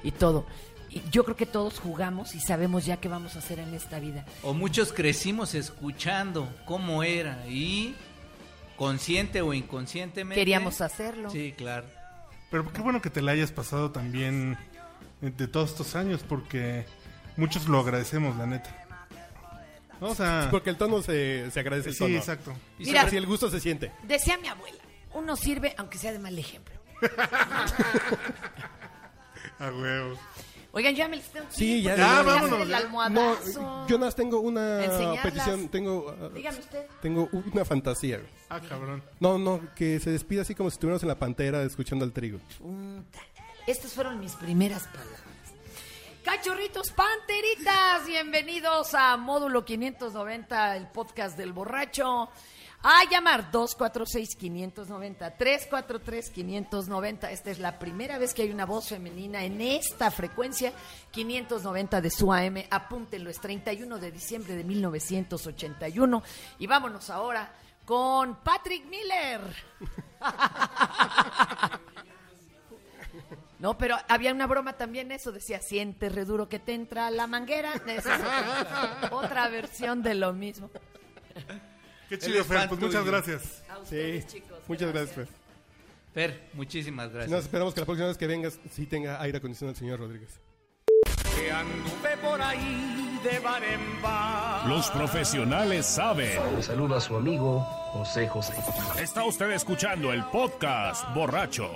y 0.03 0.11
todo. 0.11 0.45
Y 0.91 1.03
yo 1.13 1.25
creo 1.25 1.37
que 1.37 1.47
todos 1.47 1.79
jugamos 1.79 2.35
y 2.35 2.41
sabemos 2.41 2.85
ya 2.85 2.97
qué 2.99 3.09
vamos 3.09 3.37
a 3.37 3.39
hacer 3.39 3.61
en 3.61 3.73
esta 3.75 4.01
vida. 4.01 4.27
O 4.43 4.53
muchos 4.53 4.93
crecimos 4.93 5.55
escuchando 5.55 6.49
cómo 6.67 7.03
era 7.05 7.47
y 7.49 7.95
consciente 8.81 9.43
o 9.43 9.53
inconscientemente. 9.53 10.41
Queríamos 10.41 10.81
hacerlo. 10.81 11.29
Sí, 11.29 11.53
claro. 11.55 11.87
Pero 12.51 12.73
qué 12.73 12.81
bueno 12.81 13.03
que 13.03 13.11
te 13.11 13.21
la 13.21 13.33
hayas 13.33 13.53
pasado 13.53 13.91
también 13.91 14.57
eh, 15.21 15.31
de 15.37 15.49
todos 15.49 15.73
estos 15.73 15.95
años, 15.97 16.25
porque 16.27 16.87
muchos 17.37 17.69
lo 17.69 17.79
agradecemos, 17.81 18.39
la 18.39 18.47
neta. 18.47 18.75
¿No? 20.01 20.07
O 20.09 20.15
sea, 20.15 20.49
Porque 20.51 20.71
el 20.71 20.79
tono 20.79 21.03
se, 21.03 21.51
se 21.51 21.61
agradece 21.61 21.91
el 21.91 21.95
sí, 21.95 21.99
tono. 22.05 22.17
exacto. 22.17 22.55
Y 22.79 22.87
Mira, 22.87 23.03
Así 23.03 23.19
el 23.19 23.27
gusto 23.27 23.51
se 23.51 23.61
siente. 23.61 23.93
decía 24.05 24.39
mi 24.39 24.49
abuela, 24.49 24.79
uno 25.13 25.37
sirve 25.37 25.75
aunque 25.77 25.99
sea 25.99 26.13
de 26.13 26.19
mal 26.19 26.39
ejemplo. 26.39 26.75
A 29.59 29.71
huevo. 29.71 30.19
Oigan, 30.73 30.95
ya 30.95 31.09
me 31.09 31.17
les 31.17 31.29
tengo 31.31 31.49
que 31.49 31.55
Sí, 31.55 31.79
ir, 31.79 31.83
ya, 31.85 31.91
porque 31.91 32.03
ya, 32.03 32.19
que 32.21 32.25
vámonos, 32.27 32.61
el 32.61 32.69
ya. 32.69 32.77
almohadazo. 32.77 33.61
No, 33.63 33.89
yo 33.89 33.97
nada 33.99 34.07
más 34.07 34.15
tengo 34.15 34.41
una 34.41 34.85
Enseñarlas. 34.85 35.23
petición. 35.25 35.69
Tengo, 35.69 36.07
uh, 36.21 36.29
Dígame 36.35 36.59
usted. 36.61 36.87
tengo 37.03 37.29
una 37.33 37.65
fantasía. 37.65 38.19
güey. 38.19 38.29
Ah, 38.49 38.61
cabrón. 38.61 39.03
No, 39.19 39.37
no, 39.39 39.61
que 39.75 39.99
se 40.01 40.11
despida 40.11 40.43
así 40.43 40.55
como 40.55 40.71
si 40.71 40.75
estuviéramos 40.75 41.03
en 41.03 41.09
la 41.09 41.19
pantera 41.19 41.63
escuchando 41.63 42.05
al 42.05 42.13
trigo. 42.13 42.39
Estas 43.67 43.93
fueron 43.93 44.21
mis 44.21 44.33
primeras 44.35 44.85
palabras. 44.89 45.21
Cachorritos 46.25 46.93
panteritas, 46.93 48.07
bienvenidos 48.07 48.95
a 48.95 49.17
Módulo 49.17 49.65
590, 49.65 50.77
el 50.77 50.87
podcast 50.89 51.37
del 51.37 51.53
borracho. 51.53 52.29
A 52.83 53.05
llamar 53.11 53.51
246-590, 53.53 55.37
343-590. 55.37 57.31
Esta 57.31 57.51
es 57.51 57.59
la 57.59 57.79
primera 57.79 58.17
vez 58.17 58.33
que 58.33 58.41
hay 58.43 58.51
una 58.51 58.65
voz 58.65 58.89
femenina 58.89 59.45
en 59.45 59.61
esta 59.61 60.11
frecuencia, 60.11 60.73
590 61.11 62.01
de 62.01 62.11
su 62.11 62.33
AM. 62.33 62.65
Apúntenlo, 62.71 63.29
es 63.29 63.39
31 63.39 63.99
de 63.99 64.11
diciembre 64.11 64.55
de 64.57 64.65
1981. 64.65 66.23
Y 66.59 66.67
vámonos 66.67 67.11
ahora 67.11 67.53
con 67.85 68.37
Patrick 68.37 68.87
Miller. 68.87 69.41
No, 73.59 73.77
pero 73.77 73.97
había 74.09 74.33
una 74.33 74.47
broma 74.47 74.73
también 74.73 75.13
eso, 75.13 75.33
decía, 75.33 75.61
siente 75.61 76.09
re 76.09 76.25
duro 76.25 76.49
que 76.49 76.59
te 76.59 76.73
entra 76.73 77.11
la 77.11 77.27
manguera. 77.27 77.75
Otra 79.11 79.49
versión 79.49 80.03
de 80.03 80.15
lo 80.15 80.33
mismo. 80.33 80.71
Qué 82.11 82.19
chido, 82.19 82.45
Fer. 82.45 82.69
Pues 82.69 82.81
muchas 82.81 83.01
tuyo. 83.01 83.05
gracias. 83.13 83.63
A 83.71 83.77
Sí, 83.77 83.81
ustedes, 83.83 84.27
chicos. 84.27 84.59
muchas 84.69 84.93
gracias, 84.93 85.15
Fer. 85.17 85.29
Fer, 86.13 86.49
muchísimas 86.55 87.07
Nos 87.07 87.15
gracias. 87.15 87.41
esperamos 87.45 87.73
que 87.73 87.81
la 87.81 87.87
próxima 87.87 88.09
vez 88.09 88.19
que 88.19 88.27
vengas 88.27 88.59
sí 88.73 88.85
tenga 88.85 89.21
aire 89.23 89.39
acondicionado 89.39 89.73
el 89.73 89.79
señor 89.79 90.01
Rodríguez. 90.01 90.41
Los 94.67 94.91
profesionales 94.91 95.87
saben. 95.87 96.39
Le 96.57 96.63
saluda 96.63 96.97
a 96.99 97.01
su 97.01 97.17
amigo 97.17 97.61
José 97.93 98.29
José. 98.29 98.55
Está 99.01 99.25
usted 99.25 99.51
escuchando 99.53 100.13
el 100.13 100.25
podcast 100.27 101.05
borracho. 101.15 101.71